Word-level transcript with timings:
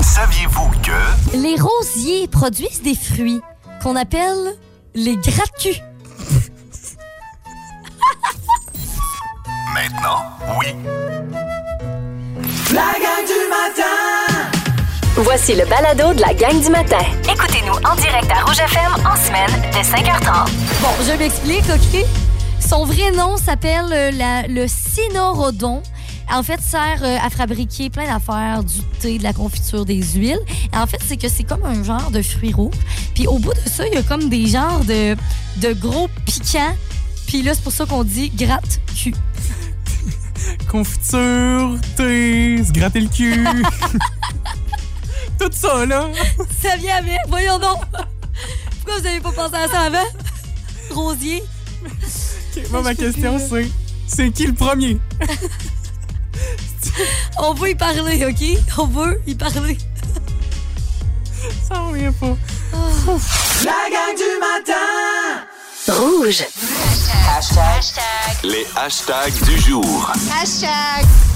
Saviez-vous 0.00 0.70
que... 0.82 1.36
Les 1.36 1.56
rosiers 1.60 2.26
produisent 2.28 2.82
des 2.82 2.94
fruits 2.94 3.40
qu'on 3.82 3.96
appelle 3.96 4.54
les 4.94 5.16
gratte-culs. 5.16 5.82
Maintenant, 9.74 10.22
oui. 10.58 10.74
La 12.72 12.92
gang 13.00 13.24
du 13.26 13.48
matin! 13.48 14.50
Voici 15.16 15.54
le 15.54 15.66
balado 15.66 16.14
de 16.14 16.20
la 16.20 16.32
gang 16.34 16.58
du 16.60 16.70
matin. 16.70 16.98
Écoutez-nous 17.30 17.74
en 17.88 17.94
direct 17.96 18.30
à 18.32 18.44
Rouge 18.44 18.58
FM 18.60 18.92
en 19.06 19.16
semaine 19.16 19.62
dès 19.72 19.82
5h30. 19.82 20.50
Bon, 20.80 20.88
je 21.06 21.12
m'explique, 21.18 21.64
OK? 21.68 22.04
Son 22.60 22.84
vrai 22.86 23.10
nom 23.12 23.36
s'appelle 23.36 23.86
euh, 23.92 24.10
la- 24.12 24.46
le 24.48 24.66
cynorhodon. 24.68 25.82
En 26.32 26.42
fait, 26.42 26.60
sert 26.62 27.02
euh, 27.02 27.18
à 27.22 27.28
fabriquer 27.28 27.90
plein 27.90 28.06
d'affaires, 28.06 28.64
du 28.64 28.80
thé, 29.00 29.18
de 29.18 29.22
la 29.22 29.34
confiture, 29.34 29.84
des 29.84 30.02
huiles. 30.02 30.40
Et 30.72 30.76
en 30.76 30.86
fait, 30.86 30.98
c'est 31.06 31.18
que 31.18 31.28
c'est 31.28 31.44
comme 31.44 31.62
un 31.64 31.84
genre 31.84 32.10
de 32.10 32.22
fruits 32.22 32.54
rouges. 32.54 32.74
Puis 33.14 33.26
au 33.26 33.38
bout 33.38 33.52
de 33.52 33.68
ça, 33.68 33.86
il 33.86 33.92
y 33.92 33.96
a 33.98 34.02
comme 34.02 34.30
des 34.30 34.46
genres 34.46 34.82
de, 34.84 35.14
de 35.56 35.72
gros 35.74 36.08
piquants. 36.24 36.74
Puis 37.26 37.42
là, 37.42 37.54
c'est 37.54 37.62
pour 37.62 37.72
ça 37.72 37.84
qu'on 37.84 38.02
dit 38.02 38.30
gratte-cul. 38.30 39.14
Confiture, 40.70 41.78
thé, 41.96 42.64
se 42.64 42.72
gratter 42.72 43.00
le 43.00 43.08
cul. 43.08 43.46
Tout 45.38 45.50
ça, 45.52 45.84
là. 45.84 46.08
Ça 46.62 46.76
vient 46.76 46.96
avec, 46.96 47.18
voyons 47.28 47.58
donc. 47.58 47.82
Pourquoi 47.90 49.00
vous 49.00 49.06
avez 49.06 49.20
pas 49.20 49.32
pensé 49.32 49.54
à 49.54 49.68
ça 49.68 49.80
avant? 49.80 50.06
Rosier. 50.90 51.42
Moi, 52.70 52.82
ma 52.82 52.94
question, 52.94 53.38
c'est 53.38 53.70
c'est 54.06 54.30
qui 54.30 54.46
le 54.46 54.52
premier? 54.52 54.98
On 57.38 57.54
veut 57.54 57.70
y 57.70 57.74
parler, 57.74 58.24
OK? 58.26 58.58
On 58.78 58.86
veut 58.86 59.20
y 59.26 59.34
parler. 59.34 59.78
Ça 61.68 61.80
revient 61.80 62.12
pas. 62.18 62.36
La 63.64 63.90
gang 63.90 64.16
du 64.16 64.38
matin! 64.38 65.46
Rouge. 65.88 66.44
Les 68.44 68.66
hashtags 68.76 69.32
du 69.44 69.58
jour. 69.58 70.12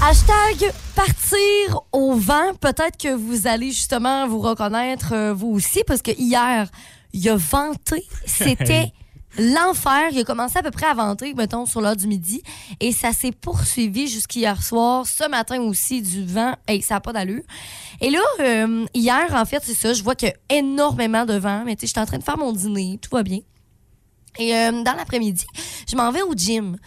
Hashtag 0.01 0.73
partir 0.95 1.81
au 1.91 2.13
vent. 2.15 2.53
Peut-être 2.61 2.97
que 2.97 3.13
vous 3.13 3.47
allez 3.47 3.71
justement 3.71 4.27
vous 4.27 4.39
reconnaître 4.39 5.13
euh, 5.13 5.33
vous 5.33 5.49
aussi 5.49 5.83
parce 5.85 6.01
que 6.01 6.11
hier, 6.11 6.69
il 7.13 7.29
a 7.29 7.35
venté. 7.35 8.05
C'était 8.25 8.93
l'enfer. 9.37 10.09
Il 10.11 10.19
a 10.19 10.23
commencé 10.23 10.57
à 10.57 10.63
peu 10.63 10.71
près 10.71 10.87
à 10.87 10.93
vanter, 10.93 11.33
mettons, 11.33 11.65
sur 11.65 11.81
l'heure 11.81 11.95
du 11.95 12.07
midi. 12.07 12.41
Et 12.79 12.91
ça 12.91 13.13
s'est 13.13 13.31
poursuivi 13.31 14.07
jusqu'hier 14.07 14.61
soir. 14.61 15.05
Ce 15.05 15.27
matin 15.29 15.61
aussi, 15.61 16.01
du 16.01 16.25
vent. 16.25 16.55
Et 16.67 16.81
ça 16.81 16.95
n'a 16.95 17.01
pas 17.01 17.13
d'allure. 17.13 17.43
Et 18.01 18.09
là, 18.09 18.19
euh, 18.39 18.85
hier, 18.93 19.33
en 19.33 19.45
fait, 19.45 19.61
c'est 19.63 19.73
ça. 19.73 19.93
Je 19.93 20.03
vois 20.03 20.15
qu'il 20.15 20.29
y 20.29 20.31
a 20.31 20.57
énormément 20.57 21.25
de 21.25 21.35
vent. 21.35 21.63
Mais 21.65 21.75
tu 21.75 21.81
sais, 21.81 21.87
je 21.87 21.91
suis 21.91 21.99
en 21.99 22.05
train 22.05 22.17
de 22.17 22.23
faire 22.23 22.37
mon 22.37 22.51
dîner. 22.51 22.99
Tout 23.01 23.15
va 23.15 23.23
bien. 23.23 23.39
Et 24.39 24.55
euh, 24.55 24.83
dans 24.83 24.93
l'après-midi, 24.93 25.45
je 25.89 25.95
m'en 25.95 26.11
vais 26.11 26.21
au 26.21 26.33
gym. 26.33 26.77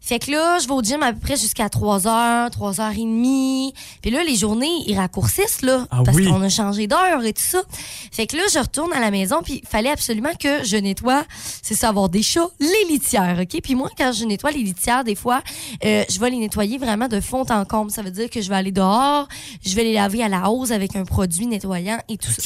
Fait 0.00 0.18
que 0.18 0.30
là, 0.30 0.58
je 0.58 0.66
vais 0.66 0.72
au 0.72 0.82
gym 0.82 1.02
à 1.02 1.12
peu 1.12 1.20
près 1.20 1.36
jusqu'à 1.36 1.66
3h, 1.68 2.50
3h30. 2.50 3.72
Puis 4.02 4.10
là, 4.10 4.24
les 4.24 4.34
journées, 4.34 4.70
ils 4.86 4.96
raccourcissent, 4.96 5.62
là. 5.62 5.86
Ah 5.90 6.02
parce 6.04 6.16
oui. 6.16 6.26
qu'on 6.26 6.40
a 6.42 6.48
changé 6.48 6.86
d'heure 6.86 7.22
et 7.24 7.32
tout 7.32 7.42
ça. 7.42 7.62
Fait 8.10 8.26
que 8.26 8.36
là, 8.36 8.42
je 8.52 8.58
retourne 8.58 8.92
à 8.92 9.00
la 9.00 9.10
maison, 9.10 9.42
puis 9.42 9.60
il 9.62 9.68
fallait 9.68 9.90
absolument 9.90 10.32
que 10.38 10.64
je 10.64 10.76
nettoie, 10.76 11.24
c'est 11.62 11.74
ça, 11.74 11.90
avoir 11.90 12.08
des 12.08 12.22
chats, 12.22 12.48
les 12.58 12.84
litières, 12.88 13.38
OK? 13.40 13.60
Puis 13.62 13.74
moi, 13.74 13.88
quand 13.96 14.12
je 14.12 14.24
nettoie 14.24 14.50
les 14.50 14.62
litières, 14.62 15.04
des 15.04 15.14
fois, 15.14 15.42
euh, 15.84 16.04
je 16.08 16.18
vais 16.18 16.30
les 16.30 16.38
nettoyer 16.38 16.78
vraiment 16.78 17.08
de 17.08 17.20
fond 17.20 17.44
en 17.50 17.64
comble. 17.64 17.90
Ça 17.90 18.02
veut 18.02 18.10
dire 18.10 18.30
que 18.30 18.40
je 18.40 18.48
vais 18.48 18.56
aller 18.56 18.72
dehors, 18.72 19.28
je 19.64 19.74
vais 19.76 19.84
les 19.84 19.94
laver 19.94 20.22
à 20.22 20.28
la 20.28 20.50
hausse 20.50 20.70
avec 20.70 20.96
un 20.96 21.04
produit 21.04 21.46
nettoyant 21.46 21.98
et 22.08 22.16
tout 22.16 22.30
ça. 22.30 22.42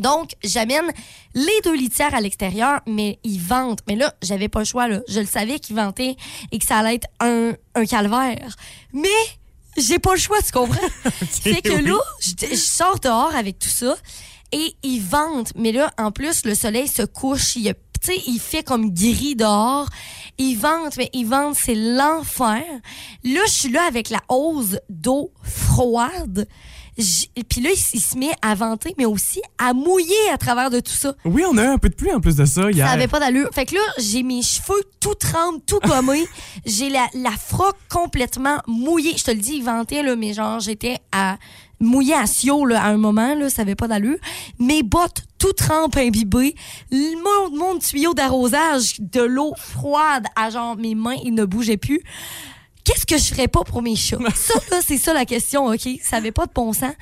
Donc, 0.00 0.32
j'amène 0.42 0.90
les 1.34 1.60
deux 1.64 1.76
litières 1.76 2.14
à 2.14 2.20
l'extérieur, 2.20 2.80
mais 2.86 3.18
ils 3.24 3.40
ventent. 3.40 3.80
Mais 3.86 3.96
là, 3.96 4.14
j'avais 4.22 4.48
pas 4.48 4.60
le 4.60 4.64
choix. 4.64 4.88
Là. 4.88 5.00
Je 5.08 5.20
le 5.20 5.26
savais 5.26 5.58
qu'ils 5.58 5.76
ventaient 5.76 6.16
et 6.50 6.58
que 6.58 6.66
ça 6.66 6.78
allait 6.78 6.96
être 6.96 7.08
un, 7.20 7.52
un 7.74 7.84
calvaire. 7.84 8.56
Mais 8.92 9.08
j'ai 9.76 9.98
pas 9.98 10.14
le 10.14 10.20
choix, 10.20 10.40
tu 10.42 10.52
comprends? 10.52 10.88
fait 11.30 11.62
que 11.62 11.72
oui. 11.72 11.84
là, 11.84 11.98
je, 12.20 12.46
je 12.50 12.56
sors 12.56 12.98
dehors 13.00 13.34
avec 13.34 13.58
tout 13.58 13.68
ça 13.68 13.96
et 14.52 14.74
ils 14.82 15.00
ventent. 15.00 15.52
Mais 15.56 15.72
là, 15.72 15.90
en 15.98 16.12
plus, 16.12 16.44
le 16.44 16.54
soleil 16.54 16.88
se 16.88 17.02
couche. 17.02 17.56
Il, 17.56 17.74
sais, 18.02 18.20
il 18.26 18.38
fait 18.38 18.62
comme 18.62 18.92
gris 18.92 19.36
dehors. 19.36 19.88
Ils 20.38 20.56
ventent, 20.56 20.96
mais 20.96 21.10
ils 21.12 21.26
ventent, 21.26 21.56
c'est 21.56 21.74
l'enfer. 21.74 22.64
Là, 23.24 23.40
je 23.46 23.52
suis 23.52 23.70
là 23.70 23.82
avec 23.86 24.10
la 24.10 24.20
hausse 24.28 24.76
d'eau 24.88 25.32
froide. 25.42 26.46
Puis 26.96 27.60
là, 27.60 27.70
il, 27.70 27.78
il 27.94 28.00
se 28.00 28.16
met 28.18 28.32
à 28.42 28.54
venter, 28.54 28.94
mais 28.98 29.04
aussi 29.04 29.40
à 29.58 29.72
mouiller 29.72 30.30
à 30.32 30.38
travers 30.38 30.70
de 30.70 30.80
tout 30.80 30.92
ça. 30.92 31.14
Oui, 31.24 31.42
on 31.50 31.56
a 31.56 31.64
eu 31.64 31.68
un 31.68 31.78
peu 31.78 31.88
de 31.88 31.94
pluie 31.94 32.12
en 32.12 32.20
plus 32.20 32.36
de 32.36 32.44
ça 32.44 32.70
hier. 32.70 32.86
Ça 32.86 32.92
avait 32.92 33.08
pas 33.08 33.20
d'allure. 33.20 33.48
Fait 33.52 33.66
que 33.66 33.74
là, 33.74 33.80
j'ai 33.98 34.22
mes 34.22 34.42
cheveux 34.42 34.82
tout 35.00 35.14
trempés, 35.14 35.62
tout 35.66 35.80
gommés. 35.86 36.26
j'ai 36.66 36.90
la, 36.90 37.06
la 37.14 37.30
froc 37.30 37.76
complètement 37.88 38.58
mouillée. 38.66 39.14
Je 39.16 39.24
te 39.24 39.30
le 39.30 39.38
dis, 39.38 39.56
il 39.56 39.64
ventait, 39.64 40.02
là, 40.02 40.16
mais 40.16 40.34
genre, 40.34 40.60
j'étais 40.60 40.98
à 41.12 41.38
mouillée 41.80 42.14
à 42.14 42.26
Sio, 42.26 42.64
là, 42.64 42.82
à 42.82 42.88
un 42.88 42.96
moment, 42.96 43.34
là, 43.34 43.50
ça 43.50 43.62
avait 43.62 43.74
pas 43.74 43.88
d'allure. 43.88 44.18
Mes 44.58 44.82
bottes 44.82 45.24
tout 45.38 45.52
trempes, 45.52 45.96
imbibées. 45.96 46.54
Mon, 46.90 47.56
mon 47.56 47.78
tuyau 47.78 48.14
d'arrosage 48.14 49.00
de 49.00 49.20
l'eau 49.22 49.54
froide 49.56 50.26
à 50.36 50.50
genre, 50.50 50.76
mes 50.76 50.94
mains, 50.94 51.16
ils 51.24 51.34
ne 51.34 51.44
bougeaient 51.44 51.76
plus. 51.76 52.00
Qu'est-ce 52.84 53.06
que 53.06 53.16
je 53.16 53.24
ferais 53.24 53.48
pas 53.48 53.62
pour 53.64 53.82
mes 53.82 53.94
chats? 53.94 54.18
Ça, 54.34 54.54
là, 54.70 54.80
c'est 54.84 54.98
ça 54.98 55.14
la 55.14 55.24
question, 55.24 55.66
OK? 55.66 55.88
Ça 56.02 56.16
avait 56.16 56.32
pas 56.32 56.46
de 56.46 56.52
bon 56.52 56.72
sens. 56.72 56.92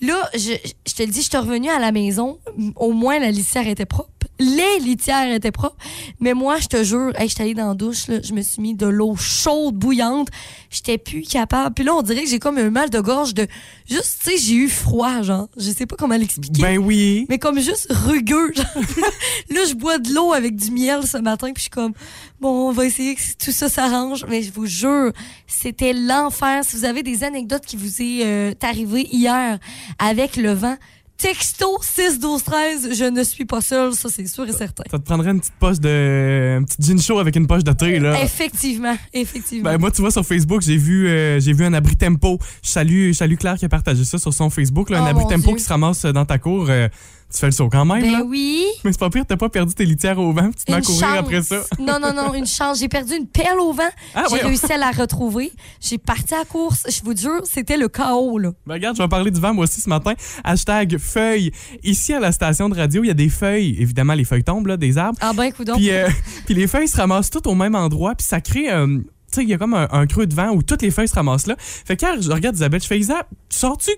Là, 0.00 0.28
je, 0.34 0.52
je 0.86 0.94
te 0.94 1.02
le 1.02 1.08
dis, 1.10 1.22
je 1.22 1.28
suis 1.28 1.36
revenue 1.36 1.70
à 1.70 1.78
la 1.78 1.92
maison. 1.92 2.38
Au 2.76 2.92
moins, 2.92 3.18
la 3.18 3.30
litière 3.30 3.66
était 3.66 3.86
propre. 3.86 4.10
Les 4.38 4.78
litières 4.80 5.32
étaient 5.32 5.50
propres. 5.50 5.76
Mais 6.20 6.34
moi, 6.34 6.58
je 6.58 6.66
te 6.66 6.84
jure, 6.84 7.12
hey, 7.18 7.28
j'étais 7.28 7.42
allée 7.42 7.54
dans 7.54 7.68
la 7.68 7.74
douche, 7.74 8.08
là, 8.08 8.20
je 8.22 8.32
me 8.32 8.42
suis 8.42 8.62
mis 8.62 8.74
de 8.74 8.86
l'eau 8.86 9.16
chaude, 9.16 9.74
bouillante. 9.74 10.28
J'étais 10.70 10.98
plus 10.98 11.22
capable. 11.22 11.74
Puis 11.74 11.84
là, 11.84 11.94
on 11.94 12.02
dirait 12.02 12.24
que 12.24 12.30
j'ai 12.30 12.38
comme 12.38 12.58
un 12.58 12.70
mal 12.70 12.90
de 12.90 13.00
gorge 13.00 13.34
de... 13.34 13.46
Juste, 13.88 14.20
tu 14.22 14.30
sais, 14.30 14.36
j'ai 14.38 14.54
eu 14.54 14.68
froid, 14.68 15.22
genre. 15.22 15.48
Je 15.56 15.70
sais 15.70 15.86
pas 15.86 15.96
comment 15.96 16.16
l'expliquer. 16.16 16.62
Ben 16.62 16.78
oui. 16.78 17.26
Mais 17.28 17.38
comme 17.38 17.58
juste 17.58 17.88
rugueux. 17.90 18.52
genre. 18.54 18.66
là, 19.50 19.60
je 19.68 19.74
bois 19.74 19.98
de 19.98 20.12
l'eau 20.12 20.32
avec 20.32 20.56
du 20.56 20.70
miel 20.70 21.06
ce 21.06 21.18
matin, 21.18 21.48
puis 21.52 21.56
je 21.56 21.62
suis 21.62 21.70
comme, 21.70 21.92
bon, 22.40 22.68
on 22.68 22.72
va 22.72 22.84
essayer 22.84 23.14
que 23.14 23.20
tout 23.44 23.52
ça 23.52 23.68
s'arrange. 23.68 24.24
Mais 24.28 24.42
je 24.42 24.52
vous 24.52 24.66
jure, 24.66 25.12
c'était 25.46 25.92
l'enfer. 25.92 26.64
Si 26.64 26.76
vous 26.76 26.84
avez 26.84 27.02
des 27.02 27.24
anecdotes 27.24 27.64
qui 27.64 27.76
vous 27.76 28.02
est 28.02 28.24
euh, 28.24 28.52
arrivées 28.62 29.08
hier 29.10 29.58
avec 29.98 30.36
le 30.36 30.52
vent, 30.52 30.76
texto 31.18 31.66
6 31.82 32.20
12 32.20 32.42
13 32.44 32.88
je 32.94 33.04
ne 33.04 33.22
suis 33.24 33.44
pas 33.44 33.60
seule, 33.60 33.92
ça 33.92 34.08
c'est 34.08 34.26
sûr 34.26 34.48
et 34.48 34.52
certain. 34.52 34.84
Ça 34.90 34.98
te 34.98 35.04
prendrait 35.04 35.32
une 35.32 35.40
petite 35.40 35.54
poche 35.58 35.80
de. 35.80 36.58
un 36.60 36.62
petit 36.62 36.76
gin 36.80 37.00
chaud 37.00 37.18
avec 37.18 37.34
une 37.36 37.46
poche 37.46 37.64
de 37.64 37.72
thé, 37.72 37.98
là. 37.98 38.22
Effectivement, 38.22 38.96
effectivement. 39.12 39.70
Ben 39.70 39.78
moi, 39.78 39.90
tu 39.90 40.00
vois, 40.00 40.10
sur 40.12 40.24
Facebook, 40.24 40.62
j'ai 40.62 40.76
vu, 40.76 41.08
euh, 41.08 41.40
j'ai 41.40 41.52
vu 41.52 41.64
un 41.64 41.72
abri 41.74 41.96
tempo. 41.96 42.38
Je 42.62 42.70
salue, 42.70 43.08
je 43.08 43.12
salue 43.12 43.34
Claire 43.36 43.56
qui 43.56 43.64
a 43.64 43.68
partagé 43.68 44.04
ça 44.04 44.18
sur 44.18 44.32
son 44.32 44.48
Facebook. 44.48 44.90
Là, 44.90 45.00
un 45.02 45.06
Oh, 45.06 45.08
abri 45.10 45.26
tempo 45.26 45.48
Dieu. 45.48 45.56
qui 45.56 45.62
se 45.64 45.68
ramasse 45.68 46.04
dans 46.04 46.24
ta 46.24 46.38
cour. 46.38 46.66
euh, 46.70 46.88
tu 47.32 47.38
fais 47.38 47.46
le 47.46 47.52
saut 47.52 47.68
quand 47.68 47.84
même. 47.84 48.00
ben 48.00 48.12
là? 48.12 48.22
oui. 48.24 48.64
Mais 48.84 48.92
c'est 48.92 48.98
pas 49.00 49.10
pire, 49.10 49.24
t'as 49.26 49.36
pas 49.36 49.48
perdu 49.48 49.74
tes 49.74 49.84
litières 49.84 50.18
au 50.18 50.32
vent, 50.32 50.50
puis 50.50 50.54
tu 50.60 50.64
te 50.64 50.70
mets 50.70 50.76
à 50.76 50.78
Une 50.80 50.84
courir 50.84 51.00
chance. 51.00 51.18
après 51.18 51.42
ça. 51.42 51.56
Non, 51.78 51.98
non, 52.00 52.12
non, 52.14 52.32
une 52.34 52.46
chance. 52.46 52.80
J'ai 52.80 52.88
perdu 52.88 53.14
une 53.16 53.26
perle 53.26 53.60
au 53.60 53.72
vent. 53.72 53.82
Ah, 54.14 54.22
J'ai 54.24 54.28
voyons. 54.30 54.46
réussi 54.48 54.72
à 54.72 54.76
la 54.78 54.90
retrouver. 54.90 55.52
J'ai 55.80 55.98
parti 55.98 56.34
à 56.34 56.38
la 56.38 56.44
course. 56.44 56.84
Je 56.88 57.02
vous 57.04 57.16
jure, 57.16 57.40
c'était 57.44 57.76
le 57.76 57.88
chaos, 57.88 58.38
là. 58.38 58.52
Ben 58.66 58.74
regarde, 58.74 58.96
je 58.96 59.02
vais 59.02 59.08
parler 59.08 59.30
du 59.30 59.40
vent 59.40 59.52
moi 59.54 59.64
aussi 59.64 59.80
ce 59.80 59.88
matin. 59.88 60.14
Hashtag 60.44 60.98
feuilles. 60.98 61.52
Ici 61.84 62.14
à 62.14 62.20
la 62.20 62.32
station 62.32 62.68
de 62.68 62.74
radio, 62.74 63.04
il 63.04 63.08
y 63.08 63.10
a 63.10 63.14
des 63.14 63.28
feuilles. 63.28 63.76
Évidemment, 63.78 64.14
les 64.14 64.24
feuilles 64.24 64.44
tombent 64.44 64.66
là, 64.68 64.76
des 64.76 64.96
arbres. 64.98 65.18
Ah 65.20 65.32
ben, 65.34 65.52
coudonc. 65.52 65.76
Puis, 65.76 65.90
euh, 65.90 66.08
puis 66.46 66.54
les 66.54 66.66
feuilles 66.66 66.88
se 66.88 66.96
ramassent 66.96 67.30
toutes 67.30 67.46
au 67.46 67.54
même 67.54 67.74
endroit, 67.74 68.14
puis 68.14 68.26
ça 68.26 68.40
crée. 68.40 68.70
euh, 68.70 68.86
tu 69.30 69.34
sais, 69.34 69.42
il 69.42 69.48
y 69.50 69.54
a 69.54 69.58
comme 69.58 69.74
un, 69.74 69.86
un 69.92 70.06
creux 70.06 70.26
de 70.26 70.34
vent 70.34 70.48
où 70.52 70.62
toutes 70.62 70.80
les 70.80 70.90
feuilles 70.90 71.08
se 71.08 71.14
ramassent 71.14 71.46
là. 71.46 71.54
Fait 71.58 71.96
que 71.98 72.06
je 72.20 72.30
regarde 72.32 72.56
Isabelle, 72.56 72.80
je 72.80 72.86
fais 72.86 72.98
Isa, 72.98 73.26
sors-tu 73.50 73.90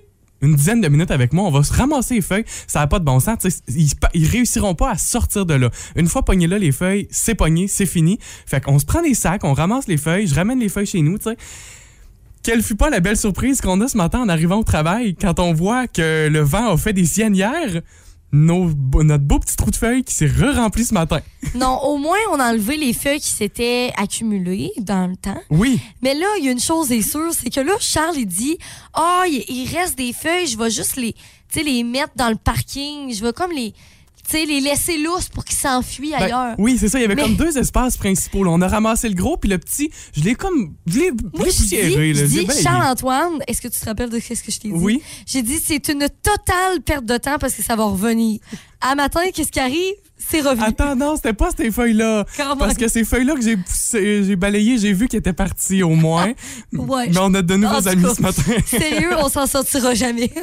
une 0.43 0.55
dizaine 0.55 0.81
de 0.81 0.89
minutes 0.89 1.11
avec 1.11 1.33
moi, 1.33 1.45
on 1.45 1.51
va 1.51 1.63
se 1.63 1.73
ramasser 1.73 2.15
les 2.15 2.21
feuilles. 2.21 2.45
Ça 2.67 2.81
n'a 2.81 2.87
pas 2.87 2.99
de 2.99 3.05
bon 3.05 3.21
sens. 3.21 3.39
Ils, 3.69 4.27
réussiront 4.27 4.75
pas 4.75 4.91
à 4.91 4.99
sortir 4.99 5.47
de 5.47 5.55
là. 5.55 5.71
Une 5.97 6.07
fois 6.07 6.25
pogné 6.25 6.47
là, 6.47 6.59
les 6.59 6.73
feuilles, 6.73 7.09
c'est 7.11 7.35
pogné, 7.35 7.69
c'est 7.69 7.87
fini. 7.87 8.19
Fait 8.47 8.63
qu'on 8.63 8.79
se 8.79 8.85
prend 8.85 9.03
des 9.03 9.15
sacs, 9.15 9.45
on 9.45 9.53
ramasse 9.53 9.87
les 9.87 9.97
feuilles, 9.97 10.27
je 10.27 10.35
ramène 10.35 10.61
les 10.61 10.69
feuilles 10.69 10.87
chez 10.87 11.03
nous, 11.03 11.19
tu 11.19 11.25
sais. 11.25 11.37
quelle 12.43 12.63
fut 12.63 12.77
pas 12.77 12.91
la 12.91 13.01
belle 13.01 13.17
surprise 13.17 13.61
qu'on 13.61 13.81
a 13.81 13.89
ce 13.89 13.97
matin 13.97 14.21
en 14.21 14.29
arrivant 14.29 14.59
au 14.59 14.65
travail 14.65 15.15
quand 15.15 15.39
on 15.41 15.53
voit 15.53 15.87
que 15.87 16.29
le 16.29 16.41
vent 16.41 16.73
a 16.73 16.77
fait 16.77 16.93
des 16.93 17.05
siennières? 17.05 17.83
Nos, 18.33 18.71
notre 19.03 19.25
beau 19.25 19.39
petit 19.41 19.57
trou 19.57 19.71
de 19.71 19.77
feuilles 19.77 20.05
qui 20.05 20.15
s'est 20.15 20.29
re-rempli 20.29 20.85
ce 20.85 20.95
matin. 20.95 21.21
Non, 21.55 21.79
au 21.83 21.97
moins, 21.97 22.19
on 22.33 22.39
a 22.39 22.51
enlevé 22.51 22.77
les 22.77 22.93
feuilles 22.93 23.21
qui 23.21 23.31
s'étaient 23.31 23.93
accumulées 23.97 24.71
dans 24.79 25.09
le 25.09 25.17
temps. 25.17 25.41
Oui. 25.51 25.81
Mais 26.01 26.15
là, 26.15 26.27
il 26.39 26.45
y 26.45 26.49
a 26.49 26.53
une 26.53 26.61
chose 26.61 26.93
est 26.93 27.03
sûre, 27.03 27.33
c'est 27.33 27.51
que 27.51 27.61
là, 27.61 27.73
Charles, 27.81 28.17
il 28.17 28.27
dit 28.27 28.57
Ah, 28.95 29.25
il, 29.27 29.45
il 29.49 29.69
reste 29.77 29.99
des 29.99 30.13
feuilles, 30.13 30.47
je 30.47 30.57
vais 30.57 30.71
juste 30.71 30.97
les, 30.97 31.15
les 31.57 31.83
mettre 31.83 32.13
dans 32.15 32.29
le 32.29 32.37
parking. 32.37 33.13
Je 33.13 33.25
vais 33.25 33.33
comme 33.33 33.51
les, 33.53 33.75
sais, 34.31 34.45
les 34.47 34.61
laisser 34.61 34.99
lousses 34.99 35.29
pour 35.29 35.45
qu'ils 35.45 35.57
s'enfuient 35.59 36.13
Ben, 36.19 36.25
ailleurs. 36.25 36.55
oui, 36.59 36.77
c'est 36.79 36.89
ça. 36.89 36.99
Il 36.99 37.03
y 37.03 37.05
avait 37.05 37.15
Mais- 37.15 37.23
comme 37.23 37.37
deux 37.37 37.57
espaces 37.59 37.97
principaux. 37.97 38.45
là. 38.45 38.51
On 38.51 38.61
a 38.61 38.69
ramassé 38.69 39.09
le 39.09 39.15
gros, 39.15 39.37
puis 39.37 39.51
le 39.51 39.59
petit, 39.59 39.91
je 40.17 40.23
l'ai 40.23 40.35
comme. 40.35 40.75
Je 40.87 40.99
l'ai 40.99 41.07
je 41.09 41.13
dis, 41.13 41.29
poussiéré. 41.45 42.15
je 42.15 42.19
Je 42.21 42.23
l'ai 42.23 42.29
dis, 42.29 42.47
balayé. 42.47 42.63
Charles-Antoine, 42.63 43.39
est-ce 43.47 43.61
que 43.61 43.69
tu 43.69 43.79
te 43.81 43.85
rappelles 43.85 44.11
de 44.11 44.19
ce 44.21 44.29
que 44.43 44.51
je 44.51 44.59
t'ai 44.59 44.69
dit? 44.69 44.75
Oui. 44.75 45.03
J'ai 45.27 45.43
dit, 45.43 45.59
c'est 45.65 45.89
une 45.89 46.07
totale 46.23 46.81
perte 46.85 47.05
de 47.05 47.17
temps 47.17 47.39
parce 47.39 47.55
que 47.55 47.63
ça 47.63 47.77
va 47.77 47.85
revenir. 47.85 48.41
À 48.81 48.95
matin, 48.95 49.21
qu'est-ce 49.35 49.53
qui 49.53 49.61
arrive? 49.61 49.95
C'est 50.17 50.41
revenu. 50.43 50.63
Attends, 50.65 50.97
non, 50.97 51.17
c'était 51.17 51.33
pas 51.33 51.49
ces 51.57 51.71
feuilles-là. 51.71 52.25
Parce 52.59 52.75
que 52.75 52.89
ces 52.89 53.05
feuilles-là 53.05 53.35
que 53.35 53.43
j'ai 53.43 53.57
j'ai 54.25 54.37
balayées, 54.37 54.79
j'ai 54.79 54.93
vu 54.93 55.09
qu'elles 55.09 55.21
étaient 55.21 55.33
parties 55.33 55.83
au 55.83 55.91
moins. 55.95 56.33
Ouais. 56.73 57.09
Mais 57.11 57.19
on 57.21 57.33
a 57.35 57.43
de 57.43 57.57
nouveaux 57.57 57.89
amis 57.89 58.05
ce 58.17 58.23
matin. 58.23 58.43
Sérieux, 58.67 59.13
on 59.19 59.29
s'en 59.29 59.47
sortira 59.47 59.95
jamais. 59.95 60.31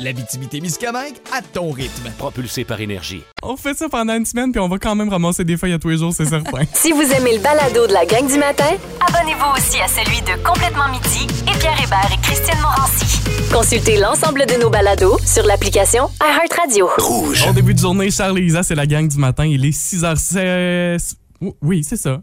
L'Abitibi-Témiscamingue 0.00 1.14
à 1.36 1.42
ton 1.42 1.70
rythme. 1.70 2.10
Propulsé 2.18 2.64
par 2.64 2.80
énergie. 2.80 3.22
On 3.42 3.56
fait 3.56 3.74
ça 3.76 3.88
pendant 3.88 4.14
une 4.14 4.24
semaine, 4.26 4.52
puis 4.52 4.60
on 4.60 4.68
va 4.68 4.78
quand 4.78 4.94
même 4.94 5.08
ramasser 5.08 5.44
des 5.44 5.56
feuilles 5.56 5.72
à 5.72 5.78
tous 5.78 5.88
les 5.88 5.98
jours, 5.98 6.12
c'est 6.14 6.24
certain. 6.26 6.62
Si 6.74 6.92
vous 6.92 7.02
aimez 7.02 7.36
le 7.36 7.42
balado 7.42 7.86
de 7.86 7.92
la 7.92 8.06
gang 8.06 8.26
du 8.26 8.38
matin, 8.38 8.70
abonnez-vous 9.00 9.52
aussi 9.56 9.80
à 9.80 9.88
celui 9.88 10.20
de 10.22 10.40
Complètement 10.44 10.88
midi 10.88 11.26
et 11.42 11.58
Pierre 11.58 11.76
Hébert 11.82 12.10
et 12.12 12.20
Christiane 12.22 12.60
Morancy. 12.60 13.20
Consultez 13.52 13.98
l'ensemble 13.98 14.46
de 14.46 14.54
nos 14.60 14.70
balados 14.70 15.18
sur 15.26 15.44
l'application 15.44 16.08
iHeartRadio. 16.22 16.88
Rouge. 16.98 17.44
Bon 17.46 17.52
début 17.52 17.74
de 17.74 17.78
journée, 17.80 18.10
Charles 18.10 18.38
et 18.38 18.42
Isa, 18.42 18.62
c'est 18.62 18.74
la 18.76 18.86
gang 18.86 19.08
du 19.08 19.16
matin. 19.18 19.44
Il 19.46 19.64
est 19.64 19.70
6h16. 19.76 21.14
Oui, 21.62 21.82
c'est 21.82 21.96
ça. 21.96 22.20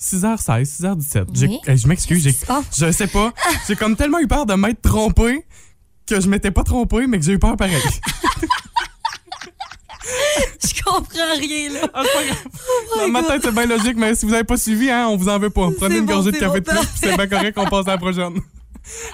6h16, 0.00 0.64
6h17. 0.64 1.24
J'ai- 1.34 1.46
Oui. 1.48 1.58
je 1.66 1.88
m'excuse, 1.88 2.22
j'ai- 2.22 2.36
Ah. 2.48 2.60
je 2.76 2.90
sais 2.92 3.08
pas. 3.08 3.32
J'ai 3.66 3.74
comme 3.76 3.96
tellement 3.96 4.18
eu 4.20 4.28
peur 4.28 4.46
de 4.46 4.54
m'être 4.54 4.80
trompé 4.80 5.44
que 6.08 6.20
je 6.20 6.28
m'étais 6.28 6.50
pas 6.50 6.62
trompé, 6.64 7.06
mais 7.06 7.18
que 7.18 7.24
j'ai 7.24 7.32
eu 7.32 7.38
peur 7.38 7.56
pareil. 7.56 7.76
Je 10.64 10.82
comprends 10.82 11.34
rien, 11.38 11.70
là. 11.72 11.80
Ah, 11.92 12.02
c'est 12.04 12.12
pas 12.14 12.24
grave. 12.24 12.44
Dans 12.96 13.08
ma 13.08 13.22
tête, 13.22 13.42
c'est 13.44 13.52
bien 13.52 13.66
logique, 13.66 13.96
mais 13.96 14.14
si 14.14 14.24
vous 14.26 14.32
avez 14.32 14.44
pas 14.44 14.56
suivi, 14.56 14.90
hein, 14.90 15.06
on 15.10 15.16
vous 15.16 15.28
en 15.28 15.38
veut 15.38 15.50
pas. 15.50 15.68
Prenez 15.78 15.98
une 15.98 16.06
bon, 16.06 16.14
gorgée 16.14 16.32
de 16.32 16.38
café 16.38 16.60
bon, 16.60 16.72
de 16.72 16.78
plus, 16.78 16.86
puis 16.86 16.98
c'est 17.02 17.16
bien 17.16 17.26
correct, 17.26 17.58
on 17.58 17.66
passe 17.66 17.86
à 17.88 17.92
la 17.92 17.98
prochaine. 17.98 18.40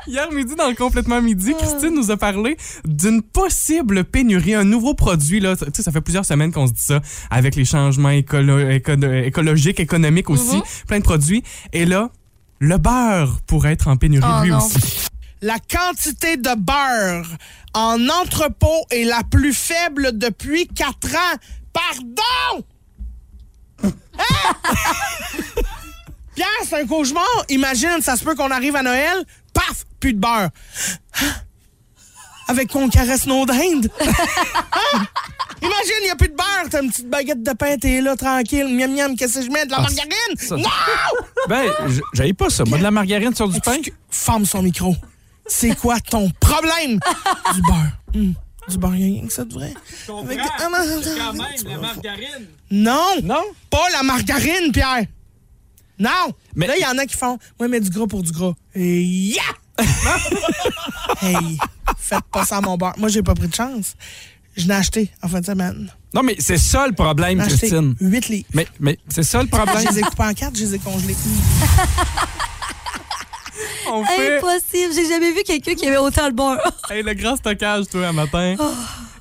Hier 0.07 0.31
midi, 0.31 0.55
dans 0.55 0.69
le 0.69 0.75
Complètement 0.77 1.21
Midi, 1.21 1.53
Ah. 1.57 1.59
Christine 1.65 1.95
nous 1.97 2.13
a 2.13 2.17
parlé 2.17 2.57
d'une 2.85 3.23
possible 3.23 4.05
pénurie, 4.05 4.55
un 4.55 4.63
nouveau 4.63 4.95
produit. 4.95 5.41
Là. 5.41 5.57
Tu 5.57 5.65
sais, 5.75 5.83
ça 5.83 5.91
fait 5.91 6.01
plusieurs 6.01 6.25
semaines 6.25 6.53
qu'on 6.53 6.69
se 6.69 6.73
dit 6.73 6.83
ça, 6.83 7.01
avec 7.29 7.57
les 7.57 7.65
changements 7.65 8.11
écolo- 8.11 8.71
éco- 8.71 8.93
écologiques, 9.25 9.81
économiques 9.81 10.31
aussi, 10.31 10.59
Mm-hmm. 10.59 10.87
plein 10.87 10.99
de 11.01 11.05
produits. 11.05 11.43
Et 11.73 11.87
là, 11.87 12.11
le 12.61 12.79
beurre 12.79 13.41
pourrait 13.49 13.73
être 13.73 13.89
en 13.89 13.97
pénurie 13.97 14.25
Oh 14.31 14.45
lui 14.45 14.51
non. 14.51 14.59
aussi. 14.59 15.09
La 15.45 15.59
quantité 15.59 16.39
de 16.39 16.55
beurre 16.57 17.27
en 17.75 18.09
entrepôt 18.09 18.87
est 18.91 19.05
la 19.05 19.21
plus 19.31 19.53
faible 19.53 20.17
depuis 20.17 20.67
4 20.69 21.15
ans. 21.17 21.37
Pardon! 21.71 22.65
Hein? 23.85 23.91
Pierre, 26.35 26.49
c'est 26.67 26.81
un 26.81 26.87
cauchemar. 26.87 27.27
Imagine, 27.51 27.99
ça 28.01 28.17
se 28.17 28.25
peut 28.25 28.35
qu'on 28.35 28.51
arrive 28.51 28.75
à 28.75 28.83
Noël, 28.83 29.23
paf, 29.53 29.85
plus 30.01 30.15
de 30.15 30.19
beurre. 30.19 30.49
Hein? 31.21 31.33
Avec 32.49 32.71
qu'on 32.71 32.89
caresse 32.89 33.27
nos 33.27 33.45
dindes? 33.45 33.91
Hein? 34.01 35.05
Imagine, 35.61 35.95
il 36.01 36.05
n'y 36.05 36.11
a 36.11 36.17
plus 36.17 36.29
de 36.29 36.35
beurre. 36.37 36.69
T'as 36.71 36.83
une 36.83 36.91
petite 36.91 37.11
baguette 37.11 37.43
de 37.43 37.53
pain, 37.53 37.77
t'es 37.77 38.01
là, 38.01 38.17
tranquille. 38.17 38.67
Miam, 38.75 38.93
miam, 38.95 39.15
qu'est-ce 39.15 39.41
que 39.41 39.45
je 39.45 39.51
mets? 39.51 39.67
De 39.67 39.71
la 39.73 39.81
margarine? 39.81 40.37
ça- 40.39 40.57
Non! 40.57 40.69
Ben, 41.51 41.71
j'avais 42.15 42.33
pas 42.33 42.49
ça. 42.49 42.65
Moi, 42.65 42.79
de 42.79 42.83
la 42.83 42.91
margarine 42.91 43.35
sur 43.35 43.49
du 43.49 43.61
pain. 43.61 43.77
Ferme 44.11 44.47
son 44.47 44.63
micro. 44.63 44.95
C'est 45.47 45.75
quoi 45.77 46.01
ton 46.01 46.31
problème? 46.41 46.99
du 47.55 47.63
beurre. 47.63 47.93
Hum, 48.15 48.35
Du 48.69 48.79
beurre, 48.79 48.95
il 48.97 49.01
y 49.01 49.05
a 49.05 49.21
rien 49.21 49.27
que 49.27 49.33
ça 49.33 49.45
de 49.45 49.53
vrai. 49.53 49.75
Avec- 50.25 50.39
Ah, 50.41 50.69
non, 50.71 50.79
non, 50.79 51.01
non. 51.01 51.17
la 51.69 51.79
margarine. 51.79 52.47
Non! 52.71 53.15
Non? 53.23 53.43
Pas 53.71 53.91
la 53.93 54.03
margarine, 54.03 54.73
Pierre! 54.73 55.05
Non! 55.99 56.33
Mais- 56.55 56.67
Là, 56.67 56.75
il 56.77 56.83
y 56.83 56.87
en 56.87 56.97
a 56.99 57.05
qui 57.07 57.17
font 57.17 57.39
Ouais, 57.61 57.69
mais 57.69 57.81
du 57.81 57.91
gras 57.91 58.07
pour 58.07 58.23
du 58.23 58.33
gras. 58.33 58.55
Et 58.75 59.03
ya! 59.05 59.43
hey, 61.23 61.59
faites 61.99 62.25
pas 62.33 62.45
ça 62.45 62.59
à 62.59 62.61
mon 62.61 62.77
beurre. 62.77 62.95
Moi, 62.97 63.09
j'ai 63.09 63.23
pas 63.23 63.35
pris 63.35 63.49
de 63.49 63.55
chance. 63.55 63.95
Je 64.57 64.67
l'ai 64.69 64.75
acheté 64.75 65.11
en 65.23 65.29
fin 65.29 65.41
de 65.41 65.47
semaine. 65.47 65.93
Non, 66.15 66.23
mais 66.23 66.37
c'est 66.39 66.59
ça 66.59 66.87
le 66.87 66.93
problème, 66.95 67.39
Christine. 67.45 67.97
8 68.01 68.29
livres. 68.29 68.47
Mais, 68.55 68.67
mais 68.79 68.99
c'est 69.09 69.25
ça 69.25 69.39
le 69.43 69.47
Je 69.47 69.51
problème. 69.51 69.85
les 69.91 69.99
ai 69.99 70.03
coupés 70.03 70.23
en 70.23 70.33
quatre, 70.33 70.57
je 70.57 70.63
les 70.65 70.75
ai 70.77 70.79
congelés. 70.79 71.17
On 73.91 74.05
fait 74.05 74.39
Impossible, 74.39 74.93
j'ai 74.95 75.09
jamais 75.09 75.33
vu 75.33 75.43
quelqu'un 75.45 75.75
qui 75.75 75.87
avait 75.87 75.97
autant 75.97 76.27
le 76.27 76.33
beurre. 76.33 76.59
hey, 76.91 77.03
le 77.03 77.15
grand 77.15 77.37
stockage, 77.37 77.87
toi, 77.91 78.09
un 78.09 78.13
matin. 78.13 78.57
Oh. 78.59 78.71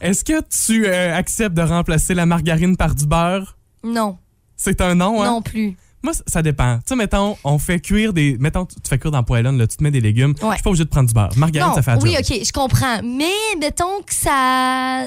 Est-ce 0.02 0.24
que 0.24 0.42
tu 0.50 0.86
euh, 0.88 1.16
acceptes 1.16 1.56
de 1.56 1.62
remplacer 1.62 2.14
la 2.14 2.26
margarine 2.26 2.76
par 2.78 2.94
du 2.96 3.06
beurre? 3.06 3.58
Non, 3.84 4.18
C'est 4.56 4.82
un 4.82 4.96
non, 4.96 5.22
hein? 5.22 5.26
non 5.26 5.42
plus. 5.42 5.78
Moi, 6.02 6.12
ça- 6.28 6.42
dépend. 6.42 6.78
Tu 6.78 6.84
sais, 6.88 6.96
mettons, 6.98 7.38
on 7.46 7.58
fait 7.58 7.80
cuire 7.80 8.12
des. 8.12 8.36
Mettons, 8.38 8.66
tu 8.66 8.76
fais 8.88 8.98
cuire 9.00 9.12
dans 9.12 9.20
la 9.20 9.24
poêlonne, 9.24 9.58
là, 9.58 9.68
tu 9.68 9.78
te 9.78 9.84
mets 9.84 9.92
des 9.92 10.02
légumes. 10.02 10.34
Je 10.40 10.46
Ouais. 10.46 10.56
suis 10.56 10.64
pas 10.64 10.70
obligé 10.70 10.84
de 10.84 10.90
prendre 10.90 11.08
du 11.08 11.14
beurre. 11.14 11.32
Margarine, 11.38 11.70
non, 11.70 11.76
ça 11.76 11.82
fait 11.82 11.92
la 11.92 11.98
oui, 12.00 12.12
job. 12.14 12.20
OK, 12.30 12.46
je 12.46 12.52
comprends. 12.52 13.00
Mais 13.04 13.32
mettons 13.60 14.02
que 14.06 14.14
ça... 14.14 15.06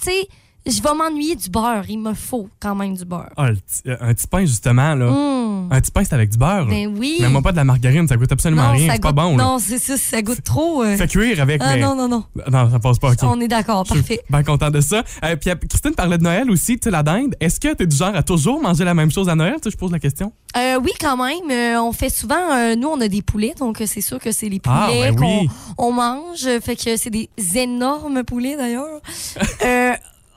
Tu 0.00 0.04
sais, 0.04 0.28
je 0.70 0.82
vais 0.82 0.94
m'ennuyer 0.94 1.36
du 1.36 1.48
beurre. 1.50 1.84
Il 1.88 1.98
me 1.98 2.14
faut 2.14 2.48
quand 2.60 2.74
même 2.74 2.94
du 2.96 3.04
beurre. 3.04 3.30
Ah, 3.36 3.48
euh, 3.86 3.96
un 4.00 4.14
petit 4.14 4.26
pain, 4.26 4.40
justement, 4.40 4.94
là. 4.94 5.06
Hum, 5.08 5.68
Un 5.70 5.80
petit 5.80 5.90
pain, 5.90 6.02
c'est 6.04 6.14
avec 6.14 6.30
du 6.30 6.38
beurre. 6.38 6.66
Ben 6.66 6.86
oui. 6.98 7.18
Mais 7.20 7.28
moi, 7.28 7.42
pas 7.42 7.52
de 7.52 7.56
la 7.56 7.64
margarine, 7.64 8.06
ça 8.08 8.16
goûte 8.16 8.32
absolument 8.32 8.64
non, 8.68 8.72
rien. 8.72 8.86
ça 8.88 8.92
C'est 8.94 9.02
pas 9.02 9.12
bon, 9.12 9.36
là. 9.36 9.44
Non, 9.44 9.58
c'est 9.58 9.78
ça, 9.78 9.96
ça 9.96 10.22
goûte 10.22 10.42
trop. 10.42 10.82
euh. 10.82 10.96
Fais 10.96 11.06
cuire 11.08 11.40
avec, 11.40 11.60
Ah 11.64 11.74
mais. 11.74 11.80
non, 11.80 11.94
non, 11.94 12.08
non. 12.08 12.24
Non, 12.50 12.70
ça 12.70 12.78
passe 12.78 12.98
pas. 12.98 13.12
On 13.22 13.40
est 13.40 13.48
d'accord, 13.48 13.84
Je 13.84 13.92
suis 13.92 14.00
parfait. 14.00 14.20
bien 14.28 14.42
content 14.42 14.70
de 14.70 14.80
ça. 14.80 15.02
Euh, 15.24 15.36
puis 15.36 15.50
euh, 15.50 15.54
Christine 15.68 15.94
parlait 15.94 16.18
de 16.18 16.22
Noël 16.22 16.50
aussi, 16.50 16.78
tu 16.78 16.84
sais, 16.84 16.90
la 16.90 17.02
dinde. 17.02 17.34
Est-ce 17.40 17.60
que 17.60 17.74
tu 17.74 17.82
es 17.82 17.86
du 17.86 17.96
genre 17.96 18.14
à 18.14 18.22
toujours 18.22 18.60
manger 18.60 18.84
la 18.84 18.94
même 18.94 19.10
chose 19.10 19.28
à 19.28 19.34
Noël? 19.34 19.56
Tu 19.62 19.70
je 19.70 19.76
pose 19.76 19.92
la 19.92 19.98
question. 19.98 20.32
Euh, 20.56 20.78
oui, 20.82 20.90
quand 21.00 21.16
même. 21.16 21.50
Euh, 21.50 21.80
on 21.80 21.92
fait 21.92 22.08
souvent, 22.08 22.34
euh, 22.52 22.74
nous, 22.74 22.88
on 22.88 23.00
a 23.00 23.06
des 23.08 23.22
poulets, 23.22 23.54
donc 23.58 23.80
c'est 23.86 24.00
sûr 24.00 24.18
que 24.18 24.32
c'est 24.32 24.48
les 24.48 24.58
poulets 24.58 24.76
Ah, 24.76 24.88
ben 24.90 25.16
qu'on 25.16 25.40
oui. 25.42 25.50
on 25.78 25.92
mange. 25.92 26.48
Fait 26.62 26.74
que 26.76 26.96
c'est 26.96 27.10
des 27.10 27.28
énormes 27.54 28.24
poulets, 28.24 28.56
d'ailleurs. 28.56 29.00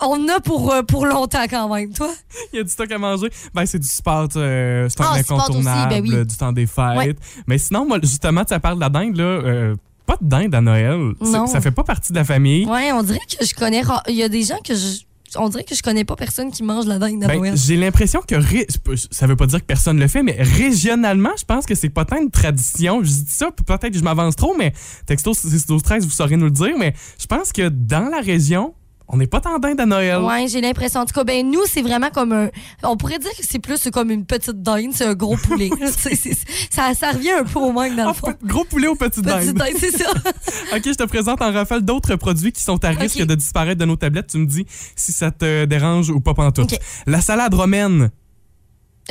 On 0.08 0.28
a 0.30 0.40
pour, 0.40 0.72
euh, 0.74 0.82
pour 0.84 1.06
longtemps 1.06 1.46
quand 1.50 1.74
même, 1.74 1.92
toi. 1.94 2.10
Il 2.54 2.58
y 2.58 2.60
a 2.60 2.64
du 2.64 2.70
stock 2.70 2.92
à 2.92 2.98
manger. 2.98 3.30
Ben, 3.54 3.66
c'est 3.66 3.80
du 3.80 3.88
sport, 3.88 4.28
euh, 4.36 4.88
c'est 4.90 5.02
un 5.02 5.06
Ah, 5.08 5.12
aussi, 5.12 5.20
incontournable, 5.22 5.90
ben 5.90 6.02
oui. 6.04 6.14
euh, 6.16 6.26
du 6.26 6.36
temps 6.38 6.52
des 6.52 6.66
fêtes. 6.68 6.98
Ouais. 6.98 7.16
Mais 7.48 7.58
sinon, 7.58 7.88
moi, 7.88 8.00
justement, 8.02 8.44
tu 8.46 8.58
parles 8.60 8.76
de 8.76 8.82
la 8.82 8.90
dinde, 8.90 9.16
là. 9.18 9.24
euh, 9.24 9.76
pas 10.06 10.18
de 10.22 10.28
dinde 10.28 10.54
à 10.54 10.62
Noël. 10.62 11.14
Non. 11.22 11.48
Ça 11.48 11.62
fait 11.62 11.72
pas 11.72 11.84
partie 11.84 12.12
de 12.12 12.18
la 12.18 12.26
famille. 12.26 12.66
Ouais, 12.66 12.92
on 12.92 13.04
dirait 13.04 13.20
que 13.20 13.46
je 13.46 13.54
connais. 13.54 13.82
Il 14.10 14.16
y 14.16 14.24
a 14.24 14.30
des 14.30 14.44
gens 14.44 14.60
que 14.66 14.76
je. 14.76 15.00
On 15.36 15.50
dirait 15.50 15.64
que 15.64 15.74
je 15.74 15.82
connais 15.82 16.04
pas 16.04 16.16
personne 16.16 16.52
qui 16.52 16.62
mange 16.62 16.86
la 16.86 17.00
dinde 17.00 17.24
à 17.24 17.28
Ben, 17.28 17.38
Noël. 17.40 17.56
j'ai 17.58 17.76
l'impression 17.76 18.22
que 18.22 18.36
ré- 18.36 18.68
ça 19.10 19.26
veut 19.26 19.36
pas 19.36 19.48
dire 19.48 19.62
que 19.62 19.66
personne 19.66 19.98
le 20.00 20.08
fait, 20.08 20.22
mais 20.22 20.38
régionalement, 20.40 21.32
je 21.40 21.44
pense 21.46 21.66
que 21.66 21.74
c'est 21.74 21.90
pas 21.90 22.06
tant 22.06 22.22
une 22.22 22.30
tradition. 22.30 23.00
Je 23.02 23.08
dis 23.10 23.26
ça, 23.30 23.50
peut-être 23.50 23.90
que 23.90 23.98
je 23.98 24.04
m'avance 24.04 24.36
trop, 24.36 24.56
mais 24.56 24.74
texto 25.08 25.34
612 25.34 25.82
13, 25.82 26.04
vous 26.06 26.12
saurez 26.12 26.36
nous 26.38 26.46
le 26.46 26.52
dire, 26.52 26.76
mais 26.78 26.94
je 27.20 27.26
pense 27.26 27.52
que 27.52 27.70
dans 27.70 28.10
la 28.10 28.20
région, 28.22 28.76
on 29.08 29.18
n'est 29.18 29.28
pas 29.28 29.42
tant 29.42 29.60
dinde 29.60 29.80
à 29.80 29.86
Noël. 29.86 30.20
Ouais, 30.22 30.48
j'ai 30.48 30.62
l'impression. 30.62 31.02
En 31.02 31.06
tout 31.06 31.14
cas, 31.14 31.24
ben 31.24 31.48
nous, 31.50 31.62
c'est 31.68 31.82
vraiment 31.82 32.10
comme 32.10 32.32
un. 32.32 32.50
On 32.84 32.98
pourrait 32.98 33.20
dire 33.20 33.30
que 33.32 33.44
c'est 33.48 33.60
plus 33.60 33.90
comme 33.92 34.10
une 34.12 34.26
petite 34.26 34.62
dinde, 34.62 34.92
c'est 34.94 35.06
un 35.06 35.14
gros 35.14 35.38
poulet. 35.38 35.70
C'est- 35.98 36.16
c'est- 36.16 36.38
ça, 36.72 36.94
ça 36.94 37.12
revient 37.12 37.32
un 37.32 37.44
peu 37.44 37.60
au 37.60 37.72
même 37.72 37.96
dans 37.96 38.06
le 38.06 38.10
Ah, 38.10 38.14
fond. 38.14 38.34
gros 38.44 38.64
poulet 38.64 38.88
aux 38.88 38.96
petites 38.96 39.24
Petite 39.24 39.54
dinde, 39.56 39.74
c'est 39.78 39.92
ça. 39.98 40.10
OK, 40.76 40.82
je 40.86 40.94
te 40.94 41.04
présente 41.04 41.42
en 41.42 41.52
rafale 41.52 41.82
d'autres 41.84 42.16
produits 42.16 42.52
qui 42.52 42.62
sont 42.64 42.84
à 42.84 42.90
risque 42.90 43.22
de 43.24 43.36
disparaître 43.36 43.80
de 43.80 43.86
nos 43.86 43.96
tablettes. 43.96 44.28
Tu 44.28 44.38
me 44.38 44.46
dis 44.46 44.66
si 44.96 45.12
ça 45.12 45.32
te 45.32 45.66
dérange 45.66 46.10
ou 46.10 46.20
pas 46.20 46.34
pantoute. 46.34 46.74
OK. 46.74 46.80
La 47.06 47.22
salade 47.22 47.54
romaine. 47.54 48.10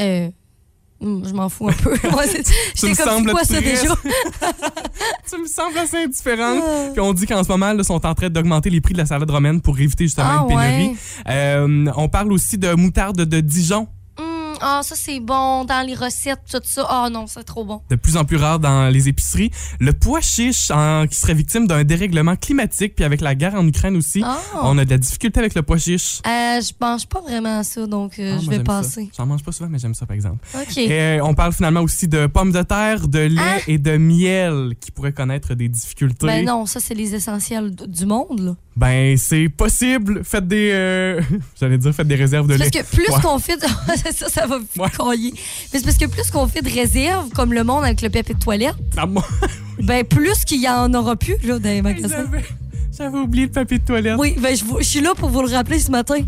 Euh, 0.00 0.30
Je 1.02 1.32
m'en 1.35 1.49
fous 1.49 1.68
un 1.68 1.73
peu. 1.73 1.94
J'étais 2.75 3.02
comme, 3.02 3.26
quoi 3.26 3.44
ça 3.44 3.61
déjà? 3.61 3.94
tu 5.28 5.40
me 5.40 5.47
sembles 5.47 5.78
assez 5.78 5.97
indifférente. 6.04 6.62
Ah. 6.64 6.88
Puis 6.92 7.00
on 7.00 7.12
dit 7.12 7.26
qu'en 7.26 7.42
ce 7.42 7.49
moment, 7.49 7.73
là, 7.73 7.82
sont 7.82 8.04
en 8.06 8.14
train 8.14 8.28
d'augmenter 8.28 8.71
les 8.71 8.80
prix 8.80 8.92
de 8.92 8.99
la 8.99 9.06
salade 9.06 9.30
romaine 9.30 9.61
pour 9.61 9.78
éviter 9.78 10.04
justement 10.04 10.28
Ah, 10.28 10.42
une 10.42 10.49
pénurie. 10.49 10.88
ouais? 10.90 10.97
Euh, 11.28 11.92
on 11.97 12.09
parle 12.09 12.32
aussi 12.32 12.56
de 12.59 12.73
moutarde 12.75 13.16
de 13.25 13.40
Dijon, 13.40 13.88
Ah, 14.64 14.81
ça, 14.85 14.95
c'est 14.97 15.19
bon. 15.21 15.64
Dans 15.64 15.85
les 15.87 15.95
recettes, 15.95 16.40
tout 16.50 16.61
ça. 16.62 16.87
Ah 16.88 17.09
non, 17.11 17.26
c'est 17.26 17.42
trop 17.45 17.64
bon. 17.64 17.81
de 17.90 17.97
plus 17.97 18.16
en 18.16 18.25
plus 18.25 18.37
rare 18.37 18.59
dans 18.61 18.88
les 18.88 19.09
épiceries. 19.09 19.50
Le 19.81 19.92
pois 19.92 20.21
chiche 20.21 20.71
qui 21.11 21.16
serait 21.16 21.35
victime 21.35 21.66
d'un 21.66 21.85
dérèglement 21.85 22.37
climatique, 22.37 22.95
puis 22.95 23.04
avec 23.04 23.21
la 23.21 23.35
guerre 23.35 23.54
en 23.54 23.66
Ukraine 23.66 23.97
aussi, 23.97 24.23
Ah. 24.25 24.38
on 24.62 24.78
a 24.78 24.85
de 24.85 24.90
la 24.90 24.99
difficulté 24.99 25.40
avec 25.40 25.54
le 25.54 25.62
pois 25.62 25.78
chiche. 25.78 26.21
Euh, 26.26 26.61
je 26.61 26.73
mange 26.81 27.07
pas 27.07 27.21
vraiment 27.21 27.59
à 27.59 27.64
ça, 27.64 27.87
donc 27.87 28.19
euh, 28.19 28.37
Ah, 28.38 28.40
je 28.42 28.50
vais 28.50 28.61
passer. 28.62 29.11
J'en 29.16 29.26
mange 29.26 29.42
pas 29.42 29.52
souvent, 29.52 29.69
mais 29.71 29.78
j'aime 29.78 29.95
ça, 29.95 30.07
par 30.07 30.14
exemple. 30.14 30.38
OK. 30.54 30.76
Et 30.78 30.92
euh, 31.19 31.25
on 31.25 31.35
parle 31.35 31.52
finalement 31.52 31.81
aussi 31.81 32.07
de 32.09 32.26
pommes 32.26 32.52
de 32.52 32.62
terre, 32.62 33.09
de 33.09 33.19
lait 33.19 33.40
Ah. 33.42 33.59
et 33.66 33.78
de 33.78 33.97
miel 33.97 34.75
qui 34.81 34.90
pourraient 34.90 35.12
connaître 35.12 35.54
des 35.54 35.69
difficultés. 35.69 36.26
Ben 36.26 36.45
non, 36.45 36.66
ça, 36.66 36.78
c'est 36.81 36.95
les 36.95 37.14
essentiels 37.14 37.75
du 37.75 38.07
monde, 38.07 38.40
là. 38.40 38.57
Ben, 38.75 39.17
c'est 39.19 39.49
possible. 39.50 40.23
Faites 40.25 40.49
des. 40.49 40.71
euh, 40.73 41.21
J'allais 41.61 41.79
dire, 41.79 41.95
faites 41.95 42.09
des 42.09 42.14
réserves 42.14 42.47
de 42.47 42.55
lait. 42.55 42.59
parce 42.59 42.71
que 42.71 42.97
plus 42.97 43.09
Ouais. 43.11 43.21
qu'on 43.23 43.38
fait 43.38 43.57
de... 43.57 43.67
ça, 44.14 44.29
ça 44.29 44.47
va 44.47 44.57
Ouais. 44.57 45.17
Mais 45.19 45.79
c'est 45.79 45.85
parce 45.85 45.99
que 45.99 46.07
plus 46.07 46.31
qu'on 46.31 46.47
fait 46.49 46.62
de 46.62 46.71
réserves, 46.71 47.29
comme 47.31 47.52
le 47.52 47.64
monde 47.64 47.85
avec 47.85 48.00
le 48.00 48.09
papier 48.11 48.35
de 48.35 48.41
toilette, 48.41 48.75
Ah, 48.97 49.07
moi, 49.07 49.25
ben 49.83 50.05
plus 50.05 50.45
qu'il 50.47 50.61
y 50.62 50.69
en 50.69 50.93
aura 50.95 51.17
plus, 51.17 51.37
là, 51.45 51.59
dans 51.59 51.69
les 51.69 51.83
magasins. 51.83 52.25
J'avais 52.97 53.19
oublié 53.19 53.47
le 53.47 53.52
papier 53.52 53.79
de 53.79 53.85
toilette. 53.85 54.17
Oui, 54.19 54.37
ben 54.38 54.55
je, 54.55 54.85
suis 54.85 55.00
là 55.00 55.14
pour 55.17 55.31
vous 55.31 55.41
le 55.43 55.49
rappeler 55.49 55.79
ce 55.79 55.91
matin. 55.91 56.19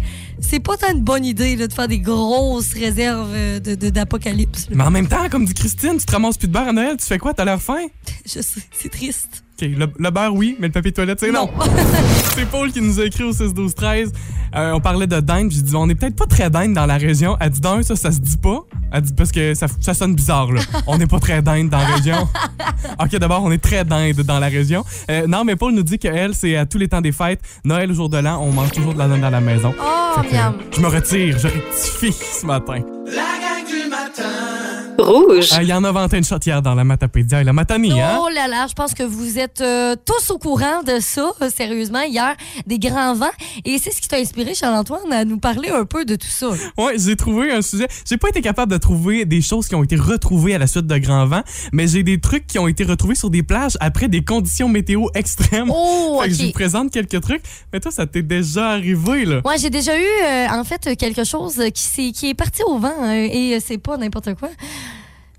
C'est 0.41 0.61
pas 0.61 0.79
tant 0.79 0.91
une 0.93 1.03
bonne 1.03 1.25
idée 1.25 1.57
là, 1.57 1.67
de 1.67 1.73
faire 1.73 1.89
des 1.89 1.99
grosses 1.99 2.73
réserves 2.73 3.31
euh, 3.35 3.61
de- 3.61 3.75
de- 3.75 3.91
d'apocalypse. 3.91 4.71
là. 4.71 4.77
Mais 4.77 4.85
en 4.85 4.91
même 4.91 5.07
temps, 5.07 5.29
comme 5.31 5.45
dit 5.45 5.53
Christine, 5.53 5.99
tu 5.99 6.07
te 6.07 6.13
ramasses 6.13 6.39
plus 6.39 6.49
de 6.49 6.53
beurre 6.55 6.69
à 6.69 6.73
Noël, 6.73 6.97
tu 6.99 7.07
fais 7.07 7.19
quoi? 7.19 7.35
T'as 7.35 7.45
l'air 7.45 7.61
faim? 7.61 7.85
Je 8.25 8.41
sais, 8.41 8.61
c'est 8.73 8.89
triste. 8.91 9.44
OK, 9.56 9.68
le, 9.68 9.87
le 9.99 10.11
beurre, 10.11 10.34
oui, 10.34 10.56
mais 10.58 10.66
le 10.66 10.73
papier 10.73 10.90
de 10.90 10.96
toilette, 10.96 11.20
c'est 11.20 11.30
non. 11.30 11.49
c'est 12.34 12.46
Paul 12.46 12.73
qui 12.73 12.80
nous 12.80 12.99
a 12.99 13.04
écrit 13.04 13.23
au 13.23 13.30
6-12-13. 13.30 14.11
Euh, 14.56 14.73
on 14.73 14.80
parlait 14.80 15.06
de 15.06 15.20
dinde, 15.20 15.50
j'ai 15.52 15.62
dit, 15.62 15.76
on 15.76 15.88
est 15.88 15.94
peut-être 15.94 16.16
pas 16.16 16.26
très 16.26 16.50
dinde 16.50 16.73
dans 16.75 16.87
la 16.87 16.96
région. 16.96 17.37
Elle 17.40 17.50
dit, 17.50 17.61
d'un, 17.61 17.82
ça, 17.82 17.94
ça 17.94 18.11
se 18.11 18.18
dit 18.18 18.37
pas. 18.37 18.64
Elle 18.92 19.02
dit, 19.02 19.12
parce 19.12 19.30
que 19.30 19.54
ça, 19.54 19.66
ça 19.80 19.94
sonne 19.94 20.14
bizarre, 20.14 20.50
là. 20.52 20.61
On 20.88 20.99
n'est 20.99 21.06
pas 21.06 21.20
très 21.20 21.40
dinde 21.40 21.68
dans 21.68 21.78
la 21.78 21.87
région. 21.87 22.28
OK, 23.00 23.16
d'abord, 23.16 23.42
on 23.42 23.50
est 23.52 23.62
très 23.62 23.84
dinde 23.84 24.20
dans 24.23 24.38
la 24.38 24.49
région. 24.49 24.84
Euh, 25.11 25.26
non, 25.26 25.44
mais 25.44 25.56
Paul 25.56 25.73
nous 25.73 25.82
dit 25.82 25.99
qu'elle, 25.99 26.34
c'est 26.34 26.56
à 26.56 26.66
tous 26.66 26.78
les 26.78 26.88
temps 26.88 27.00
des 27.00 27.12
fêtes. 27.12 27.40
Noël, 27.64 27.90
au 27.90 27.94
jour 27.94 28.08
de 28.08 28.18
l'an, 28.18 28.40
on 28.42 28.52
mange 28.52 28.73
toujours 28.73 28.94
de 28.94 28.99
la 28.99 29.08
dinde 29.08 29.20
dans 29.20 29.30
la 29.30 29.40
maison. 29.40 29.75
Oh, 29.80 30.20
que, 30.20 30.34
miam. 30.34 30.54
je 30.70 30.80
me 30.80 30.88
retire, 30.88 31.38
je 31.38 31.49
rectifie 31.49 32.12
ce 32.12 32.46
matin. 32.46 32.80
La 33.06 33.12
gang 33.40 33.66
du 33.66 33.88
matin. 33.88 34.74
Rouge. 34.99 35.53
Euh, 35.53 35.63
Il 35.63 35.69
y 35.69 35.73
en 35.73 35.83
a 35.85 35.91
vanté 35.93 36.17
une 36.19 36.25
shot 36.25 36.39
hier 36.45 36.63
dans 36.63 36.75
la 36.75 36.85
Matapédia 36.85 37.41
et 37.41 37.45
la 37.45 37.53
Matanie, 37.53 38.01
hein? 38.01 38.19
Oh 38.23 38.29
là 38.33 38.47
là, 38.49 38.67
je 38.69 38.75
pense 38.75 38.95
que 38.95 39.03
vous 39.03 39.39
êtes 39.39 39.61
euh, 39.61 39.97
tous 40.05 40.31
au 40.31 40.39
courant 40.39 40.83
de 40.87 41.01
ça, 41.01 41.33
euh, 41.43 41.51
sérieusement, 41.55 42.03
hier, 42.03 42.35
des 42.67 42.79
grands 42.79 43.15
vents. 43.15 43.27
Et 43.65 43.79
c'est 43.79 43.91
ce 43.91 44.01
qui 44.01 44.09
t'a 44.09 44.19
inspiré, 44.19 44.55
Charles-Antoine, 44.55 45.13
à 45.13 45.25
nous 45.25 45.39
parler 45.39 45.69
un 45.71 45.85
peu 45.85 46.05
de 46.05 46.17
tout 46.17 46.29
ça. 46.29 46.51
Ouais, 46.79 46.95
j'ai 46.99 47.17
trouvé 47.17 47.51
un 47.53 47.63
sujet. 47.63 47.89
J'ai 48.09 48.17
pas 48.17 48.29
été 48.29 48.41
capable 48.41 48.73
de 48.73 48.79
trouver 48.79 49.25
des 49.25 49.41
choses 49.43 49.67
qui 49.69 49.75
ont 49.75 49.83
été 49.83 49.97
retrouvées 49.97 50.55
à 50.55 50.59
la 50.59 50.67
suite 50.67 50.87
de 50.87 50.99
grands 50.99 51.27
vents, 51.27 51.43
mais 51.73 51.87
j'ai 51.89 52.03
des 52.03 52.21
trucs 52.21 52.47
qui 52.47 52.59
ont 52.59 52.69
été 52.69 52.85
retrouvés 52.85 53.15
sur 53.15 53.31
des 53.31 53.43
plages 53.43 53.77
après 53.81 54.09
des 54.09 54.23
conditions 54.25 54.69
météo 54.69 55.07
extrêmes. 55.15 55.71
Oh, 55.75 56.19
Fait 56.23 56.29
que 56.29 56.35
je 56.35 56.45
vous 56.45 56.53
présente 56.53 56.91
quelques 56.93 57.21
trucs. 57.21 57.43
Mais 57.73 57.81
toi, 57.81 57.91
ça 57.91 58.07
t'est 58.07 58.23
déjà 58.23 58.71
arrivé, 58.71 59.25
là. 59.25 59.41
Moi, 59.45 59.57
j'ai 59.57 59.71
déjà 59.71 59.99
eu, 59.99 60.03
euh, 60.25 60.47
en 60.51 60.65
fait, 60.65 60.97
quelque 60.97 61.25
chose 61.25 61.61
qui, 61.75 61.83
s'est- 61.83 62.13
qui 62.13 62.31
est 62.31 62.35
parti 62.35 62.63
au 62.67 62.79
vent 62.79 62.93
euh, 63.03 63.29
et 63.31 63.59
c'est 63.65 63.79
pas 63.79 63.97
n'importe 63.97 64.35
quoi. 64.35 64.49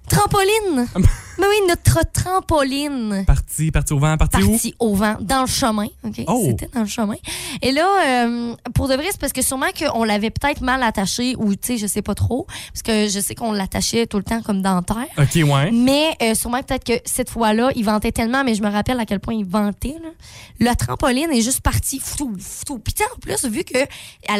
Trampoline! 0.10 0.90
Mais 1.38 1.46
oui, 1.48 1.56
notre 1.68 2.00
trampoline. 2.12 3.24
Parti, 3.26 3.72
parti 3.72 3.94
au 3.94 4.00
vent, 4.00 4.18
parti 4.18 4.44
où? 4.44 4.52
Parti 4.52 4.76
au 4.80 4.96
vent, 4.96 5.16
dans 5.22 5.42
le 5.42 5.48
chemin. 5.48 5.88
OK? 6.04 6.22
Oh. 6.28 6.44
C'était 6.46 6.70
dans 6.74 6.82
le 6.82 6.88
chemin. 6.88 7.16
Et 7.62 7.72
là, 7.72 7.88
euh, 8.26 8.56
pour 8.74 8.88
de 8.88 8.96
vrai, 8.96 9.08
c'est 9.12 9.20
parce 9.20 9.34
que 9.34 9.42
sûrement 9.42 9.66
qu'on 9.78 10.04
l'avait 10.04 10.30
peut-être 10.30 10.62
mal 10.62 10.82
attaché 10.84 11.36
ou, 11.38 11.56
tu 11.56 11.60
sais, 11.74 11.78
je 11.78 11.88
sais 11.88 12.02
pas 12.02 12.16
trop. 12.16 12.46
Parce 12.74 12.84
que 12.84 13.08
je 13.08 13.20
sais 13.20 13.36
qu'on 13.36 13.52
l'attachait 13.52 14.08
tout 14.08 14.18
le 14.18 14.24
temps 14.24 14.42
comme 14.42 14.62
dans 14.62 14.82
terre. 14.82 15.08
OK, 15.18 15.36
ouais. 15.36 15.72
Mais 15.72 16.16
euh, 16.22 16.36
sûrement 16.36 16.62
peut-être 16.64 16.84
que 16.84 17.00
cette 17.06 17.30
fois-là, 17.30 17.72
il 17.76 17.84
ventait 17.86 18.12
tellement, 18.12 18.44
mais 18.44 18.56
je 18.56 18.62
me 18.64 18.70
rappelle 18.70 19.00
à 19.00 19.06
quel 19.06 19.20
point 19.20 19.34
il 19.34 19.46
ventait. 19.46 19.96
Là. 20.02 20.10
Le 20.60 20.76
trampoline 20.76 21.32
est 21.32 21.42
juste 21.42 21.62
parti. 21.62 22.00
Fou, 22.00 22.34
fou. 22.40 22.80
Puis 22.80 22.94
en 23.14 23.20
plus, 23.20 23.46
vu 23.46 23.64
qu'elle 23.64 23.88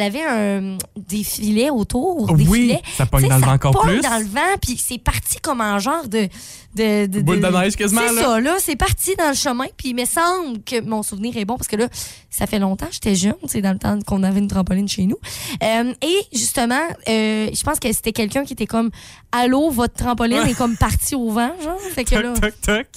avait 0.02 0.24
un, 0.24 0.78
des 0.96 1.24
filets 1.24 1.70
autour, 1.70 2.28
des 2.36 2.48
Oui, 2.48 2.62
filets, 2.62 2.82
ça 2.98 3.06
pogne 3.06 3.28
dans 3.28 3.38
le 3.38 3.46
vent 3.46 3.54
encore 3.54 3.72
pogne 3.74 4.00
plus. 4.00 4.02
dans 4.02 4.18
le 4.20 4.26
vent, 4.26 4.58
puis 4.62 4.78
c'est 4.78 4.98
parti 4.98 5.40
comme 5.42 5.62
en 5.62 5.80
genre 5.80 6.08
de... 6.08 6.28
de, 6.76 7.06
de 7.08 7.22
Boule 7.22 7.40
de 7.40 7.48
neige 7.48 7.76
quasiment, 7.76 8.02
C'est 8.08 8.22
ça, 8.22 8.40
là. 8.40 8.56
C'est 8.60 8.76
parti 8.76 9.16
dans 9.16 9.30
le 9.30 9.36
chemin, 9.36 9.66
puis 9.78 9.90
il 9.90 9.96
me 9.96 10.06
semble 10.06 10.62
que 10.64 10.82
mon 10.82 11.04
souvenir 11.04 11.36
est 11.38 11.46
bon, 11.46 11.58
parce 11.58 11.68
que 11.68 11.76
là, 11.76 11.88
ça 12.30 12.48
fait 12.48 12.60
longtemps, 12.60 12.88
j'étais 12.92 13.16
jeune, 13.16 13.36
c'est 13.48 13.62
dans 13.62 13.72
le 13.72 13.80
temps 13.80 13.98
qu'on 14.06 14.24
avait 14.24 14.40
une 14.40 14.48
trampoline 14.48 14.88
chez 14.88 15.06
nous. 15.06 15.18
Euh, 15.64 15.94
et 16.02 16.18
justement, 16.34 16.82
euh, 17.08 17.50
je 17.54 17.64
pense 17.64 17.80
que 17.80 17.92
c'était 17.92 18.12
quelqu'un 18.12 18.44
qui 18.44 18.54
était 18.54 18.66
comme 18.66 18.92
Allô, 19.32 19.70
votre 19.70 19.96
trampoline 19.96 20.48
est 20.48 20.54
comme 20.54 20.78
partie 20.78 21.16
au 21.16 21.30
vent, 21.30 21.52
genre. 21.62 21.80
Fait 21.94 22.04
que 22.04 22.16
là. 22.16 22.34
Toc, 22.34 22.42
toc, 22.42 22.62
toc. 22.62 22.88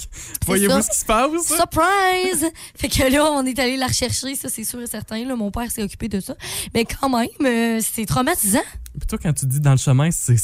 Voyez-vous 0.46 0.82
ce 0.82 0.90
qui 0.90 0.98
se 0.98 1.04
passe? 1.04 1.46
Surprise! 1.46 2.50
fait 2.76 2.88
que 2.88 3.12
là, 3.12 3.30
on 3.32 3.44
est 3.44 3.58
allé 3.58 3.76
la 3.76 3.86
rechercher, 3.86 4.34
ça 4.34 4.48
c'est 4.48 4.64
sûr 4.64 4.80
et 4.80 4.86
certain. 4.86 5.24
Là, 5.24 5.36
mon 5.36 5.50
père 5.50 5.70
s'est 5.70 5.82
occupé 5.82 6.08
de 6.08 6.20
ça. 6.20 6.34
Mais 6.74 6.84
quand 6.84 7.08
même, 7.08 7.28
euh, 7.44 7.80
c'est 7.82 8.06
traumatisant. 8.06 8.62
Puis 8.98 9.06
toi, 9.06 9.18
quand 9.22 9.32
tu 9.32 9.46
dis 9.46 9.60
dans 9.60 9.72
le 9.72 9.76
chemin, 9.76 10.10
c'est 10.10 10.36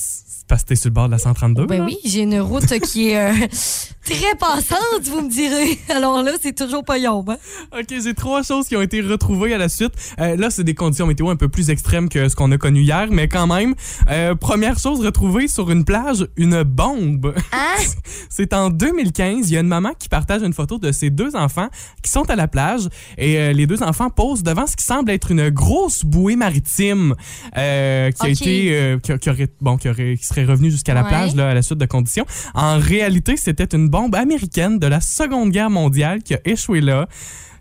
parce 0.46 0.62
que 0.62 0.68
t'es 0.68 0.76
sur 0.76 0.90
le 0.90 0.94
bord 0.94 1.06
de 1.06 1.12
la 1.12 1.18
132. 1.18 1.66
Ben 1.66 1.78
là? 1.78 1.84
oui, 1.86 1.96
j'ai 2.04 2.20
une 2.20 2.38
route 2.40 2.66
qui 2.80 3.10
est 3.10 3.18
euh, 3.18 3.32
très 4.04 4.34
passante, 4.38 5.02
vous 5.04 5.22
me 5.22 5.30
direz. 5.30 5.78
Alors 5.88 6.22
là, 6.22 6.32
c'est 6.40 6.54
toujours 6.54 6.84
pas 6.84 6.98
yombe. 6.98 7.30
hein? 7.30 7.38
OK, 7.72 7.86
j'ai 7.88 8.14
trois 8.14 8.42
choses 8.42 8.68
qui 8.68 8.76
ont 8.76 8.82
été 8.82 9.00
retrouvées 9.00 9.54
à 9.54 9.58
la 9.58 9.68
suite. 9.68 9.92
Euh, 10.20 10.36
là, 10.36 10.50
c'est 10.50 10.64
des 10.64 10.74
conditions 10.74 11.06
météo 11.06 11.30
un 11.30 11.36
peu 11.36 11.48
plus 11.48 11.70
extrêmes 11.70 12.08
que 12.08 12.28
ce 12.28 12.36
qu'on 12.36 12.52
a 12.52 12.58
connu 12.58 12.82
hier, 12.82 13.08
mais 13.10 13.26
quand 13.26 13.46
même. 13.46 13.74
Euh, 14.10 14.34
première 14.34 14.78
chose 14.78 15.00
retrouvée 15.00 15.48
sur 15.48 15.70
une 15.70 15.84
plage, 15.84 16.26
une 16.36 16.62
bombe. 16.62 17.34
Hein? 17.52 17.82
c'est 18.28 18.52
en 18.52 18.68
2015. 18.68 19.48
Il 19.50 19.54
y 19.54 19.56
a 19.56 19.60
une 19.60 19.68
maman 19.68 19.92
qui 19.98 20.10
partage 20.10 20.42
une 20.42 20.52
photo 20.52 20.78
de 20.78 20.92
ses 20.92 21.08
deux 21.08 21.36
enfants 21.36 21.68
qui 22.02 22.10
sont 22.10 22.28
à 22.28 22.36
la 22.36 22.48
plage 22.48 22.88
et 23.16 23.54
les 23.54 23.66
deux 23.66 23.82
enfants 23.82 24.10
posent 24.10 24.42
devant 24.42 24.66
ce 24.66 24.76
qui 24.76 24.84
semble 24.84 25.10
être 25.10 25.30
une 25.30 25.48
grosse 25.48 26.04
bouée 26.04 26.36
maritime 26.36 27.14
qui 27.54 27.60
a 27.60 28.08
OK. 28.10 28.43
Euh, 28.48 28.98
qui, 28.98 29.18
qui 29.18 29.30
aurait 29.30 29.48
bon 29.60 29.76
qui 29.76 29.88
aurait 29.88 30.16
qui 30.16 30.24
serait 30.24 30.44
revenue 30.44 30.70
jusqu'à 30.70 30.94
la 30.94 31.02
Ouais. 31.02 31.08
plage 31.08 31.34
là, 31.34 31.50
à 31.50 31.54
la 31.54 31.62
suite 31.62 31.78
de 31.78 31.86
conditions. 31.86 32.26
En 32.54 32.78
réalité, 32.78 33.36
c'était 33.36 33.76
une 33.76 33.88
bombe 33.88 34.14
américaine 34.14 34.78
de 34.78 34.86
la 34.86 35.00
Seconde 35.00 35.50
Guerre 35.50 35.70
mondiale 35.70 36.22
qui 36.22 36.34
a 36.34 36.40
échoué 36.44 36.80
là. 36.80 37.08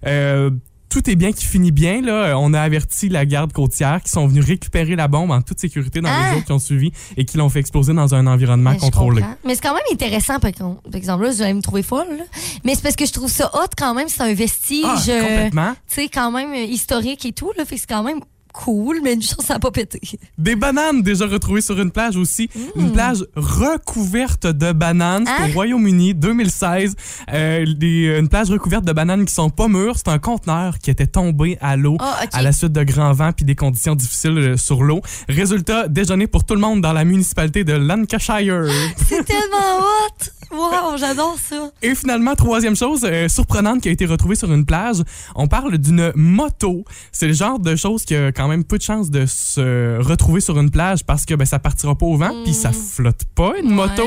Euh, 0.06 0.50
tout 0.90 1.10
est 1.10 1.16
bien 1.16 1.32
qui 1.32 1.44
finit 1.46 1.72
bien. 1.72 2.02
Là. 2.04 2.36
On 2.38 2.54
a 2.54 2.62
averti 2.62 3.10
la 3.10 3.26
garde 3.26 3.52
côtière 3.52 4.00
qui 4.04 4.12
sont 4.12 4.28
venus 4.28 4.46
récupérer 4.46 4.96
la 4.96 5.08
bombe 5.08 5.32
en 5.32 5.42
toute 5.42 5.60
sécurité 5.60 6.02
dans 6.02 6.10
Ah! 6.12 6.28
les 6.30 6.36
jours 6.36 6.46
qui 6.46 6.52
ont 6.52 6.60
suivi 6.60 6.92
et 7.18 7.26
qui 7.26 7.38
l'ont 7.38 7.50
fait 7.50 7.62
exploser 7.62 7.94
dans 7.96 8.14
un 8.14 8.28
environnement 8.28 8.70
Ben, 8.72 8.76
je 8.76 8.82
contrôlé. 8.82 9.24
Mais 9.44 9.56
c'est 9.56 9.62
quand 9.62 9.74
même 9.74 9.82
intéressant, 9.92 10.40
par 10.40 10.52
exemple, 10.52 11.24
là, 11.24 11.32
vous 11.32 11.42
allez 11.42 11.54
me 11.56 11.62
trouver 11.64 11.82
folle. 11.82 12.06
là. 12.16 12.24
Mais 12.64 12.76
c'est 12.76 12.84
parce 12.84 12.96
que 12.96 13.08
je 13.08 13.12
trouve 13.12 13.32
ça 13.32 13.50
hot 13.56 13.70
quand 13.76 13.96
même. 13.96 14.08
C'est 14.08 14.22
un 14.22 14.36
vestige, 14.36 14.84
Ah, 14.86 15.02
euh, 15.10 15.50
tu 15.50 15.58
sais, 15.88 16.10
quand 16.10 16.30
même 16.32 16.52
euh, 16.52 16.58
historique 16.64 17.26
et 17.26 17.32
tout. 17.32 17.52
Là, 17.58 17.66
fait 17.66 17.74
que 17.76 17.82
c'est 17.82 17.90
quand 17.90 18.04
même 18.04 18.20
cool, 18.54 19.00
mais 19.04 19.14
une 19.14 19.22
chance, 19.22 19.46
ça 19.46 19.56
n'a 19.56 19.60
pas 19.60 19.72
pété. 19.72 20.00
Des 20.38 20.56
bananes 20.56 21.02
déjà 21.02 21.26
retrouvées 21.28 21.62
sur 21.62 21.80
une 21.82 21.92
plage 21.92 22.16
aussi. 22.16 22.50
Une 22.76 22.92
plage 22.94 23.26
recouverte 23.36 24.48
de 24.48 24.72
bananes. 24.72 25.26
Hein? 25.28 25.50
au 25.50 25.54
Royaume-Uni, 25.54 26.14
2016. 26.14 26.96
Euh, 27.34 27.66
des- 27.76 28.18
une 28.20 28.30
plage 28.30 28.50
recouverte 28.50 28.86
de 28.86 28.94
bananes 28.94 29.26
qui 29.26 29.34
sont 29.34 29.50
pas 29.50 29.68
mûres. 29.68 29.96
C'est 29.98 30.08
un 30.10 30.20
conteneur 30.20 30.78
qui 30.80 30.90
était 30.92 31.08
tombé 31.08 31.58
à 31.62 31.76
l'eau 31.76 31.98
Ah, 32.00 32.22
à 32.32 32.42
la 32.42 32.52
suite 32.52 32.72
de 32.72 32.84
grands 32.84 33.12
vents 33.14 33.32
puis 33.34 33.46
des 33.46 33.56
conditions 33.56 33.96
difficiles 33.96 34.38
euh, 34.38 34.58
sur 34.58 34.84
l'eau. 34.84 35.02
Résultat, 35.28 35.88
déjeuner 35.88 36.28
pour 36.28 36.44
tout 36.46 36.54
le 36.54 36.62
monde 36.62 36.82
dans 36.82 36.94
la 36.94 37.04
municipalité 37.06 37.64
de 37.64 37.74
Lancashire. 37.74 38.66
C'est 39.08 39.24
tellement 39.26 39.80
hot! 39.80 40.26
Wow, 40.54 40.98
j'adore 40.98 41.36
ça. 41.40 41.72
Et 41.82 41.96
finalement, 41.96 42.36
troisième 42.36 42.76
chose 42.76 43.02
euh, 43.04 43.28
surprenante 43.28 43.82
qui 43.82 43.90
a 43.90 43.92
été 43.92 44.06
retrouvée 44.06 44.36
sur 44.36 44.52
une 44.54 44.66
plage, 44.66 44.98
on 45.36 45.48
parle 45.48 45.78
d'une 45.78 46.12
moto. 46.16 46.86
C'est 47.12 47.28
le 47.28 47.34
genre 47.34 47.60
de 47.60 47.76
chose 47.76 48.06
qui 48.06 48.16
a 48.16 48.32
quand 48.32 48.48
même 48.48 48.64
peu 48.64 48.78
de 48.78 48.84
chances 48.84 49.10
de 49.10 49.26
se 49.26 50.00
retrouver 50.02 50.42
sur 50.42 50.60
une 50.60 50.70
plage 50.70 51.04
parce 51.06 51.26
que 51.26 51.34
ben, 51.34 51.46
ça 51.46 51.60
partira 51.60 51.96
pas 51.96 52.06
au 52.06 52.18
vent 52.18 52.32
puis 52.44 52.54
ça 52.54 52.72
flotte 52.72 53.24
pas 53.36 53.54
une 53.60 53.70
Ouais. 53.70 53.88
moto. 53.88 54.04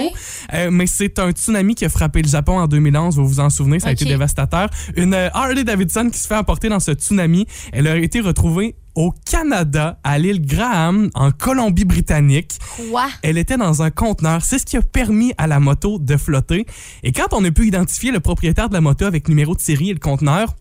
Euh, 0.55 0.71
mais 0.71 0.87
c'est 0.87 1.19
un 1.19 1.31
tsunami 1.33 1.75
qui 1.75 1.85
a 1.85 1.89
frappé 1.89 2.23
le 2.23 2.29
Japon 2.29 2.59
en 2.59 2.67
2011, 2.69 3.17
vous 3.17 3.27
vous 3.27 3.41
en 3.41 3.51
souvenez, 3.51 3.81
ça 3.81 3.89
a 3.89 3.93
été 3.93 4.05
dévastateur. 4.05 4.69
Une 4.97 5.15
euh, 5.15 5.29
Harley 5.35 5.65
Davidson 5.65 6.09
qui 6.13 6.19
se 6.19 6.27
fait 6.29 6.37
emporter 6.37 6.69
dans 6.69 6.81
ce 6.81 6.93
tsunami, 6.93 7.47
elle 7.73 7.87
a 7.89 7.97
été 7.97 8.21
retrouvée 8.21 8.77
au 8.97 9.13
Canada, 9.31 10.01
à 10.03 10.19
l'île 10.19 10.45
Graham, 10.45 11.11
en 11.15 11.31
Colombie-Britannique. 11.31 12.59
Quoi? 12.77 13.07
Elle 13.23 13.39
était 13.39 13.59
dans 13.59 13.83
un 13.83 13.91
conteneur. 13.91 14.43
C'est 14.43 14.59
ce 14.59 14.67
qui 14.67 14.77
a 14.77 14.83
permis 14.83 15.33
à 15.39 15.47
la 15.47 15.61
moto 15.61 15.99
de 15.99 16.17
flotter. 16.17 16.67
Et 17.03 17.13
quand 17.13 17.33
on 17.33 17.45
a 17.45 17.51
pu 17.51 17.67
identifier 17.67 18.11
le 18.11 18.21
propriétaire 18.21 18.69
de 18.69 18.75
la 18.75 18.81
moto 18.81 19.05
avec 19.05 19.29
numéro 19.29 19.55
de 19.55 19.61
série 19.61 19.91
et 19.91 19.95
le 19.95 20.01
conteneur, 20.01 20.57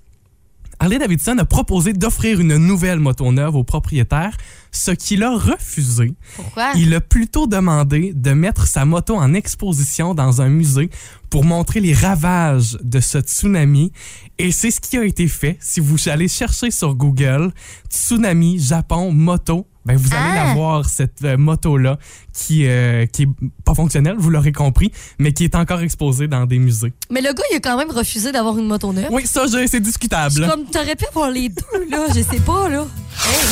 Harley 0.79 0.99
Davidson 0.99 1.37
a 1.37 1.45
proposé 1.45 1.93
d'offrir 1.93 2.39
une 2.39 2.57
nouvelle 2.57 2.99
moto 2.99 3.31
neuve 3.31 3.55
au 3.55 3.63
propriétaire, 3.63 4.35
ce 4.71 4.91
qu'il 4.91 5.23
a 5.23 5.35
refusé. 5.35 6.13
Pourquoi? 6.35 6.71
Il 6.75 6.93
a 6.93 7.01
plutôt 7.01 7.47
demandé 7.47 8.13
de 8.13 8.31
mettre 8.31 8.67
sa 8.67 8.85
moto 8.85 9.15
en 9.15 9.33
exposition 9.33 10.13
dans 10.13 10.41
un 10.41 10.49
musée 10.49 10.89
pour 11.29 11.43
montrer 11.43 11.79
les 11.79 11.93
ravages 11.93 12.77
de 12.81 12.99
ce 12.99 13.19
tsunami. 13.19 13.91
Et 14.37 14.51
c'est 14.51 14.71
ce 14.71 14.79
qui 14.79 14.97
a 14.97 15.03
été 15.03 15.27
fait. 15.27 15.57
Si 15.59 15.79
vous 15.79 16.09
allez 16.09 16.27
chercher 16.27 16.71
sur 16.71 16.95
Google 16.95 17.51
tsunami 17.89 18.59
Japon 18.59 19.11
moto, 19.11 19.67
ben 19.85 19.95
vous 19.97 20.09
allez 20.13 20.37
Ah! 20.39 20.45
la 20.47 20.53
voir 20.53 20.85
cette 20.89 21.23
euh, 21.23 21.37
moto 21.37 21.77
là 21.77 21.97
qui 22.33 22.67
euh, 22.67 23.05
qui 23.05 23.23
est 23.23 23.29
pas 23.63 23.73
fonctionnelle, 23.75 24.15
vous 24.17 24.29
l'aurez 24.29 24.51
compris, 24.51 24.91
mais 25.19 25.31
qui 25.31 25.43
est 25.43 25.55
encore 25.55 25.81
exposée 25.81 26.27
dans 26.27 26.45
des 26.45 26.59
musées. 26.59 26.93
Mais 27.11 27.21
le 27.21 27.33
gars, 27.33 27.43
il 27.51 27.57
a 27.57 27.59
quand 27.59 27.77
même 27.77 27.91
refusé 27.91 28.31
d'avoir 28.31 28.57
une 28.57 28.67
moto 28.67 28.91
neuve. 28.93 29.07
Oui, 29.11 29.25
ça 29.25 29.45
je- 29.45 29.67
c'est 29.67 29.77
Je 29.77 29.83
discutable. 29.83 30.47
Comme 30.49 30.65
t'aurais 30.65 30.95
pu 30.95 31.05
avoir 31.07 31.29
les 31.31 31.49
deux, 31.49 31.89
là. 31.89 32.07
Je 32.09 32.21
sais 32.21 32.39
pas, 32.39 32.67
là. 32.69 32.85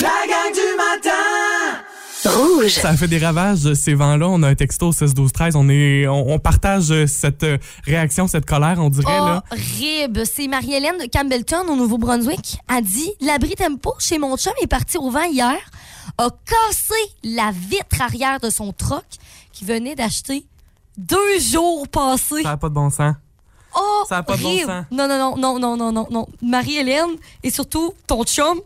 La 0.01 0.09
gang 0.27 0.53
du 0.53 0.77
matin 0.77 1.79
Rouge. 2.25 2.69
Ça 2.71 2.95
fait 2.95 3.09
des 3.09 3.17
ravages, 3.17 3.73
ces 3.73 3.93
vents-là. 3.95 4.29
On 4.29 4.41
a 4.43 4.47
un 4.49 4.55
texto 4.55 4.93
16 4.93 5.13
12 5.13 5.33
13 5.33 5.55
On, 5.57 5.67
est, 5.67 6.07
on, 6.07 6.31
on 6.31 6.39
partage 6.39 6.89
euh, 6.91 7.05
cette 7.05 7.43
euh, 7.43 7.57
réaction, 7.85 8.27
cette 8.29 8.45
colère, 8.45 8.77
on 8.79 8.89
dirait. 8.89 9.11
là. 9.11 9.43
Horrible. 9.51 10.23
C'est 10.25 10.47
Marie-Hélène 10.47 10.97
de 10.99 11.09
Campbellton, 11.11 11.67
au 11.67 11.75
Nouveau-Brunswick, 11.75 12.59
a 12.69 12.79
dit 12.81 13.11
L'abri 13.19 13.55
tempo 13.55 13.93
chez 13.99 14.19
mon 14.19 14.37
chum 14.37 14.53
est 14.61 14.67
parti 14.67 14.97
au 14.97 15.09
vent 15.09 15.23
hier, 15.23 15.57
a 16.17 16.29
cassé 16.29 16.93
la 17.23 17.51
vitre 17.51 18.01
arrière 18.01 18.39
de 18.39 18.49
son 18.49 18.73
troc 18.73 19.05
qu'il 19.51 19.67
venait 19.67 19.95
d'acheter 19.95 20.45
deux 20.97 21.39
jours 21.39 21.87
passés. 21.87 22.43
Ça 22.43 22.49
n'a 22.49 22.57
pas 22.57 22.69
de 22.69 22.73
bon 22.73 22.89
sens. 22.89 23.15
Oh, 23.75 24.03
ça 24.07 24.17
a 24.17 24.23
pas 24.23 24.37
de 24.37 24.43
bon 24.43 24.57
sens. 24.59 24.85
Non, 24.91 25.07
non, 25.07 25.17
non, 25.17 25.37
non, 25.37 25.59
non, 25.59 25.77
non, 25.77 25.91
non, 25.91 26.07
non. 26.11 26.27
Marie-Hélène 26.41 27.15
et 27.41 27.49
surtout 27.49 27.93
ton 28.05 28.23
chum, 28.23 28.59